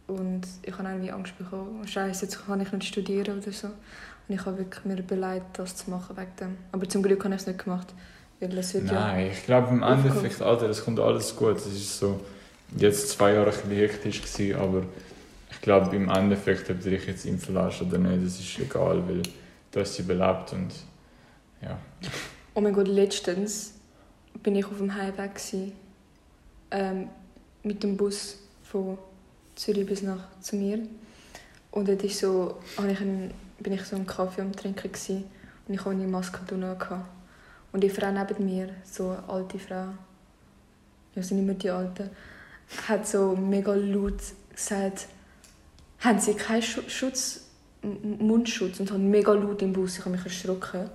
Und 0.06 0.42
ich 0.62 0.76
habe 0.76 0.88
irgendwie 0.88 1.10
Angst 1.10 1.36
bekommen. 1.38 1.80
Oh, 1.82 1.86
Scheiße, 1.86 2.26
jetzt 2.26 2.46
kann 2.46 2.60
ich 2.60 2.72
nicht 2.72 2.84
studieren 2.84 3.38
oder 3.38 3.52
so. 3.52 3.68
Und 3.68 4.34
ich 4.34 4.44
habe 4.44 4.58
wirklich 4.58 4.84
mir 4.84 4.98
überlegt, 4.98 5.58
das 5.58 5.76
zu 5.76 5.90
machen 5.90 6.16
wegen 6.16 6.36
dem. 6.40 6.56
Aber 6.72 6.88
zum 6.88 7.02
Glück 7.02 7.24
habe 7.24 7.34
ich 7.34 7.40
es 7.40 7.46
nicht 7.46 7.64
gemacht. 7.64 7.92
Weil 8.40 8.58
es 8.58 8.74
wird 8.74 8.86
ja... 8.86 8.92
nein, 8.92 9.30
ich 9.32 9.44
glaube 9.44 9.68
im. 9.68 9.82
Endeffekt, 9.82 10.42
Alter, 10.42 10.68
es 10.68 10.84
kommt 10.84 11.00
alles 11.00 11.34
gut. 11.34 11.56
Es 11.56 11.66
ist 11.66 11.98
so, 11.98 12.20
jetzt 12.76 13.10
zwei 13.10 13.34
Jahre 13.34 13.52
ein 13.52 13.70
hektisch 13.70 14.22
gewesen, 14.22 14.56
aber 14.56 14.82
ich 15.50 15.60
glaube 15.60 15.94
im 15.96 16.08
Endeffekt, 16.08 16.70
ob 16.70 16.82
du 16.82 16.90
dich 16.90 17.06
jetzt 17.06 17.24
impfen 17.24 17.54
lässt 17.54 17.80
oder 17.82 17.98
nicht, 17.98 18.24
das 18.24 18.40
ist 18.40 18.58
egal, 18.58 19.02
weil 19.08 19.22
du 19.70 19.80
hast 19.80 19.94
sie 19.94 20.02
belebt 20.02 20.52
und 20.52 20.70
ja. 21.62 21.78
Oh 22.54 22.60
mein 22.60 22.72
Gott, 22.72 22.88
letztens 22.88 23.74
bin 24.42 24.56
ich 24.56 24.66
auf 24.66 24.78
dem 24.78 24.94
Heimweg 24.94 25.40
ähm, 26.70 27.08
mit 27.62 27.82
dem 27.82 27.96
Bus 27.96 28.38
von 28.62 28.98
Zürich 29.54 29.86
bis 29.86 30.02
nach 30.02 30.28
zu 30.40 30.56
mir 30.56 30.80
und 31.70 31.88
dort 31.88 32.02
ist 32.04 32.18
so, 32.18 32.58
ich 32.76 33.00
einen, 33.00 33.32
bin 33.60 33.72
ich 33.72 33.84
so 33.84 33.96
einen 33.96 34.06
Kaffee 34.06 34.42
am 34.42 34.52
trinken 34.52 34.92
gsi, 34.92 35.24
und 35.66 35.74
ich 35.74 35.80
habe 35.80 35.90
eine 35.90 36.06
Maske 36.06 36.40
drunter 36.46 36.74
gehabt. 36.74 37.06
Und 37.74 37.80
die 37.80 37.90
Frau 37.90 38.12
neben 38.12 38.44
mir, 38.44 38.68
so 38.84 39.10
eine 39.10 39.28
alte 39.28 39.58
Frau, 39.58 39.88
ja 41.16 41.22
sind 41.22 41.40
immer 41.40 41.54
die 41.54 41.70
Alten, 41.70 42.08
hat 42.86 43.04
so 43.04 43.34
mega 43.34 43.74
laut 43.74 44.22
gesagt, 44.54 45.08
haben 45.98 46.20
Sie 46.20 46.34
keinen 46.34 46.62
Schu 46.62 46.82
Schutz, 46.86 47.48
Mundschutz 47.82 48.78
und 48.78 48.92
hat 48.92 49.00
mega 49.00 49.32
laut 49.32 49.60
im 49.60 49.72
Bus, 49.72 49.98
ich 49.98 50.04
habe 50.04 50.10
mich 50.10 50.24
erschrocken. 50.24 50.88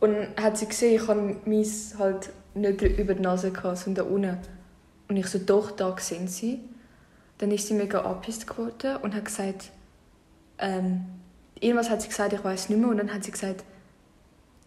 Und 0.00 0.16
hat 0.40 0.56
sie 0.56 0.66
gesehen, 0.66 1.02
ich 1.02 1.06
habe 1.06 1.36
meins 1.44 1.94
halt 1.98 2.30
nicht 2.54 2.80
über 2.80 3.12
die 3.12 3.22
Nase 3.22 3.50
gehabt, 3.50 3.78
sondern 3.78 4.06
unten. 4.06 4.38
Und 5.08 5.16
ich 5.16 5.26
so, 5.26 5.38
doch, 5.38 5.72
da 5.72 5.94
sehen 5.98 6.28
sie. 6.28 6.60
Dann 7.36 7.50
ist 7.50 7.66
sie 7.66 7.74
mega 7.74 8.00
abgepisst 8.00 8.46
geworden 8.46 8.96
und 9.02 9.14
hat 9.14 9.26
gesagt, 9.26 9.70
ähm, 10.58 11.04
irgendwas 11.60 11.90
hat 11.90 12.00
sie 12.00 12.08
gesagt, 12.08 12.32
ich 12.32 12.42
weiß 12.42 12.70
nicht 12.70 12.80
mehr. 12.80 12.88
Und 12.88 12.96
dann 12.96 13.12
hat 13.12 13.24
sie 13.24 13.32
gesagt, 13.32 13.64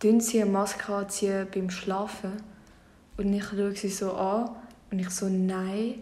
tun 0.01 0.19
Sie 0.19 0.41
eine 0.41 0.51
Maske 0.51 0.93
anziehen 0.93 1.47
beim 1.53 1.69
Schlafen? 1.69 2.31
Und 3.17 3.33
ich 3.33 3.43
schaue 3.43 3.75
sie 3.75 3.89
so 3.89 4.13
an 4.13 4.49
und 4.89 4.99
ich 4.99 5.09
so, 5.09 5.29
nein. 5.29 5.95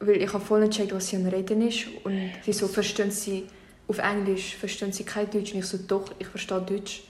Weil 0.00 0.22
ich 0.22 0.32
habe 0.32 0.44
voll 0.44 0.60
nicht 0.60 0.72
gecheckt, 0.72 0.94
was 0.94 1.08
sie 1.08 1.16
am 1.16 1.26
Reden 1.26 1.66
ist. 1.66 1.86
Und 2.04 2.30
sie 2.44 2.52
so, 2.52 2.68
verstehen 2.68 3.10
sie 3.10 3.46
auf 3.88 3.98
Englisch, 3.98 4.54
verstehen 4.54 4.92
sie 4.92 5.04
kein 5.04 5.28
Deutsch? 5.28 5.52
Und 5.52 5.58
ich 5.58 5.66
so, 5.66 5.78
doch, 5.78 6.12
ich 6.18 6.28
verstehe 6.28 6.60
Deutsch. 6.60 7.02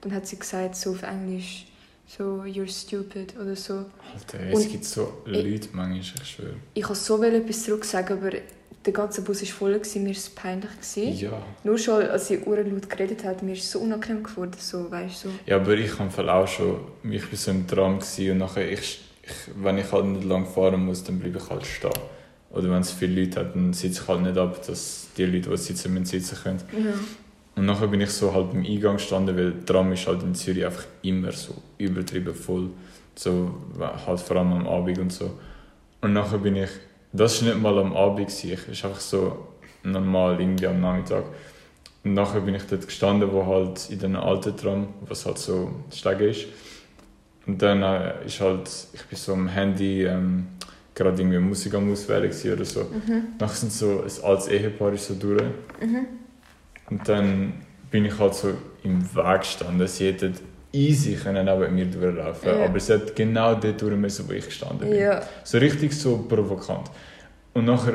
Dann 0.00 0.14
hat 0.14 0.26
sie 0.26 0.38
gesagt, 0.38 0.76
so 0.76 0.92
auf 0.92 1.02
Englisch, 1.02 1.66
so, 2.06 2.42
you're 2.42 2.68
stupid 2.68 3.34
oder 3.38 3.54
so. 3.54 3.84
Alter, 4.14 4.40
es 4.40 4.54
Und 4.54 4.70
gibt 4.70 4.84
so 4.84 5.22
Leute 5.26 5.68
manchmal, 5.72 6.00
ich 6.00 6.28
schwöre. 6.28 6.56
Ich 6.74 6.88
wollte 6.88 7.00
so 7.00 7.22
etwas 7.22 7.62
zurück 7.62 7.84
sagen, 7.84 8.18
aber 8.18 8.30
der 8.84 8.92
ganze 8.92 9.22
Bus 9.22 9.42
war 9.42 9.48
voll, 9.48 9.74
gewesen, 9.74 10.02
mir 10.02 10.10
war 10.10 10.16
es 10.16 10.30
peinlich. 10.30 10.70
Gewesen. 10.70 11.18
Ja. 11.18 11.42
Nur 11.64 11.78
schon, 11.78 12.02
als 12.02 12.28
sie 12.28 12.38
Uhren 12.40 12.70
laut 12.70 12.88
geredet 12.90 13.24
hat, 13.24 13.42
mir 13.42 13.52
ist 13.52 13.70
so 13.70 13.80
unangenehm 13.80 14.22
geworden, 14.22 14.52
so, 14.58 14.90
weißt. 14.90 15.20
So. 15.20 15.28
Ja, 15.46 15.56
aber 15.56 15.74
ich 15.74 15.98
habe 15.98 16.32
auch 16.32 16.48
schon, 16.48 16.80
ich 17.04 17.22
war 17.30 17.38
so 17.38 17.50
im 17.50 17.66
Tram 17.66 17.98
und 17.98 18.38
nachher, 18.38 18.70
ich, 18.70 19.00
ich, 19.22 19.32
wenn 19.56 19.78
ich 19.78 19.90
halt 19.92 20.06
nicht 20.06 20.24
lang 20.24 20.46
fahren 20.46 20.84
muss, 20.84 21.04
dann 21.04 21.18
bleibe 21.18 21.38
ich 21.38 21.50
halt 21.50 21.64
stehen. 21.64 21.90
Oder 22.50 22.70
wenn 22.70 22.80
es 22.80 22.90
viele 22.90 23.22
Leute 23.22 23.40
hat, 23.40 23.54
dann 23.54 23.72
sitze 23.72 24.02
ich 24.02 24.08
halt 24.08 24.22
nicht 24.22 24.36
ab, 24.36 24.60
dass 24.66 25.08
die 25.16 25.24
Leute, 25.24 25.50
die 25.50 25.56
sitzen 25.56 25.94
müssen, 25.94 26.06
sitzen 26.06 26.36
können. 26.42 26.62
Ja. 26.72 26.92
Und 27.54 27.66
nachher 27.66 27.86
bin 27.86 28.00
ich 28.00 28.10
so 28.10 28.34
halt 28.34 28.52
im 28.52 28.64
Eingang 28.64 28.96
gestanden, 28.96 29.36
weil 29.36 29.52
der 29.52 29.64
Tram 29.64 29.92
ist 29.92 30.06
halt 30.06 30.22
in 30.22 30.34
Zürich 30.34 30.64
einfach 30.64 30.84
immer 31.02 31.32
so 31.32 31.54
übertrieben 31.78 32.34
voll. 32.34 32.70
So 33.14 33.54
halt 33.78 34.20
vor 34.20 34.36
allem 34.36 34.52
am 34.52 34.66
Abend 34.66 34.98
und 34.98 35.12
so. 35.12 35.38
Und 36.00 36.14
nachher 36.14 36.38
bin 36.38 36.56
ich, 36.56 36.70
das 37.12 37.42
war 37.42 37.48
nicht 37.48 37.62
mal 37.62 37.78
am 37.78 37.94
Abend, 37.96 38.28
gewesen, 38.28 38.58
ich 38.70 38.82
war 38.82 38.90
einfach 38.90 39.02
so 39.02 39.48
normal 39.82 40.40
irgendwie 40.40 40.66
am 40.66 40.80
Nachmittag. 40.80 41.24
Und 42.04 42.14
nachher 42.14 42.40
bin 42.40 42.54
ich 42.54 42.64
dort 42.64 42.86
gestanden, 42.86 43.30
wo 43.32 43.46
halt 43.46 43.90
in 43.90 43.98
den 43.98 44.16
alten 44.16 44.56
Tram, 44.56 44.88
was 45.02 45.24
halt 45.26 45.38
so 45.38 45.70
Stege 45.92 46.30
ist. 46.30 46.46
Und 47.46 47.60
dann 47.60 47.82
äh, 47.82 48.24
ist 48.24 48.40
halt, 48.40 48.68
ich 48.92 49.04
bin 49.04 49.18
so 49.18 49.32
am 49.32 49.48
Handy 49.48 50.04
ähm, 50.04 50.46
gerade 50.94 51.20
irgendwie 51.20 51.38
Musik 51.38 51.74
am 51.74 51.92
Auswählen 51.92 52.32
oder 52.52 52.64
so. 52.64 52.80
Mhm. 52.80 53.24
Nachher 53.38 53.54
sind 53.54 53.72
so, 53.72 54.02
ein 54.02 54.24
altes 54.24 54.48
Ehepaar 54.48 54.92
ist 54.92 55.06
so 55.06 55.14
durch. 55.14 55.42
Mhm. 55.80 56.06
Und 56.90 57.08
dann 57.08 57.54
bin 57.90 58.04
ich 58.04 58.18
halt 58.18 58.34
so 58.34 58.52
im 58.82 59.02
Weg 59.14 59.40
gestanden. 59.40 59.86
Sie 59.86 60.08
hätten 60.08 60.34
easy 60.72 61.14
können 61.14 61.44
neben 61.44 61.74
mir 61.74 61.86
durchlaufen 61.86 62.48
Ja. 62.48 62.64
aber 62.64 62.80
sie 62.80 62.94
hat 62.94 63.14
genau 63.14 63.54
dort 63.54 63.80
durch 63.80 63.96
müssen, 63.96 64.28
wo 64.28 64.32
ich 64.32 64.46
gestanden 64.46 64.90
bin. 64.90 64.98
Ja. 64.98 65.22
So 65.44 65.58
richtig 65.58 65.92
so 65.92 66.18
provokant. 66.28 66.90
Und 67.54 67.66
nachher 67.66 67.94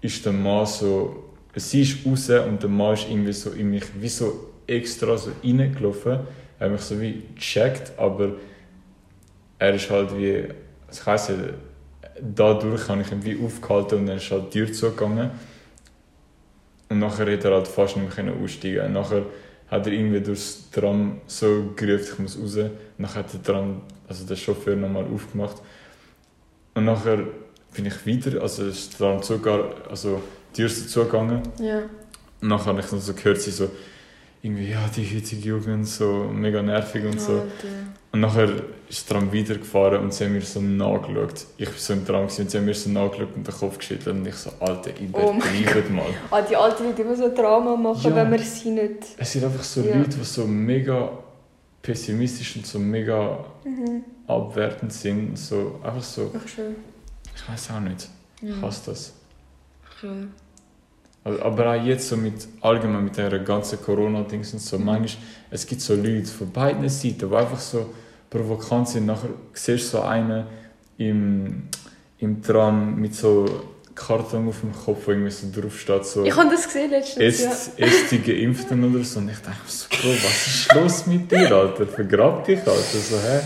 ist 0.00 0.24
der 0.24 0.32
Mann 0.32 0.64
so, 0.66 1.24
sie 1.54 1.82
ist 1.82 2.06
raus 2.06 2.30
und 2.30 2.62
der 2.62 2.70
Mann 2.70 2.94
ist 2.94 3.08
irgendwie 3.08 3.32
so 3.32 3.50
in 3.50 3.70
mich 3.70 3.84
wie 4.00 4.08
so 4.08 4.52
extra 4.66 5.16
so 5.16 5.30
reingelaufen. 5.44 6.20
Er 6.58 6.64
hat 6.66 6.72
mich 6.72 6.80
so 6.82 7.00
wie 7.00 7.22
gecheckt, 7.34 7.92
aber 7.98 8.32
er 9.58 9.74
ist 9.74 9.90
halt 9.90 10.16
wie, 10.16 10.44
ich 10.90 11.06
weiss 11.06 11.28
nicht, 11.28 11.40
dadurch 12.34 12.88
habe 12.88 13.02
ich 13.02 13.12
ihn 13.12 13.24
wie 13.24 13.38
aufgehalten 13.44 13.98
und 14.00 14.06
dann 14.06 14.16
ist 14.16 14.30
halt 14.30 14.52
die 14.54 14.64
Tür 14.64 14.72
zugegangen. 14.72 15.30
Und 16.90 17.00
nachher 17.00 17.30
hat 17.30 17.44
er 17.44 17.52
halt 17.54 17.68
fast 17.68 17.96
nicht 17.96 18.06
mehr 18.06 18.14
können 18.14 18.42
aussteigen. 18.42 18.86
Und 18.86 18.92
nachher 18.94 19.22
hat 19.70 19.86
er 19.86 19.92
irgendwie 19.92 20.20
durchs 20.20 20.70
Tram 20.70 21.20
so 21.26 21.72
gerufen, 21.76 22.12
ich 22.12 22.18
muss 22.18 22.38
raus. 22.38 22.70
Nachher 22.96 23.20
hat 23.20 23.32
der 23.32 23.42
Tram, 23.42 23.82
also 24.08 24.24
der 24.26 24.36
Chauffeur 24.36 24.76
nochmal 24.76 25.04
aufgemacht. 25.04 25.56
Und 26.74 26.84
nachher 26.84 27.18
bin 27.74 27.86
ich 27.86 28.06
wieder, 28.06 28.40
also 28.40 28.64
ist 28.66 28.92
der 28.92 28.98
Tram 28.98 29.22
zugegangen, 29.22 29.66
also 29.90 30.22
die 30.52 30.56
Tür 30.56 30.66
ist 30.66 30.90
zugegangen. 30.90 31.42
Ja. 31.60 31.82
Und 32.40 32.48
nachher 32.48 32.66
habe 32.66 32.80
ich 32.80 32.86
dann 32.86 33.00
so 33.00 33.12
gehört, 33.12 33.40
sie 33.40 33.50
so, 33.50 33.70
irgendwie, 34.42 34.70
ja, 34.70 34.88
die 34.94 35.04
heutige 35.04 35.48
Jugend, 35.48 35.86
so 35.86 36.30
mega 36.32 36.62
nervig 36.62 37.04
und 37.04 37.20
so. 37.20 37.32
Alter. 37.32 37.68
Und 38.10 38.20
nachher 38.20 38.48
ist 38.88 39.08
der 39.10 39.18
Tram 39.18 39.32
weitergefahren 39.34 40.00
und 40.02 40.14
sie 40.14 40.24
haben 40.24 40.32
mir 40.32 40.40
so 40.40 40.60
nachgeschaut. 40.62 41.44
Ich 41.58 41.66
war 41.68 41.74
so 41.76 41.92
im 41.92 42.06
Tram 42.06 42.22
und 42.22 42.30
sie 42.30 42.44
haben 42.58 42.64
mir 42.64 42.74
so 42.74 42.88
nachgeschaut 42.90 43.28
und 43.36 43.46
den 43.46 43.54
Kopf 43.54 43.76
geschüttelt 43.78 44.16
und 44.16 44.26
ich 44.26 44.34
so, 44.34 44.50
Alter, 44.60 44.90
Oh 45.12 45.32
mein 45.32 45.60
übertreibt 45.60 45.90
mal. 45.90 46.06
Ah, 46.30 46.40
die 46.40 46.56
alten 46.56 46.94
die 46.96 47.02
immer 47.02 47.14
so 47.16 47.34
Drama 47.34 47.76
machen, 47.76 48.10
Ja. 48.10 48.16
wenn 48.16 48.30
wir 48.32 48.38
sie 48.38 48.70
nicht... 48.70 49.04
Es 49.18 49.32
sind 49.32 49.44
einfach 49.44 49.62
so 49.62 49.82
Ja. 49.82 49.96
Leute, 49.98 50.16
die 50.16 50.24
so 50.24 50.46
mega 50.46 51.10
pessimistisch 51.82 52.56
und 52.56 52.66
so 52.66 52.78
mega 52.78 53.44
Mhm. 53.64 54.04
abwertend 54.26 54.92
sind. 54.92 55.38
So, 55.38 55.78
einfach 55.82 56.02
so, 56.02 56.32
Ach 56.34 56.48
schön. 56.48 56.76
ich 57.36 57.48
weiß 57.48 57.70
auch 57.72 57.80
nicht. 57.80 58.08
Ich 58.40 58.48
Ja. 58.48 58.62
hasse 58.62 58.90
das. 58.90 59.12
Schön. 60.00 60.32
Also, 61.24 61.42
Aber 61.42 61.74
auch 61.74 61.84
jetzt 61.84 62.08
so 62.08 62.16
mit 62.16 62.34
allgemein 62.60 63.04
mit 63.04 63.16
der 63.16 63.38
ganzen 63.40 63.80
Corona-Dings 63.82 64.52
und 64.54 64.60
so, 64.60 64.78
manchmal, 64.78 65.22
es 65.50 65.66
gibt 65.66 65.80
so 65.80 65.94
Leute 65.94 66.26
von 66.26 66.50
beiden 66.50 66.88
Seiten, 66.88 67.28
die 67.28 67.36
einfach 67.36 67.60
so 67.60 67.90
provokant 68.30 68.88
sind. 68.88 69.06
Nachher 69.06 69.30
siehst 69.52 69.92
du 69.92 69.98
so 69.98 70.02
einen 70.02 70.44
im, 70.96 71.62
im 72.18 72.42
Tram 72.42 72.96
mit 72.96 73.14
so 73.14 73.46
Karton 73.94 74.48
auf 74.48 74.60
dem 74.60 74.72
Kopf, 74.72 75.06
wo 75.06 75.10
irgendwie 75.10 75.30
so 75.30 75.48
drauf 75.52 75.78
steht, 75.78 76.04
so 76.04 76.24
Ich 76.24 76.36
habe 76.36 76.50
das 76.50 76.66
gesehen 76.66 76.90
letztens. 76.90 77.18
Ja. 77.18 77.50
Est, 77.50 77.78
Est 77.78 78.10
die 78.12 78.22
Geimpften 78.22 78.84
oder 78.94 79.04
so. 79.04 79.18
Und 79.18 79.28
ich 79.28 79.38
dachte 79.38 79.56
so, 79.66 79.86
Bro, 79.88 80.08
was 80.10 80.46
ist 80.46 80.74
los 80.74 81.06
mit 81.06 81.30
dir, 81.30 81.50
Alter? 81.50 81.86
Vergrab 81.86 82.44
dich, 82.44 82.60
Alter. 82.60 82.72
So, 82.80 83.16
hä? 83.16 83.40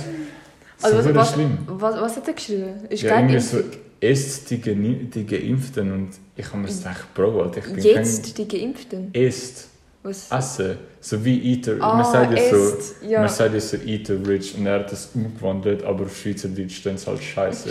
So 0.76 0.86
Also, 0.86 0.96
was, 0.98 1.04
verdammt 1.04 1.16
was, 1.16 1.32
schlimm. 1.32 1.58
was, 1.66 2.00
was 2.00 2.16
hat 2.16 2.28
er 2.28 2.34
geschrieben? 2.34 2.74
Ist 2.88 3.02
Ja, 3.02 3.16
irgendwie 3.18 3.40
so, 3.40 3.58
Est 4.02 4.50
die, 4.50 4.58
Geni- 4.60 5.08
die 5.08 5.24
Geimpften. 5.26 5.92
Und 5.92 6.10
ich 6.36 6.46
habe 6.46 6.58
mir 6.58 6.68
gedacht, 6.68 7.14
Bro, 7.14 7.42
Alter, 7.42 7.58
ich 7.58 7.72
bin 7.72 7.78
Jetzt 7.84 8.36
die 8.36 8.48
Geimpften. 8.48 9.12
kein 9.12 9.22
Est. 9.22 9.68
Was? 10.02 10.30
Essen. 10.32 10.78
So 11.00 11.24
wie 11.24 11.52
Eater. 11.54 11.76
Ah, 11.80 11.94
man 11.94 12.04
sagt 12.04 12.36
ja 12.36 12.50
so, 12.50 13.06
ja. 13.06 13.20
man 13.20 13.28
sagt 13.28 13.54
ja 13.54 13.60
so 13.60 13.76
Eater 13.76 14.16
Rich 14.26 14.56
und 14.58 14.66
er 14.66 14.80
hat 14.80 14.90
das 14.90 15.10
umgewandelt, 15.14 15.84
aber 15.84 16.04
auf 16.06 16.16
Schweizerdeutsch 16.16 16.74
stehen 16.78 16.96
es 16.96 17.06
halt 17.06 17.22
scheiße. 17.22 17.70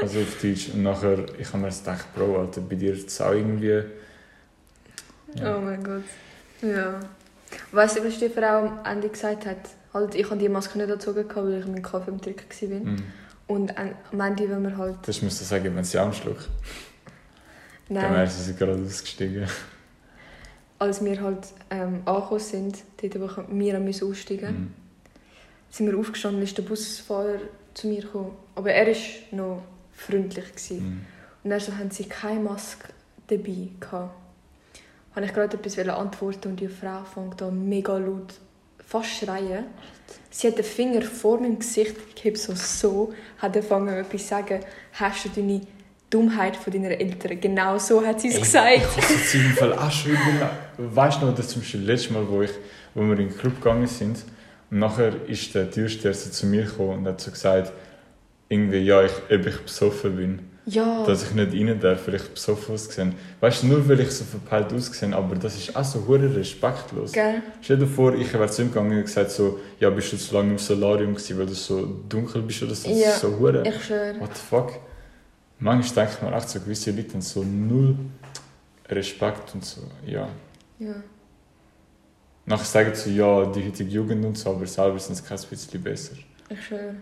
Also 0.00 0.20
auf 0.20 0.40
Deutsch. 0.40 0.68
Und 0.72 0.84
nachher, 0.84 1.18
ich 1.38 1.48
habe 1.48 1.58
mir 1.64 1.70
gedacht, 1.70 2.06
Bro, 2.14 2.38
Alter, 2.38 2.60
bei 2.60 2.76
dir 2.76 2.92
ist 2.94 3.08
es 3.08 3.20
auch 3.20 3.32
irgendwie. 3.32 3.82
Ja. 5.34 5.56
Oh 5.56 5.60
mein 5.60 5.82
Gott. 5.82 6.02
Ja. 6.62 7.00
Weißt 7.72 7.98
du, 7.98 8.04
was 8.04 8.18
die 8.18 8.28
Frau 8.28 8.66
am 8.66 8.78
Ende 8.84 9.08
gesagt 9.08 9.46
hat? 9.46 9.58
Halt, 9.92 10.14
ich 10.14 10.24
habe 10.30 10.36
die 10.38 10.48
Maske 10.48 10.78
nicht 10.78 10.86
angezogen, 10.90 11.24
weil 11.34 11.58
ich 11.58 11.66
meinen 11.66 11.82
Kaffee 11.82 12.10
am 12.12 12.20
Trinken 12.20 12.44
war. 12.70 12.92
Mhm. 12.92 13.02
Und 13.50 13.76
an- 13.76 13.94
am 14.12 14.20
Ende, 14.20 14.48
wenn 14.48 14.62
wir 14.62 14.76
halt... 14.76 14.96
Das 15.06 15.22
müsste 15.22 15.44
sagen, 15.44 15.74
wenn 15.74 15.84
sie 15.84 15.98
anschluckt. 15.98 16.48
Dann 17.88 17.96
Nein, 18.02 18.12
wäre 18.14 18.26
sie 18.28 18.54
gerade 18.54 18.80
ausgestiegen. 18.80 19.48
als 20.78 21.04
wir 21.04 21.20
halt 21.20 21.48
ähm, 21.70 22.02
angekommen 22.04 22.40
sind, 22.40 22.78
dort, 23.02 23.20
wo 23.20 23.44
wir 23.52 23.78
aussteigen 24.08 24.54
Mhm. 24.54 24.74
sind 25.70 25.86
wir 25.90 25.98
aufgestanden, 25.98 26.42
ist 26.42 26.56
der 26.56 26.62
Busfahrer 26.62 27.40
zu 27.74 27.88
mir 27.88 28.02
gekommen. 28.02 28.36
Aber 28.54 28.70
er 28.72 28.86
war 28.86 28.96
noch 29.32 29.62
freundlich. 29.92 30.48
Gewesen. 30.52 30.78
Mhm. 30.84 31.00
Und 31.44 31.50
er 31.50 31.60
so, 31.60 31.76
haben 31.76 31.90
sie 31.90 32.04
keine 32.04 32.40
Maske 32.40 32.88
dabei 33.26 33.68
gehabt. 33.80 34.14
Habe 35.16 35.26
ich 35.26 35.34
gerade 35.34 35.56
etwas 35.56 35.76
antworten 35.88 36.48
und 36.50 36.60
die 36.60 36.68
Frau 36.68 37.02
fängt 37.04 37.42
an 37.42 37.68
mega 37.68 37.98
laut 37.98 38.34
fast 38.90 39.20
schreien. 39.20 39.66
Sie 40.30 40.48
hat 40.48 40.58
den 40.58 40.64
Finger 40.64 41.02
vor 41.02 41.40
meinem 41.40 41.60
Gesicht 41.60 41.94
gehabt, 42.16 42.38
so 42.38 42.54
so, 42.54 43.14
hat 43.38 43.56
angefangen 43.56 43.96
etwas 43.96 44.22
zu 44.22 44.28
sagen, 44.28 44.60
hast 44.94 45.24
du 45.24 45.28
deine 45.28 45.60
Dummheit 46.10 46.56
von 46.56 46.72
deinen 46.72 46.90
Eltern? 46.90 47.40
Genau 47.40 47.78
so 47.78 48.04
hat 48.04 48.20
sie 48.20 48.28
es 48.28 48.40
gesagt. 48.40 48.76
Ich 48.76 48.82
habe 48.82 49.14
es 49.14 49.34
im 49.34 49.52
Fall 49.52 49.72
auch 49.74 49.90
schon 49.90 50.12
über... 50.12 50.50
Weißt 50.76 51.22
du 51.22 51.26
noch, 51.26 51.34
das 51.36 51.48
zum 51.48 51.62
Beispiel 51.62 51.82
letztes 51.82 52.10
Mal, 52.10 52.28
wo, 52.28 52.42
ich, 52.42 52.50
wo 52.94 53.02
wir 53.02 53.12
in 53.12 53.28
den 53.28 53.38
Club 53.38 53.56
gegangen 53.56 53.86
sind, 53.86 54.24
und 54.72 54.78
nachher 54.80 55.12
ist 55.28 55.54
der 55.54 55.70
Türsteher 55.70 56.12
zu 56.12 56.46
mir 56.46 56.64
gekommen 56.64 56.98
und 56.98 57.06
hat 57.06 57.20
so 57.20 57.30
gesagt, 57.30 57.72
irgendwie, 58.48 58.78
ja, 58.78 59.04
ich, 59.04 59.12
ob 59.30 59.46
ich 59.46 59.58
besoffen 59.58 60.16
bin. 60.16 60.49
Ja, 60.66 61.04
Dass 61.06 61.22
ich 61.24 61.34
nicht 61.34 61.52
rein 61.52 61.80
darf, 61.80 62.06
weil 62.06 62.16
ich 62.16 62.22
besoffen 62.28 62.74
ausgesehen 62.74 63.14
Weißt 63.40 63.62
du, 63.62 63.68
nur 63.68 63.88
weil 63.88 64.00
ich 64.00 64.10
so 64.10 64.24
verpeilt 64.24 64.72
ausgesehen 64.72 65.14
aber 65.14 65.34
das 65.34 65.56
ist 65.56 65.74
auch 65.74 65.84
so 65.84 66.06
hure 66.06 66.34
respektlos. 66.36 67.12
gell? 67.12 67.42
Stell 67.62 67.78
dir 67.78 67.86
vor, 67.86 68.14
ich 68.14 68.32
wäre 68.32 68.48
zu 68.48 68.62
ihm 68.62 68.68
gegangen 68.68 68.96
und 68.98 69.02
gesagt 69.04 69.30
so, 69.30 69.58
ja, 69.80 69.88
bist 69.90 70.12
du 70.12 70.16
zu 70.18 70.34
lange 70.34 70.50
im 70.52 70.58
Solarium 70.58 71.14
gewesen, 71.14 71.38
weil 71.38 71.46
du 71.46 71.54
so 71.54 71.86
dunkel 72.08 72.42
bist 72.42 72.62
oder 72.62 72.74
so. 72.74 72.88
Das 72.88 72.98
Ja, 72.98 73.10
ist 73.10 73.20
so 73.20 73.38
hure. 73.38 73.62
Ich 73.66 73.84
schwöre. 73.84 74.20
What 74.20 74.36
the 74.36 74.42
fuck? 74.42 74.72
Manchmal 75.58 76.06
denke 76.06 76.18
ich 76.22 76.30
mir 76.30 76.36
echt 76.36 76.48
so, 76.50 76.60
gewisse 76.60 76.90
Leute 76.90 77.12
haben 77.14 77.20
so 77.22 77.42
null 77.42 77.96
Respekt 78.88 79.54
und 79.54 79.64
so, 79.64 79.82
ja. 80.06 80.28
Ja. 80.78 80.94
Nachher 82.46 82.64
sagen 82.64 82.94
sie 82.94 83.10
so, 83.14 83.16
ja, 83.16 83.46
die 83.46 83.66
heutige 83.66 83.90
Jugend 83.90 84.24
und 84.24 84.36
so, 84.36 84.50
aber 84.50 84.66
selber 84.66 84.98
sind 84.98 85.14
sie 85.14 85.22
kein 85.22 85.38
bisschen 85.38 85.82
besser. 85.82 86.14
Ich 86.48 86.64
schwöre. 86.64 86.94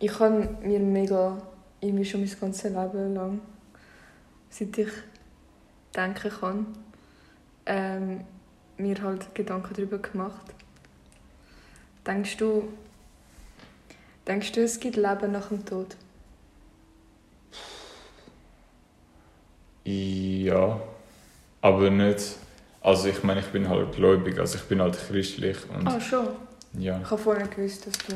Ich 0.00 0.18
habe 0.20 0.48
mir 0.62 0.78
mega, 0.78 1.40
irgendwie 1.80 2.04
schon 2.04 2.20
mein 2.20 2.40
ganzes 2.40 2.64
Leben 2.64 3.14
lang, 3.14 3.40
seit 4.50 4.78
ich 4.78 4.88
denken 5.94 6.30
kann, 6.30 6.66
ähm, 7.66 8.20
mir 8.76 9.02
halt 9.02 9.34
Gedanken 9.34 9.74
darüber 9.74 9.98
gemacht. 9.98 10.54
Denkst 12.06 12.36
du, 12.36 12.68
denkst 14.26 14.52
du, 14.52 14.62
es 14.62 14.78
gibt 14.78 14.96
Leben 14.96 15.32
nach 15.32 15.48
dem 15.48 15.64
Tod? 15.64 15.96
Ja, 19.84 20.80
aber 21.60 21.90
nicht. 21.90 22.36
Also 22.80 23.08
ich 23.08 23.22
meine, 23.24 23.40
ich 23.40 23.46
bin 23.48 23.68
halt 23.68 23.92
gläubig, 23.96 24.38
also 24.38 24.56
ich 24.56 24.64
bin 24.64 24.80
halt 24.80 24.96
christlich 24.96 25.56
und 25.70 25.86
Ah, 25.86 26.00
schon. 26.00 26.28
ja. 26.78 27.00
Ich 27.02 27.10
habe 27.10 27.20
vorher 27.20 27.46
gewusst, 27.48 27.86
dass 27.86 27.98
du 27.98 28.14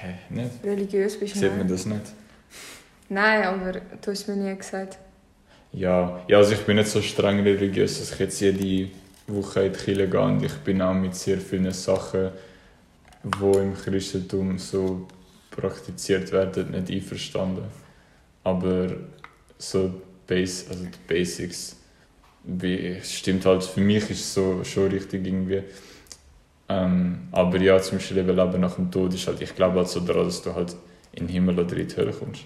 Hä, 0.00 0.14
nicht? 0.30 0.50
religiös 0.64 1.18
bist. 1.18 1.36
Sieht 1.36 1.56
man 1.56 1.68
das 1.68 1.86
nicht? 1.86 2.02
Nein 3.08 3.44
aber 3.44 3.72
du 3.72 4.10
hast 4.10 4.28
mir 4.28 4.36
nie 4.36 4.56
gesagt. 4.56 4.98
Ja, 5.72 6.22
ja 6.28 6.38
also 6.38 6.52
ich 6.52 6.60
bin 6.60 6.76
nicht 6.76 6.88
so 6.88 7.00
streng 7.02 7.40
religiös, 7.40 7.98
dass 7.98 8.12
ich 8.12 8.18
jetzt 8.18 8.40
jede 8.40 8.90
Woche 9.26 9.66
in 9.66 9.72
die 9.72 9.78
Kirche 9.78 10.08
gehe 10.08 10.20
und 10.20 10.42
ich 10.42 10.54
bin 10.64 10.82
auch 10.82 10.94
mit 10.94 11.14
sehr 11.14 11.38
vielen 11.38 11.72
Sachen, 11.72 12.30
die 13.22 13.58
im 13.58 13.74
Christentum 13.74 14.58
so 14.58 15.06
praktiziert 15.50 16.30
werden, 16.32 16.70
nicht 16.70 16.90
einverstanden. 16.90 17.64
Aber 18.44 18.88
so 19.58 20.02
Base, 20.26 20.66
also 20.70 20.84
die 20.84 20.98
Basics, 21.08 21.76
stimmt 23.02 23.44
halt, 23.44 23.64
für 23.64 23.80
mich 23.80 24.10
ist 24.10 24.20
es 24.20 24.34
so 24.34 24.62
schon 24.64 24.88
richtig 24.88 25.26
irgendwie. 25.26 25.62
Ähm, 26.68 27.28
aber 27.30 27.58
ja, 27.58 27.80
zum 27.80 27.98
Beispiel 27.98 28.18
eben 28.18 28.36
Leben 28.36 28.60
nach 28.60 28.74
dem 28.74 28.90
Tod 28.90 29.14
ist 29.14 29.26
halt, 29.26 29.40
ich 29.40 29.54
glaube 29.54 29.78
halt 29.78 29.88
so 29.88 30.00
daran, 30.00 30.24
dass 30.24 30.42
du 30.42 30.54
halt 30.54 30.74
in 31.12 31.26
den 31.26 31.28
Himmel 31.28 31.58
oder 31.58 31.76
in 31.76 31.86
die 31.86 31.96
Hölle 31.96 32.12
kommst. 32.12 32.42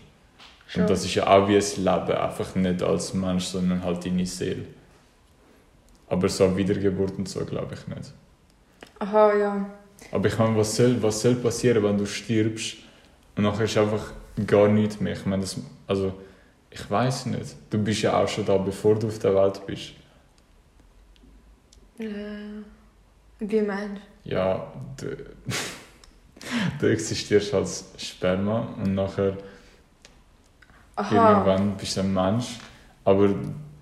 Schon. 0.67 0.83
Und 0.83 0.91
das 0.91 1.05
ist 1.05 1.15
ja 1.15 1.27
auch 1.27 1.49
wie 1.49 1.57
ein 1.57 1.77
Leben, 1.77 2.19
einfach 2.19 2.55
nicht 2.55 2.83
als 2.83 3.15
Mensch, 3.15 3.45
sondern 3.45 3.83
halt 3.83 4.05
deine 4.05 4.27
Seele. 4.27 4.67
Aber 6.09 6.29
so 6.29 6.57
Wiedergeburt 6.57 7.17
und 7.19 7.29
so 7.29 7.45
glaube 7.45 7.75
ich 7.75 7.87
nicht. 7.87 8.13
Aha, 8.99 9.35
ja. 9.35 9.67
Aber 10.13 10.29
ich 10.29 10.39
meine, 10.39 10.57
was 10.57 10.77
soll, 10.77 11.03
was 11.03 11.23
soll 11.23 11.37
passieren, 11.37 11.83
wenn 11.83 11.97
du 11.97 12.07
stirbst 12.07 12.77
und 13.37 13.45
nachher 13.45 13.65
ist 13.65 13.79
einfach 13.79 14.13
gar 14.47 14.69
nichts 14.69 15.01
mehr? 15.01 15.15
Ich 15.15 15.25
meine, 15.25 15.43
das, 15.43 15.57
also, 15.87 16.13
ich 16.71 16.91
weiß 16.91 17.27
nicht. 17.27 17.57
Du 17.71 17.79
bist 17.79 18.03
ja 18.03 18.21
auch 18.23 18.29
schon 18.29 18.45
da, 18.45 18.57
bevor 18.57 18.99
du 18.99 19.09
auf 19.09 19.19
der 19.19 19.35
Welt 19.35 19.61
bist. 19.67 19.93
Äh, 21.99 22.63
wie 23.41 23.63
meinst 23.63 24.03
Ja, 24.25 24.73
du, 24.97 25.17
du 26.81 26.87
existierst 26.87 27.55
als 27.55 27.93
Sperma 27.97 28.69
und 28.77 28.95
nachher? 28.95 29.37
Aha. 30.97 31.31
Irgendwann 31.31 31.77
bist 31.77 31.97
du 31.97 32.01
ein 32.01 32.13
Mensch, 32.13 32.59
aber 33.05 33.31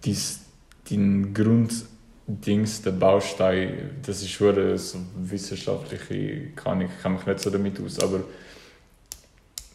dies, 0.05 0.41
dein 0.89 1.35
Grunddings, 1.35 2.83
der 2.83 2.93
Baustein, 2.93 4.01
das 4.05 4.23
ist 4.23 4.31
schon 4.31 4.79
so 4.79 4.99
wissenschaftliche, 5.17 6.51
kann 6.55 6.81
ich 6.83 6.91
kenne 7.03 7.17
mich 7.17 7.27
nicht 7.27 7.41
so 7.41 7.51
damit 7.51 7.81
aus, 7.81 7.99
aber 7.99 8.21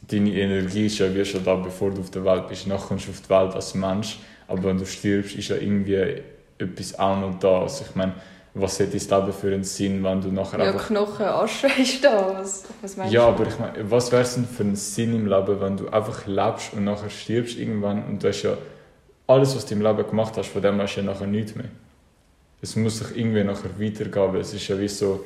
deine 0.07 0.31
Energie 0.31 0.85
ist 0.85 0.99
ja 0.99 1.13
wie 1.13 1.25
schon 1.25 1.43
da, 1.43 1.55
bevor 1.55 1.91
du 1.91 2.01
auf 2.01 2.11
der 2.11 2.23
Welt 2.25 2.47
bist. 2.47 2.67
Nachher 2.67 2.87
kommst 2.87 3.07
du 3.07 3.11
auf 3.11 3.21
die 3.21 3.29
Welt 3.29 3.53
als 3.55 3.73
Mensch, 3.75 4.19
aber 4.47 4.63
wenn 4.63 4.77
du 4.77 4.85
stirbst, 4.85 5.35
ist 5.35 5.49
ja 5.49 5.57
irgendwie 5.57 6.21
etwas 6.57 6.97
auch 6.97 7.19
noch 7.19 7.39
da. 7.39 7.61
Also 7.61 7.85
ich 7.89 7.95
meine, 7.95 8.13
was 8.55 8.79
hat 8.79 8.93
dein 8.93 8.99
Leben 8.99 9.33
für 9.33 9.47
einen 9.53 9.63
Sinn, 9.63 10.03
wenn 10.03 10.21
du 10.21 10.27
nachher 10.31 10.59
Ja, 10.59 10.65
einfach 10.71 10.87
Knochen, 10.87 11.25
Asche 11.25 11.67
ist 11.81 12.03
da. 12.03 12.35
Was, 12.39 12.63
was 12.81 12.97
meinst 12.97 13.13
ja, 13.13 13.21
du? 13.21 13.27
aber 13.27 13.47
ich 13.47 13.57
meine, 13.59 13.89
was 13.91 14.11
wäre 14.11 14.21
es 14.21 14.35
denn 14.35 14.45
für 14.45 14.63
ein 14.63 14.75
Sinn 14.75 15.15
im 15.15 15.27
Leben, 15.27 15.59
wenn 15.59 15.77
du 15.77 15.89
einfach 15.89 16.25
lebst 16.27 16.73
und 16.73 16.83
nachher 16.83 17.09
stirbst 17.09 17.57
irgendwann 17.57 18.03
und 18.05 18.23
du 18.23 18.27
hast 18.27 18.43
ja 18.43 18.55
alles, 19.27 19.55
was 19.55 19.65
du 19.65 19.73
im 19.75 19.81
Leben 19.81 20.05
gemacht 20.07 20.33
hast, 20.37 20.49
von 20.49 20.61
dem 20.61 20.79
hast 20.81 20.95
du 20.95 21.01
ja 21.01 21.05
nachher 21.07 21.27
nichts 21.27 21.55
mehr. 21.55 21.69
Es 22.61 22.75
muss 22.75 22.99
sich 22.99 23.17
irgendwie 23.17 23.43
nachher 23.43 23.71
weitergehen, 23.79 24.33
weil 24.33 24.41
es 24.41 24.53
ist 24.53 24.67
ja 24.67 24.79
wie 24.79 24.87
so, 24.87 25.23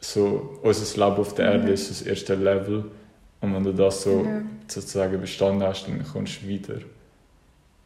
so 0.00 0.58
unser 0.62 1.06
Leben 1.06 1.16
auf 1.20 1.34
der 1.34 1.46
Erde 1.52 1.68
Mhm. 1.68 1.74
ist 1.74 1.90
das 1.90 2.02
erste 2.02 2.34
Level 2.34 2.84
und 3.40 3.54
wenn 3.54 3.64
du 3.64 3.72
das 3.72 4.02
so 4.02 4.24
Ja. 4.24 4.42
sozusagen 4.68 5.20
bestanden 5.20 5.62
hast, 5.62 5.86
dann 5.86 6.04
kommst 6.12 6.42
du 6.42 6.48
weiter. 6.52 6.80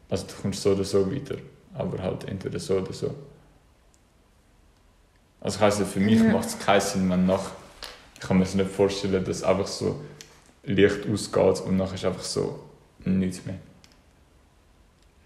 Also 0.09 0.25
du 0.27 0.33
kommst 0.41 0.61
so 0.61 0.71
oder 0.71 0.83
so 0.83 1.11
weiter, 1.11 1.35
aber 1.73 2.01
halt 2.01 2.25
entweder 2.27 2.59
so 2.59 2.77
oder 2.77 2.93
so. 2.93 3.13
Also 5.41 5.59
heisst, 5.59 5.81
für 5.81 5.99
mich 5.99 6.19
Ja. 6.19 6.31
macht 6.31 6.47
es 6.47 6.59
keinen 6.59 6.81
Sinn, 6.81 7.09
wenn 7.09 7.25
nach 7.25 7.51
ich 8.19 8.27
kann 8.27 8.37
mir 8.37 8.45
das 8.45 8.55
nicht 8.55 8.71
vorstellen, 8.71 9.23
dass 9.23 9.43
einfach 9.43 9.67
so 9.67 10.01
Licht 10.63 11.07
ausgeht 11.07 11.61
und 11.61 11.77
nachher 11.77 11.93
ist 11.93 12.05
einfach 12.05 12.23
so 12.23 12.59
nichts 13.05 13.45
mehr. 13.45 13.59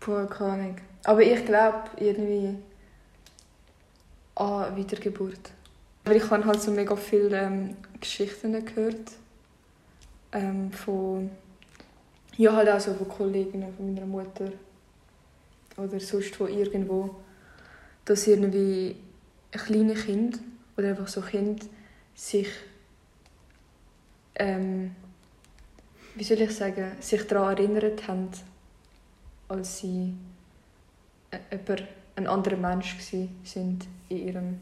Keine 0.01 0.51
Ahnung. 0.51 0.75
Aber 1.05 1.21
ich 1.21 1.45
glaube 1.45 1.83
irgendwie 1.97 2.57
an 4.35 4.75
Wiedergeburt. 4.75 5.51
Aber 6.03 6.15
ich 6.15 6.29
habe 6.29 6.45
halt 6.45 6.61
so 6.61 6.71
mega 6.71 6.95
viele 6.95 7.39
ähm, 7.39 7.75
Geschichten 7.99 8.65
gehört. 8.65 9.11
Ähm, 10.33 10.71
von... 10.71 11.31
Ja, 12.37 12.55
halt 12.55 12.69
auch 12.69 12.79
so 12.79 12.93
von 12.93 13.07
Kolleginnen 13.07 13.73
von 13.75 13.93
meiner 13.93 14.05
Mutter. 14.05 14.51
Oder 15.77 15.99
sonst 15.99 16.35
von 16.35 16.49
irgendwo. 16.49 17.15
Dass 18.03 18.27
irgendwie 18.27 18.95
kleine 19.51 19.93
Kinder 19.93 20.39
oder 20.77 20.89
einfach 20.89 21.07
so 21.07 21.21
Kinder 21.21 21.65
sich 22.15 22.47
ähm, 24.35 24.95
wie 26.15 26.23
soll 26.23 26.41
ich 26.41 26.51
sagen, 26.51 26.91
sich 26.99 27.25
daran 27.27 27.57
erinnert 27.57 28.07
haben, 28.07 28.29
als 29.47 29.79
sie 29.79 30.13
äh, 31.31 31.37
jemand, 31.51 31.87
ein 32.15 32.27
anderer 32.27 32.57
Mensch 32.57 32.97
sind 32.99 33.87
in 34.09 34.27
ihrem 34.27 34.61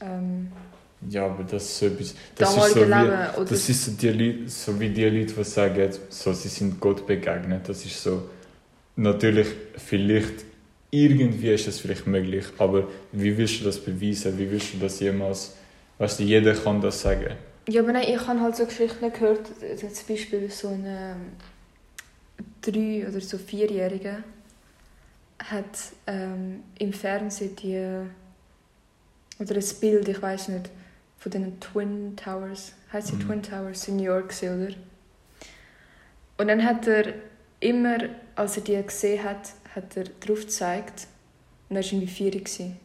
ähm, 0.00 0.52
Ja, 1.08 1.26
aber 1.26 1.44
das 1.44 1.64
ist 1.64 1.78
so 1.78 1.86
etwas. 1.86 2.14
Das 2.36 2.56
ist 2.56 2.74
so, 2.74 2.76
wie, 2.76 2.84
Leben. 2.84 3.48
Das 3.48 3.68
ist 3.68 3.84
so, 3.84 3.92
die 3.92 4.08
Leute, 4.10 4.48
so 4.48 4.78
wie 4.78 4.90
die 4.90 5.04
Leute, 5.04 5.32
die 5.32 5.44
sagen, 5.44 5.90
so, 6.10 6.32
sie 6.32 6.48
sind 6.48 6.78
Gott 6.80 7.06
begegnet. 7.06 7.68
Das 7.68 7.84
ist 7.84 8.02
so. 8.02 8.28
Natürlich, 8.96 9.48
vielleicht, 9.78 10.44
irgendwie 10.92 11.48
ist 11.52 11.66
das 11.66 11.80
vielleicht 11.80 12.06
möglich, 12.06 12.44
aber 12.58 12.86
wie 13.12 13.36
willst 13.36 13.60
du 13.60 13.64
das 13.64 13.80
beweisen? 13.82 14.38
Wie 14.38 14.48
willst 14.50 14.74
du 14.74 14.78
das 14.78 15.00
jemals. 15.00 15.54
Weißt 15.98 16.20
du, 16.20 16.24
jeder 16.24 16.54
kann 16.54 16.80
das 16.80 17.00
sagen. 17.00 17.34
Ja, 17.68 17.80
aber 17.82 17.92
nein, 17.92 18.04
ich 18.08 18.26
habe 18.26 18.40
halt 18.40 18.56
so 18.56 18.66
Geschichten 18.66 19.10
gehört, 19.12 19.46
zum 19.46 20.06
Beispiel 20.08 20.50
so 20.50 20.68
ein 20.68 20.84
ähm, 20.86 21.32
drei- 22.60 23.08
oder 23.08 23.20
so 23.20 23.38
vierjährige 23.38 24.22
hat 25.38 25.78
ähm, 26.06 26.62
im 26.78 26.92
Fernsehen 26.92 27.56
die 27.56 28.06
oder 29.38 29.54
ein 29.56 29.64
Bild, 29.80 30.08
ich 30.08 30.22
weiß 30.22 30.48
nicht, 30.48 30.70
von 31.18 31.32
den 31.32 31.58
Twin 31.58 32.16
Towers, 32.16 32.74
heißt 32.92 33.08
sie 33.08 33.14
Mhm. 33.14 33.20
Twin 33.20 33.42
Towers 33.42 33.88
in 33.88 33.96
New 33.96 34.04
York 34.04 34.28
gesehen, 34.28 34.66
oder? 34.66 34.74
Und 36.38 36.48
dann 36.48 36.64
hat 36.64 36.86
er 36.86 37.14
immer, 37.60 37.98
als 38.34 38.56
er 38.56 38.64
die 38.64 38.82
gesehen 38.82 39.22
hat, 39.24 39.52
hat 39.74 39.96
er 39.96 40.04
drauf 40.04 40.40
gezeigt 40.40 41.06
und 41.68 41.76
er 41.76 41.82
war 41.82 41.92
irgendwie 41.92 42.06
vier 42.12 42.30
gewesen, 42.30 42.76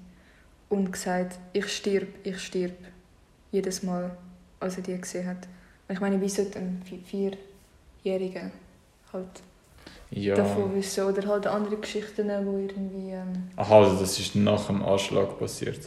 und 0.70 0.92
gesagt, 0.92 1.38
ich 1.54 1.68
stirb, 1.68 2.08
ich 2.24 2.40
stirb, 2.40 2.74
jedes 3.52 3.84
Mal 3.84 4.12
als 4.60 4.76
er 4.78 4.84
die 4.84 5.00
gesehen 5.00 5.26
hat. 5.28 5.48
Und 5.88 5.96
ich 5.96 6.02
meine, 6.02 6.20
wie 6.20 6.28
sollte 6.28 6.60
ein 6.60 6.82
Vi- 6.90 7.32
Vierjähriger 8.04 8.52
halt 9.14 9.28
Ja. 10.12 10.36
davon 10.36 10.76
wissen? 10.76 11.06
Oder 11.06 11.26
halt 11.28 11.48
andere 11.48 11.78
Geschichten, 11.78 12.28
wo 12.46 12.58
irgendwie... 12.58 13.12
Ähm, 13.12 13.44
Aha, 13.56 13.84
also 13.84 14.00
das 14.00 14.20
ist 14.20 14.36
nach 14.36 14.68
dem 14.68 14.84
Anschlag 14.84 15.40
passiert. 15.40 15.80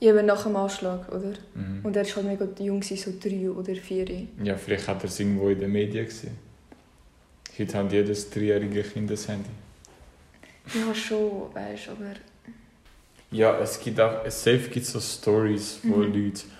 eben 0.00 0.26
nach 0.26 0.42
dem 0.44 0.54
Anschlag, 0.56 1.08
oder? 1.08 1.32
Mhm. 1.54 1.80
Und 1.82 1.96
er 1.96 2.04
war 2.06 2.14
halt 2.16 2.26
mega 2.26 2.46
jung, 2.62 2.82
so 2.82 3.12
drei 3.20 3.50
oder 3.50 3.74
vier. 3.74 4.06
Ja, 4.42 4.56
vielleicht 4.56 4.86
hat 4.86 5.02
er 5.02 5.08
es 5.08 5.18
irgendwo 5.18 5.48
in 5.48 5.58
den 5.58 5.72
Medien 5.72 6.04
gesehen. 6.04 6.36
Heute 7.58 7.78
hat 7.78 7.90
jedes 7.92 8.30
dreijährige 8.30 8.82
Kind 8.82 9.10
ein 9.10 9.16
Handy. 9.16 9.50
Ja, 10.72 10.94
schon, 10.94 11.54
weißt 11.54 11.86
du, 11.88 11.90
aber... 11.92 12.14
Ja, 13.30 13.58
es 13.58 13.80
gibt 13.80 14.00
auch, 14.00 14.24
safe 14.30 14.68
gibt 14.70 14.86
es 14.86 14.92
so 14.92 15.00
Stories 15.00 15.74
von 15.76 16.08
Mhm. 16.08 16.24
Leuten, 16.24 16.50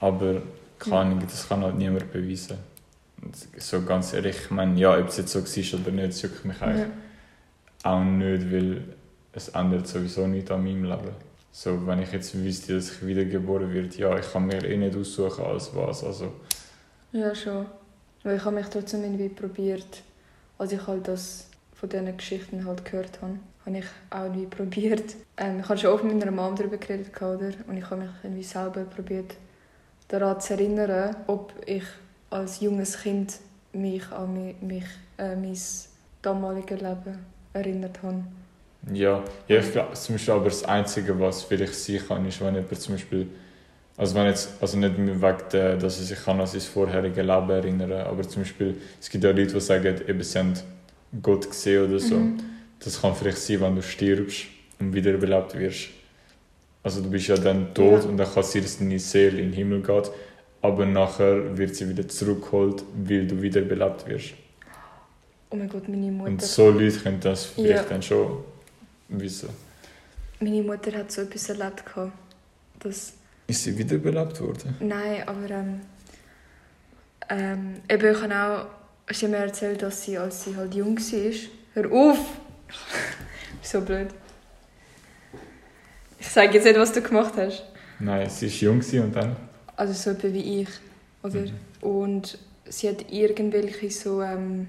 aber 0.00 0.42
keine 0.78 0.96
Ahnung, 0.96 1.20
das 1.20 1.48
kann 1.48 1.62
halt 1.62 1.76
niemand 1.76 2.10
beweisen. 2.12 2.58
So 3.58 3.82
ganz 3.82 4.12
ehrlich, 4.12 4.36
ich 4.44 4.50
meine, 4.50 4.78
ja, 4.78 4.98
ob 4.98 5.08
es 5.08 5.18
jetzt 5.18 5.32
so 5.32 5.40
war 5.40 5.80
oder 5.80 5.90
nicht, 5.92 6.22
juckt 6.22 6.44
mich 6.44 6.60
eigentlich 6.62 6.88
Ja. 7.84 7.90
auch 7.90 8.04
nicht, 8.04 8.52
weil 8.52 8.82
es 9.32 9.48
ändert 9.50 9.86
sowieso 9.86 10.26
nichts 10.26 10.50
an 10.50 10.64
meinem 10.64 10.84
Leben. 10.84 11.10
So, 11.52 11.86
wenn 11.86 12.02
ich 12.02 12.12
jetzt 12.12 12.34
wüsste, 12.42 12.74
dass 12.74 12.90
ich 12.90 13.06
wiedergeboren 13.06 13.72
werde, 13.72 13.96
ja, 13.96 14.18
ich 14.18 14.30
kann 14.32 14.46
mir 14.46 14.62
eh 14.64 14.76
nicht 14.76 14.96
aussuchen, 14.96 15.44
als 15.44 15.74
was. 15.74 16.02
Also, 16.04 16.32
ja, 17.12 17.34
schon. 17.34 17.66
Weil 18.24 18.36
ich 18.38 18.44
habe 18.44 18.56
mich 18.56 18.66
trotzdem 18.66 19.04
irgendwie 19.04 19.28
probiert, 19.28 20.02
als 20.58 20.72
ich 20.72 20.86
halt 20.86 21.06
das 21.06 21.46
von 21.88 22.04
diesen 22.04 22.16
Geschichten 22.16 22.64
halt 22.66 22.84
gehört 22.84 23.20
habe, 23.22 23.38
habe 23.66 23.78
ich 23.78 23.84
auch 24.10 24.22
irgendwie 24.24 24.46
probiert. 24.46 25.14
Ähm, 25.36 25.60
ich 25.60 25.68
habe 25.68 25.78
schon 25.78 25.90
oft 25.90 26.04
mit 26.04 26.16
meiner 26.16 26.30
Mom 26.30 26.54
darüber 26.54 26.76
geredet, 26.76 27.10
oder? 27.20 27.50
Und 27.66 27.76
ich 27.76 27.90
habe 27.90 28.02
mich 28.02 28.10
irgendwie 28.22 28.44
selber 28.44 28.84
probiert, 28.84 29.34
daran 30.08 30.40
zu 30.40 30.54
erinnern, 30.54 31.16
ob 31.26 31.52
ich 31.66 31.84
als 32.30 32.60
junges 32.60 33.00
Kind 33.02 33.38
mich 33.72 34.10
an 34.12 34.34
mi- 34.34 34.56
mich, 34.60 34.84
äh, 35.18 35.36
mein 35.36 35.58
damaliges 36.22 36.80
Leben 36.80 37.18
erinnert 37.52 38.02
habe. 38.02 38.24
ja, 38.92 39.22
ja 39.48 39.58
ich 39.60 39.72
glaube, 39.72 39.94
zum 39.94 40.14
Beispiel 40.16 40.34
aber 40.34 40.44
das 40.44 40.64
Einzige, 40.64 41.18
was 41.18 41.42
vielleicht 41.44 41.74
sein 41.74 42.00
kann, 42.06 42.26
ist, 42.26 42.40
wenn 42.40 42.54
jemand 42.54 42.80
zum 42.80 42.94
Beispiel, 42.94 43.28
also 43.96 44.14
wenn 44.16 44.26
jetzt, 44.26 44.50
also 44.62 44.78
nicht 44.78 44.96
wegen 44.98 45.20
der, 45.52 45.76
dass 45.76 45.98
er 46.00 46.04
sich 46.06 46.24
kann 46.24 46.40
an 46.40 46.46
sein 46.46 46.60
vorheriges 46.60 47.18
Leben 47.26 47.50
erinnern 47.50 47.92
aber 47.92 48.28
zum 48.28 48.42
Beispiel, 48.42 48.76
es 49.00 49.10
gibt 49.10 49.24
ja 49.24 49.30
Leute, 49.30 49.54
die 49.54 49.60
sagen, 49.60 50.00
eben, 50.08 50.22
sie 50.22 50.38
haben 50.38 50.54
Gott 51.22 51.48
gesehen 51.48 51.84
oder 51.88 51.98
so. 51.98 52.16
Mhm. 52.16 52.40
Das 52.80 53.00
kann 53.00 53.14
vielleicht 53.14 53.38
sein, 53.38 53.60
wenn 53.60 53.76
du 53.76 53.82
stirbst 53.82 54.46
und 54.78 54.92
wiederbelebt 54.94 55.56
wirst. 55.58 55.88
Also 56.82 57.00
du 57.02 57.10
bist 57.10 57.28
ja 57.28 57.36
dann 57.36 57.72
tot 57.72 58.02
Ja. 58.04 58.08
und 58.10 58.16
dann 58.18 58.26
kann 58.30 58.42
dass 58.42 58.78
deine 58.78 58.98
Seele 58.98 59.38
in 59.40 59.46
den 59.50 59.52
Himmel 59.54 59.80
geht, 59.82 60.10
aber 60.60 60.84
nachher 60.84 61.56
wird 61.56 61.74
sie 61.76 61.88
wieder 61.88 62.06
zurückgeholt, 62.06 62.84
weil 62.94 63.26
du 63.26 63.40
wiederbelebt 63.40 64.06
wirst. 64.06 64.34
Oh 65.50 65.56
mein 65.56 65.68
Gott, 65.68 65.88
meine 65.88 66.10
Mutter. 66.10 66.30
Und 66.30 66.42
so 66.42 66.70
Leute 66.70 66.98
können 66.98 67.20
das 67.20 67.46
vielleicht 67.46 67.84
Ja. 67.84 67.88
dann 67.88 68.02
schon 68.02 68.44
wissen. 69.08 69.48
Meine 70.40 70.62
Mutter 70.62 70.92
hat 70.92 71.10
so 71.12 71.22
etwas 71.22 71.48
erlebt. 71.48 71.84
Dass 72.80 73.12
Ist 73.46 73.62
sie 73.64 73.78
wiederbelebt 73.78 74.40
worden? 74.40 74.76
Nein, 74.80 75.22
aber 75.26 75.50
ähm, 75.50 75.80
ähm, 77.30 77.74
eben, 77.88 78.12
ich 78.14 78.20
habe 78.20 78.34
auch, 78.34 78.66
sie 79.10 79.26
hat 79.26 79.32
mir 79.32 79.38
erzählt, 79.38 79.82
dass 79.82 80.02
sie, 80.02 80.18
als 80.18 80.44
sie 80.44 80.56
halt 80.56 80.74
jung 80.74 80.98
war, 80.98 81.32
hör 81.74 81.92
auf! 81.92 82.18
so 83.62 83.80
blöd. 83.80 84.08
Ich 86.18 86.28
sage 86.28 86.54
jetzt 86.54 86.64
nicht, 86.64 86.78
was 86.78 86.92
du 86.92 87.02
gemacht 87.02 87.34
hast. 87.36 87.64
Nein, 87.98 88.28
sie 88.30 88.46
war 88.46 88.72
jung 88.72 89.04
und 89.04 89.16
dann? 89.16 89.36
Also 89.76 89.92
so 89.92 90.10
etwa 90.10 90.32
wie 90.32 90.62
ich, 90.62 90.68
oder? 91.22 91.40
Mhm. 91.40 91.52
Und 91.80 92.38
sie 92.68 92.88
hat 92.88 93.10
irgendwelche 93.10 93.90
so, 93.90 94.22
ähm, 94.22 94.68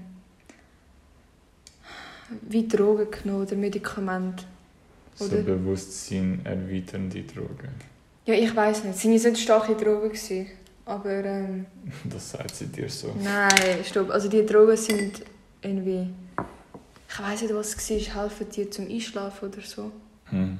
wie 2.42 2.66
Drogen 2.66 3.10
genommen 3.10 3.42
oder 3.42 3.56
Medikamente. 3.56 4.44
So 5.14 5.26
Oder? 5.26 5.42
Bewusstsein 5.42 6.40
erweiternde 6.44 7.22
Drogen. 7.22 7.70
Ja, 8.26 8.34
ich 8.34 8.54
weiß 8.54 8.84
nicht, 8.84 8.96
es 8.96 9.04
waren 9.04 9.32
nicht 9.32 9.38
starke 9.38 9.74
Drogen, 9.74 10.08
gewesen, 10.08 10.48
aber 10.86 11.24
ähm, 11.24 11.66
Das 12.04 12.30
sagt 12.30 12.54
sie 12.54 12.66
dir 12.68 12.88
so. 12.88 13.14
Nein, 13.22 13.84
stopp. 13.84 14.10
Also 14.10 14.28
die 14.28 14.46
Drogen 14.46 14.76
sind 14.76 15.22
irgendwie... 15.60 16.08
Ich 17.08 17.20
weiß 17.20 17.42
nicht, 17.42 17.54
was 17.54 17.74
es 17.74 17.90
war. 17.90 18.22
Helfen 18.22 18.48
dir 18.50 18.70
zum 18.70 18.88
Einschlafen 18.88 19.48
oder 19.48 19.60
so. 19.62 19.92
Hm. 20.30 20.58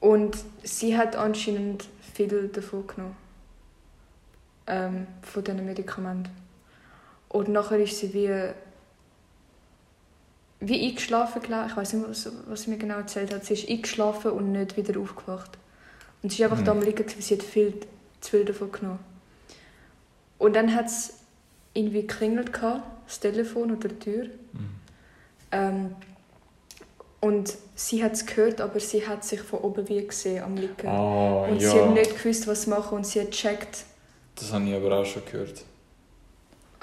Und 0.00 0.36
sie 0.62 0.96
hat 0.96 1.16
anscheinend 1.16 1.84
viel 2.14 2.48
davon 2.48 2.86
genommen. 2.86 3.16
Ähm, 4.66 5.06
von 5.22 5.42
diesen 5.44 5.64
Medikamenten. 5.64 6.30
Und 7.28 7.48
nachher 7.48 7.78
ist 7.78 7.98
sie 7.98 8.12
wie... 8.14 8.50
Wie 10.60 10.88
eingeschlafen, 10.88 11.42
glaube 11.42 11.68
ich. 11.70 11.76
Weiß 11.76 11.92
nicht, 11.94 12.08
was, 12.08 12.30
was 12.46 12.62
sie 12.62 12.70
mir 12.70 12.78
genau 12.78 12.96
erzählt 12.96 13.32
hat. 13.34 13.44
Sie 13.44 13.54
ist 13.54 13.68
eingeschlafen 13.68 14.30
und 14.32 14.52
nicht 14.52 14.76
wieder 14.76 15.00
aufgewacht. 15.00 15.58
Und 16.22 16.30
sie 16.30 16.42
ist 16.42 16.44
einfach 16.44 16.60
Mhm. 16.60 16.64
da 16.66 16.72
am 16.72 16.82
liegen, 16.82 17.04
gewesen, 17.04 17.20
sie 17.22 17.34
hat 17.34 17.42
viel 17.42 17.74
zu 18.20 18.30
viel 18.30 18.44
davon 18.44 18.70
genommen. 18.70 18.98
Und 20.42 20.56
dann 20.56 20.74
hat 20.74 20.86
es 20.86 21.20
irgendwie 21.72 22.00
geklingelt, 22.00 22.50
das 23.06 23.20
Telefon 23.20 23.76
oder 23.76 23.88
die 23.88 23.98
Tür. 24.00 24.24
Mhm. 24.24 24.70
Ähm, 25.52 25.96
und 27.20 27.54
sie 27.76 28.02
hat 28.02 28.14
es 28.14 28.26
gehört, 28.26 28.60
aber 28.60 28.80
sie 28.80 29.06
hat 29.06 29.24
sich 29.24 29.40
von 29.40 29.60
oben 29.60 29.88
wie 29.88 30.04
gesehen 30.04 30.42
am 30.42 30.56
Liegen. 30.56 30.88
Ah, 30.88 31.44
und 31.44 31.62
ja. 31.62 31.70
sie 31.70 31.80
hat 31.80 31.94
nicht 31.94 32.18
gewusst, 32.20 32.48
was 32.48 32.66
machen 32.66 32.96
und 32.96 33.06
sie 33.06 33.20
hat 33.20 33.30
gecheckt. 33.30 33.84
Das 34.34 34.52
habe 34.52 34.64
ich 34.64 34.74
aber 34.74 34.98
auch 34.98 35.06
schon 35.06 35.24
gehört. 35.30 35.62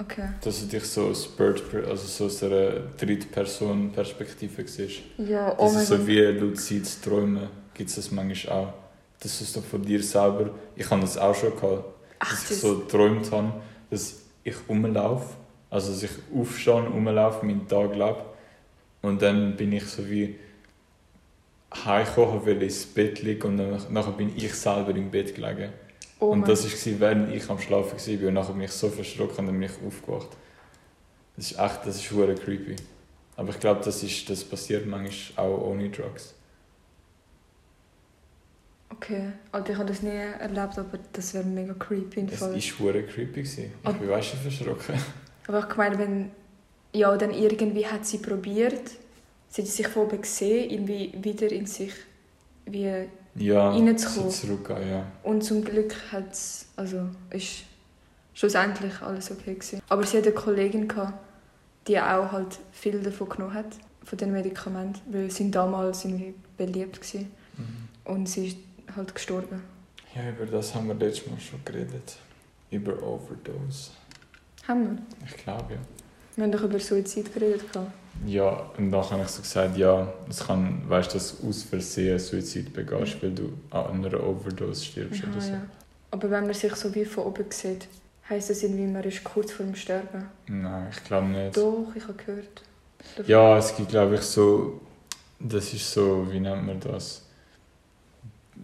Okay. 0.00 0.30
Dass 0.40 0.60
du 0.60 0.66
dich 0.66 0.84
so 0.84 1.08
aus 1.08 1.28
Bird, 1.28 1.62
also 1.86 2.06
so 2.06 2.24
aus 2.24 2.42
einer 2.42 2.80
Drittperson-Perspektive 2.96 4.66
siehst. 4.66 5.00
Ja, 5.18 5.54
oh 5.58 5.64
Das 5.64 5.82
ist 5.82 5.88
so 5.88 6.06
wie 6.06 6.18
luzides 6.22 6.98
Träumen, 7.02 7.46
gibt 7.74 7.90
es 7.90 7.96
das 7.96 8.10
manchmal 8.10 8.56
auch. 8.56 8.72
Das 9.20 9.38
ist 9.38 9.52
so 9.52 9.60
von 9.60 9.82
dir 9.82 10.02
selber. 10.02 10.48
Ich 10.76 10.88
habe 10.90 11.02
das 11.02 11.18
auch 11.18 11.34
schon 11.34 11.54
gehabt, 11.54 11.99
Ach, 12.20 12.30
dass 12.42 12.50
ich 12.50 12.58
so 12.58 12.78
geträumt 12.80 13.30
habe, 13.32 13.52
dass 13.90 14.22
ich 14.44 14.56
rumlaufe, 14.68 15.34
also 15.70 15.92
dass 15.92 16.02
ich 16.04 16.10
aufstehe 16.34 16.74
und 16.74 16.88
rumlaufe, 16.88 17.44
meinen 17.46 17.66
Tag 17.68 17.92
lebe. 17.94 18.24
Und 19.02 19.22
dann 19.22 19.56
bin 19.56 19.72
ich 19.72 19.84
so 19.86 20.08
wie 20.08 20.38
heimgekommen, 21.84 22.44
weil 22.46 22.62
ins 22.62 22.86
Bett 22.86 23.22
liegen 23.22 23.46
und 23.48 23.56
dann, 23.58 23.80
nachher 23.92 24.12
bin 24.12 24.36
ich 24.36 24.54
selber 24.54 24.90
im 24.94 25.10
Bett 25.10 25.34
gelegen. 25.34 25.72
oh 26.20 26.26
und 26.32 26.48
das 26.48 26.64
war, 26.64 27.00
während 27.00 27.34
ich 27.34 27.48
am 27.50 27.58
Schlafen 27.58 27.98
war 28.22 28.28
und 28.28 28.34
nachher 28.34 28.52
bin 28.52 28.62
ich 28.62 28.72
so 28.72 28.88
verschrocken 28.88 29.38
und 29.40 29.46
dann 29.46 29.60
bin 29.60 29.70
ich 29.70 29.86
aufgewacht. 29.86 30.28
Das 31.36 31.50
ist 31.52 31.58
echt, 31.58 31.86
das 31.86 31.96
ist 31.96 32.08
creepy. 32.44 32.76
Aber 33.36 33.50
ich 33.50 33.60
glaube, 33.60 33.80
das, 33.84 34.02
ist- 34.02 34.28
das 34.28 34.44
passiert 34.44 34.86
manchmal 34.86 35.46
auch 35.46 35.62
ohne 35.68 35.88
Drugs. 35.90 36.34
Okay. 38.90 39.32
Also 39.52 39.72
ich 39.72 39.78
habe 39.78 39.88
das 39.88 40.02
nie 40.02 40.10
erlebt, 40.10 40.78
aber 40.78 40.98
das 41.12 41.32
wäre 41.34 41.44
mega 41.44 41.74
creepy. 41.74 42.26
Es 42.30 42.40
war 42.40 42.50
hure 42.50 43.02
creepy. 43.04 43.42
Gewesen. 43.42 43.72
Ich 43.82 43.92
bin 43.92 44.08
weißt 44.08 44.34
du 44.34 44.36
verschrocken. 44.36 44.94
Aber 45.46 45.66
ich 45.68 45.76
meine, 45.76 45.98
wenn... 45.98 46.30
Ja, 46.92 47.16
dann 47.16 47.30
irgendwie 47.30 47.86
hat 47.86 48.04
sie 48.04 48.18
probiert, 48.18 48.90
sie 49.48 49.62
hat 49.62 49.68
sich 49.68 49.96
oben 49.96 50.20
gesehen, 50.20 50.70
irgendwie 50.70 51.12
wieder 51.22 51.50
in 51.50 51.66
sich 51.66 51.92
wie... 52.66 53.06
Ja, 53.36 53.70
Reinzukommen. 53.70 54.30
so 54.30 54.46
zurückgehen, 54.46 54.90
ja. 54.90 55.06
Und 55.22 55.42
zum 55.42 55.64
Glück 55.64 55.94
hat 56.10 56.32
es... 56.32 56.66
Also, 56.76 57.08
ist 57.30 57.64
schlussendlich 58.34 59.00
alles 59.02 59.30
okay 59.30 59.54
gewesen. 59.54 59.80
Aber 59.88 60.04
sie 60.04 60.18
hatte 60.18 60.30
eine 60.30 60.38
Kollegin, 60.38 60.88
gehabt, 60.88 61.14
die 61.86 61.98
auch 61.98 62.32
halt 62.32 62.58
viel 62.72 63.00
davon 63.00 63.28
genommen 63.28 63.54
hat, 63.54 63.76
von 64.04 64.18
den 64.18 64.32
Medikamenten, 64.32 65.00
weil 65.12 65.30
sie 65.30 65.50
damals 65.50 66.04
irgendwie 66.04 66.34
beliebt 66.56 67.14
war. 67.14 67.20
Mhm. 67.20 67.28
Und 68.04 68.28
sie 68.28 68.56
halt 68.96 69.14
gestorben. 69.14 69.62
Ja, 70.14 70.28
über 70.30 70.46
das 70.46 70.74
haben 70.74 70.88
wir 70.88 70.94
letztes 70.94 71.28
Mal 71.30 71.38
schon 71.40 71.64
geredet. 71.64 72.16
Über 72.70 73.00
Overdose. 73.02 73.90
Haben 74.66 74.84
wir? 74.84 75.26
Ich 75.26 75.36
glaube, 75.36 75.74
ja. 75.74 75.80
Wir 76.36 76.44
haben 76.44 76.52
doch 76.52 76.62
über 76.62 76.78
Suizid 76.78 77.32
geredet. 77.34 77.64
Ja, 78.26 78.70
und 78.76 78.90
dann 78.90 79.10
habe 79.10 79.22
ich 79.22 79.28
so 79.28 79.42
gesagt, 79.42 79.76
ja, 79.76 80.12
es 80.28 80.46
kann, 80.46 80.82
weißt 80.88 81.10
du, 81.10 81.14
dass 81.14 81.38
du 81.38 81.48
aus 81.48 81.62
Versehen 81.64 82.18
Suizid 82.18 82.72
begehst, 82.72 83.22
weil 83.22 83.32
du 83.32 83.52
an 83.70 84.04
einer 84.04 84.22
Overdose 84.22 84.84
stirbst 84.84 85.22
oder 85.24 85.32
Aha, 85.32 85.40
so. 85.40 85.52
ja. 85.52 85.62
Aber 86.12 86.30
wenn 86.30 86.44
man 86.44 86.54
sich 86.54 86.74
so 86.74 86.94
wie 86.94 87.04
von 87.04 87.24
oben 87.24 87.46
sieht, 87.50 87.86
heisst 88.28 88.50
das 88.50 88.62
irgendwie, 88.62 88.86
man 88.86 89.04
ist 89.04 89.22
kurz 89.24 89.52
vor 89.52 89.64
dem 89.66 89.74
Sterben. 89.74 90.28
Nein, 90.48 90.88
ich 90.90 91.04
glaube 91.04 91.26
nicht. 91.28 91.56
Doch, 91.56 91.86
ich 91.94 92.02
habe 92.02 92.14
gehört. 92.14 92.62
davon. 93.16 93.30
Ja, 93.30 93.58
es 93.58 93.76
gibt, 93.76 93.90
glaube 93.90 94.16
ich, 94.16 94.22
so, 94.22 94.80
das 95.38 95.72
ist 95.72 95.90
so, 95.92 96.26
wie 96.30 96.40
nennt 96.40 96.66
man 96.66 96.80
das? 96.80 97.26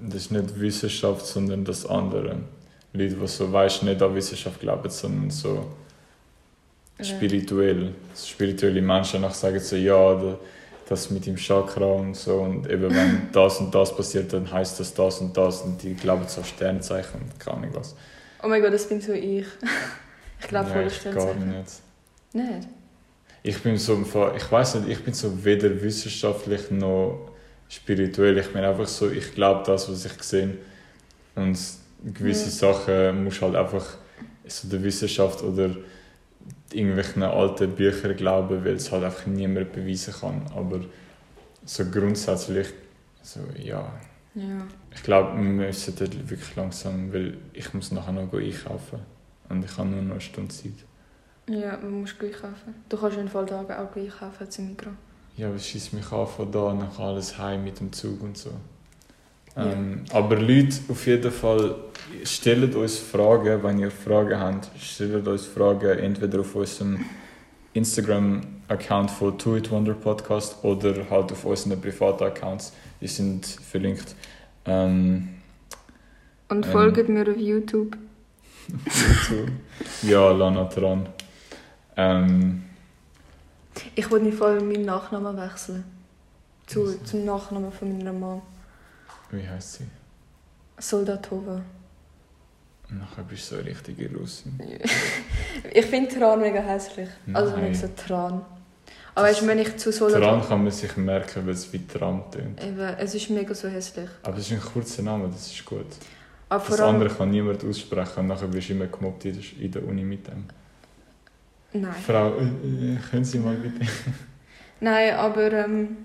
Das 0.03 0.23
ist 0.23 0.31
nicht 0.33 0.59
Wissenschaft, 0.61 1.27
sondern 1.27 1.65
das 1.65 1.87
andere. 1.87 2.39
Leute, 2.93 3.15
die 3.17 3.27
so, 3.27 3.53
weißt 3.53 3.83
nicht 3.85 4.01
an 4.03 4.15
Wissenschaft 4.15 4.61
glauben, 4.61 4.91
sondern 4.91 5.31
so 5.31 5.67
spirituell. 7.01 7.93
Spirituelle 8.17 8.81
Menschen 8.83 9.21
nach 9.23 9.35
sagen 9.35 9.61
so, 9.61 9.77
ja, 9.77 10.15
da- 10.15 10.39
das 10.89 11.11
mit 11.11 11.27
dem 11.27 11.35
Chakra 11.37 11.85
und 11.85 12.15
so 12.15 12.35
und 12.37 12.71
eben 12.71 12.95
wenn 12.95 13.29
das 13.33 13.59
und 13.59 13.75
das 13.75 13.95
passiert, 13.97 14.33
dann 14.33 14.49
heißt 14.51 14.79
das 14.79 14.95
das 14.95 15.19
und 15.21 15.37
das 15.37 15.63
und 15.63 15.83
die 15.83 15.95
glauben 15.95 16.29
so 16.29 16.45
Sternzeichen 16.45 17.23
und 17.23 17.41
keine 17.41 17.57
Ahnung 17.57 17.71
was. 17.75 17.97
Oh 18.43 18.47
mein 18.47 18.63
Gott, 18.63 18.73
das 18.73 18.89
bin 18.89 19.01
so 19.01 19.13
ich. 19.13 19.47
Ich 20.39 20.49
glaube 20.49 20.69
ja, 20.69 20.75
voll 20.75 20.87
ich 20.87 21.03
gar 21.03 21.13
Sternzeichen. 21.13 21.49
nicht. 21.59 21.71
Nicht? 22.35 22.69
Ich 23.43 23.59
bin 23.63 23.79
so, 23.79 24.05
ich 24.37 24.53
weiß 24.53 24.75
nicht, 24.77 24.89
ich 24.91 25.03
bin 25.03 25.15
so 25.15 25.45
weder 25.45 25.83
wissenschaftlich 25.83 26.71
noch 26.71 27.31
spirituell. 27.69 28.39
Ich 28.39 28.53
bin 28.53 28.65
einfach 28.65 28.87
so, 28.87 29.11
ich 29.11 29.35
glaube 29.35 29.63
das, 29.67 29.91
was 29.91 30.05
ich 30.05 30.23
sehe. 30.23 30.57
Und 31.35 31.59
gewisse 32.05 32.51
Sachen 32.51 33.25
muss 33.25 33.41
halt 33.41 33.57
einfach 33.57 33.85
so 34.47 34.69
der 34.69 34.83
Wissenschaft 34.83 35.43
oder 35.43 35.77
irgendwelchen 36.73 37.23
alten 37.23 37.73
Büchern 37.73 38.17
glauben, 38.17 38.65
weil 38.65 38.75
es 38.75 38.91
halt 38.91 39.05
einfach 39.05 39.27
niemand 39.27 39.73
beweisen 39.73 40.15
kann. 40.15 40.43
Aber 40.55 40.81
so 41.65 41.85
grundsätzlich, 41.91 42.69
so 43.23 43.41
ja. 43.59 43.93
Ja. 44.35 44.67
Ich 44.95 45.03
glaube, 45.03 45.37
wir 45.37 45.43
müssen 45.43 45.95
dort 45.99 46.15
wirklich 46.31 46.57
langsam, 46.57 47.13
weil 47.13 47.39
ich 47.53 47.73
muss 47.73 47.91
nachher 47.91 48.13
noch 48.13 48.33
einkaufen. 48.33 49.01
Und 49.49 49.65
ich 49.65 49.79
habe 49.79 49.89
nur 49.89 50.03
noch 50.03 50.13
eine 50.13 50.21
Stunde 50.21 50.53
Zeit. 50.53 50.73
Ja, 51.49 51.79
man 51.79 52.01
muss 52.01 52.19
gleich 52.19 52.33
kaufen. 52.33 52.75
Du 52.89 52.97
kannst 52.97 53.17
in 53.17 53.29
Fall 53.29 53.47
Tage 53.47 53.79
auch 53.79 53.91
gleich 53.93 54.11
kaufen 54.11 54.51
zum 54.51 54.69
Mikro. 54.69 54.91
Ja, 55.37 55.51
es 55.51 55.67
schießt 55.67 55.93
mich 55.93 56.11
an 56.13 56.27
von 56.27 56.51
da 56.51 56.73
nach 56.73 56.99
alles 56.99 57.37
heim 57.39 57.65
mit 57.65 57.79
dem 57.81 57.93
Zug 57.93 58.23
und 58.23 58.37
so. 58.39 58.51
Ähm, 59.57 60.05
Aber 60.13 60.37
Leute, 60.37 60.77
auf 60.89 61.07
jeden 61.07 61.31
Fall, 61.33 61.75
stellt 62.25 62.75
uns 62.75 62.99
Fragen, 62.99 63.63
wenn 63.63 63.79
ihr 63.79 63.91
Fragen 63.91 64.39
habt. 64.39 64.69
Stellt 64.81 65.27
uns 65.27 65.47
Fragen 65.47 65.99
entweder 65.99 66.41
auf 66.41 66.55
unserem 66.55 67.05
Instagram-Account 67.73 69.11
von 69.11 69.39
To 69.39 69.57
It 69.57 69.71
Wonder 69.71 69.95
Podcast 69.95 70.63
oder 70.63 70.95
halt 71.11 71.33
auf 71.33 71.45
unseren 71.45 71.81
privaten 71.81 72.25
Accounts. 72.25 72.73
Die 73.01 73.07
sind 73.09 73.47
verlinkt. 73.47 74.15
Ähm, 74.67 75.29
Und 76.49 76.67
Ähm. 76.67 76.73
folgt 76.73 77.09
mir 77.09 77.29
auf 77.29 77.37
YouTube. 77.39 77.97
dazu. 78.69 79.47
ja, 80.03 80.31
Lana 80.33 80.65
dran. 80.65 81.09
Ähm, 81.97 82.65
Ich 83.95 84.11
wollte 84.11 84.27
nicht 84.27 84.39
voll 84.39 84.61
meinen 84.61 84.85
Nachnamen 84.85 85.37
wechseln. 85.37 85.85
Zu, 86.67 86.99
zum 87.05 87.25
Nachnamen 87.25 87.73
von 87.73 87.97
meiner 87.97 88.13
Mom. 88.13 88.43
wie 89.31 89.47
heißt 89.49 89.75
sie? 89.75 89.85
Soldatova. 90.79 91.63
Nachher 92.89 93.23
bist 93.25 93.51
du 93.51 93.55
so 93.57 93.61
eine 93.61 93.71
richtige 93.71 94.11
Russin. 94.17 94.59
Ich 95.73 95.87
finde 95.87 96.15
Tran 96.15 96.41
mega 96.41 96.61
hässlich. 96.61 97.09
Also 97.33 97.53
Nein. 97.57 97.71
nicht 97.71 97.81
so 97.81 97.89
Tran. 97.97 98.45
Aber 99.15 99.27
weißt 99.27 99.47
wenn 99.47 99.59
ich 99.59 99.77
zu 99.77 99.91
Soldatova... 99.91 100.39
Tran 100.39 100.49
kann 100.49 100.63
man 100.63 100.73
sich 100.73 100.97
merken, 100.97 101.47
weil 101.47 101.55
es 101.55 101.73
wie 101.73 101.87
Tram 101.87 102.25
tönt. 102.31 102.63
Eben, 102.63 102.81
es 102.99 103.15
ist 103.15 103.31
mega 103.31 103.55
so 103.55 103.69
hässlich. 103.69 104.09
Aber 104.23 104.37
es 104.37 104.51
ist 104.51 104.53
ein 104.53 104.61
kurzer 104.61 105.03
Name, 105.03 105.29
das 105.29 105.51
ist 105.51 105.65
gut. 105.65 105.87
Aber 106.49 106.65
Das 106.69 106.81
andere 106.81 107.09
kann 107.09 107.31
niemand 107.31 107.65
aussprechen 107.65 108.21
und 108.21 108.27
nachher 108.29 108.53
wirst 108.53 108.69
du 108.69 108.75
immer 108.75 108.87
gemobbt 108.87 109.25
in 109.25 109.71
der 109.71 109.85
Uni 109.85 110.05
mit 110.05 110.27
dem. 110.29 110.45
Nein. 111.81 111.95
Frau, 112.07 112.35
äh, 112.39 112.43
äh, 112.43 112.97
können 113.11 113.25
Sie 113.25 113.39
mal 113.39 113.55
bitte? 113.57 113.87
Nein, 114.81 115.15
aber 115.15 115.53
ähm, 115.53 115.97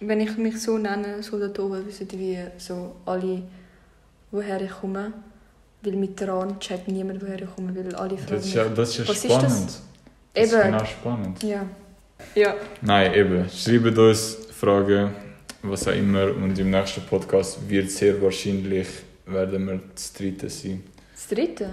wenn 0.00 0.20
ich 0.20 0.36
mich 0.36 0.60
so 0.60 0.78
nenne, 0.78 1.22
Soldatova, 1.22 1.84
wissen 1.84 2.08
wie 2.12 2.38
so 2.56 2.96
alle, 3.06 3.42
woher 4.30 4.60
ich 4.60 4.70
komme. 4.70 5.12
Weil 5.82 5.92
mit 5.94 6.16
Tran 6.16 6.58
checkt 6.58 6.88
niemand, 6.88 7.22
woher 7.22 7.40
ich 7.40 7.54
komme, 7.54 7.74
weil 7.74 7.94
alle 7.94 8.16
fragen 8.18 8.36
Das 8.36 8.46
ist 8.46 8.54
ja, 8.54 8.64
mich. 8.64 8.74
das 8.74 8.88
ist 8.90 8.98
ja 8.98 9.08
Was 9.08 9.16
ist 9.16 9.24
spannend. 9.24 9.44
das? 9.44 9.82
Das, 10.34 10.44
ist 10.46 10.52
Eben. 10.52 10.62
genau 10.62 10.84
spannend. 10.84 11.42
Ja. 11.42 11.64
Ja. 12.34 12.54
Nein, 12.82 13.14
eben. 13.14 13.48
Schreibt 13.48 13.96
uns 13.98 14.38
Fragen, 14.50 15.12
was 15.62 15.86
auch 15.86 15.92
immer. 15.92 16.24
Und 16.34 16.58
im 16.58 16.70
nächsten 16.70 17.02
Podcast 17.02 17.58
wird 17.68 17.90
sehr 17.90 18.20
wahrscheinlich 18.20 18.88
werden 19.26 19.66
wir 19.66 19.80
das 19.94 20.12
dritte 20.14 20.48
sein, 20.48 20.82
Das 21.14 21.28
dritte? 21.28 21.68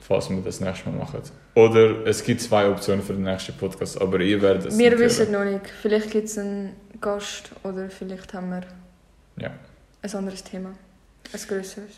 falls 0.00 0.28
wir 0.28 0.40
das 0.42 0.60
nächste 0.60 0.90
Mal 0.90 0.98
machen. 0.98 1.20
Oder 1.54 2.06
es 2.06 2.24
gibt 2.24 2.40
zwei 2.40 2.66
Optionen 2.68 3.02
für 3.02 3.12
den 3.12 3.24
nächsten 3.24 3.52
Podcast, 3.54 4.00
aber 4.00 4.20
ihr 4.20 4.40
werdet 4.40 4.66
es 4.66 4.78
Wir 4.78 4.98
wissen 4.98 5.30
noch 5.32 5.44
nicht. 5.44 5.60
Vielleicht 5.82 6.10
gibt 6.10 6.28
es 6.28 6.38
einen 6.38 6.74
Gast 7.00 7.50
oder 7.62 7.90
vielleicht 7.90 8.32
haben 8.32 8.50
wir 8.50 8.62
Ja. 9.36 9.50
ein 10.02 10.14
anderes 10.14 10.42
Thema. 10.42 10.70
Ein 11.32 11.40
grösseres. 11.46 11.90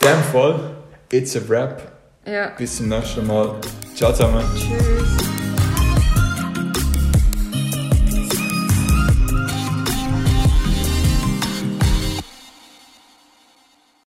In 0.00 0.08
dem 0.08 0.22
Fall, 0.32 0.76
it's 1.10 1.36
a 1.36 1.40
wrap. 1.48 1.90
Ja. 2.24 2.50
Bis 2.56 2.76
zum 2.76 2.88
nächsten 2.88 3.26
Mal. 3.26 3.56
Ciao 3.96 4.12
zusammen. 4.12 4.44
Tschüss. 4.56 5.21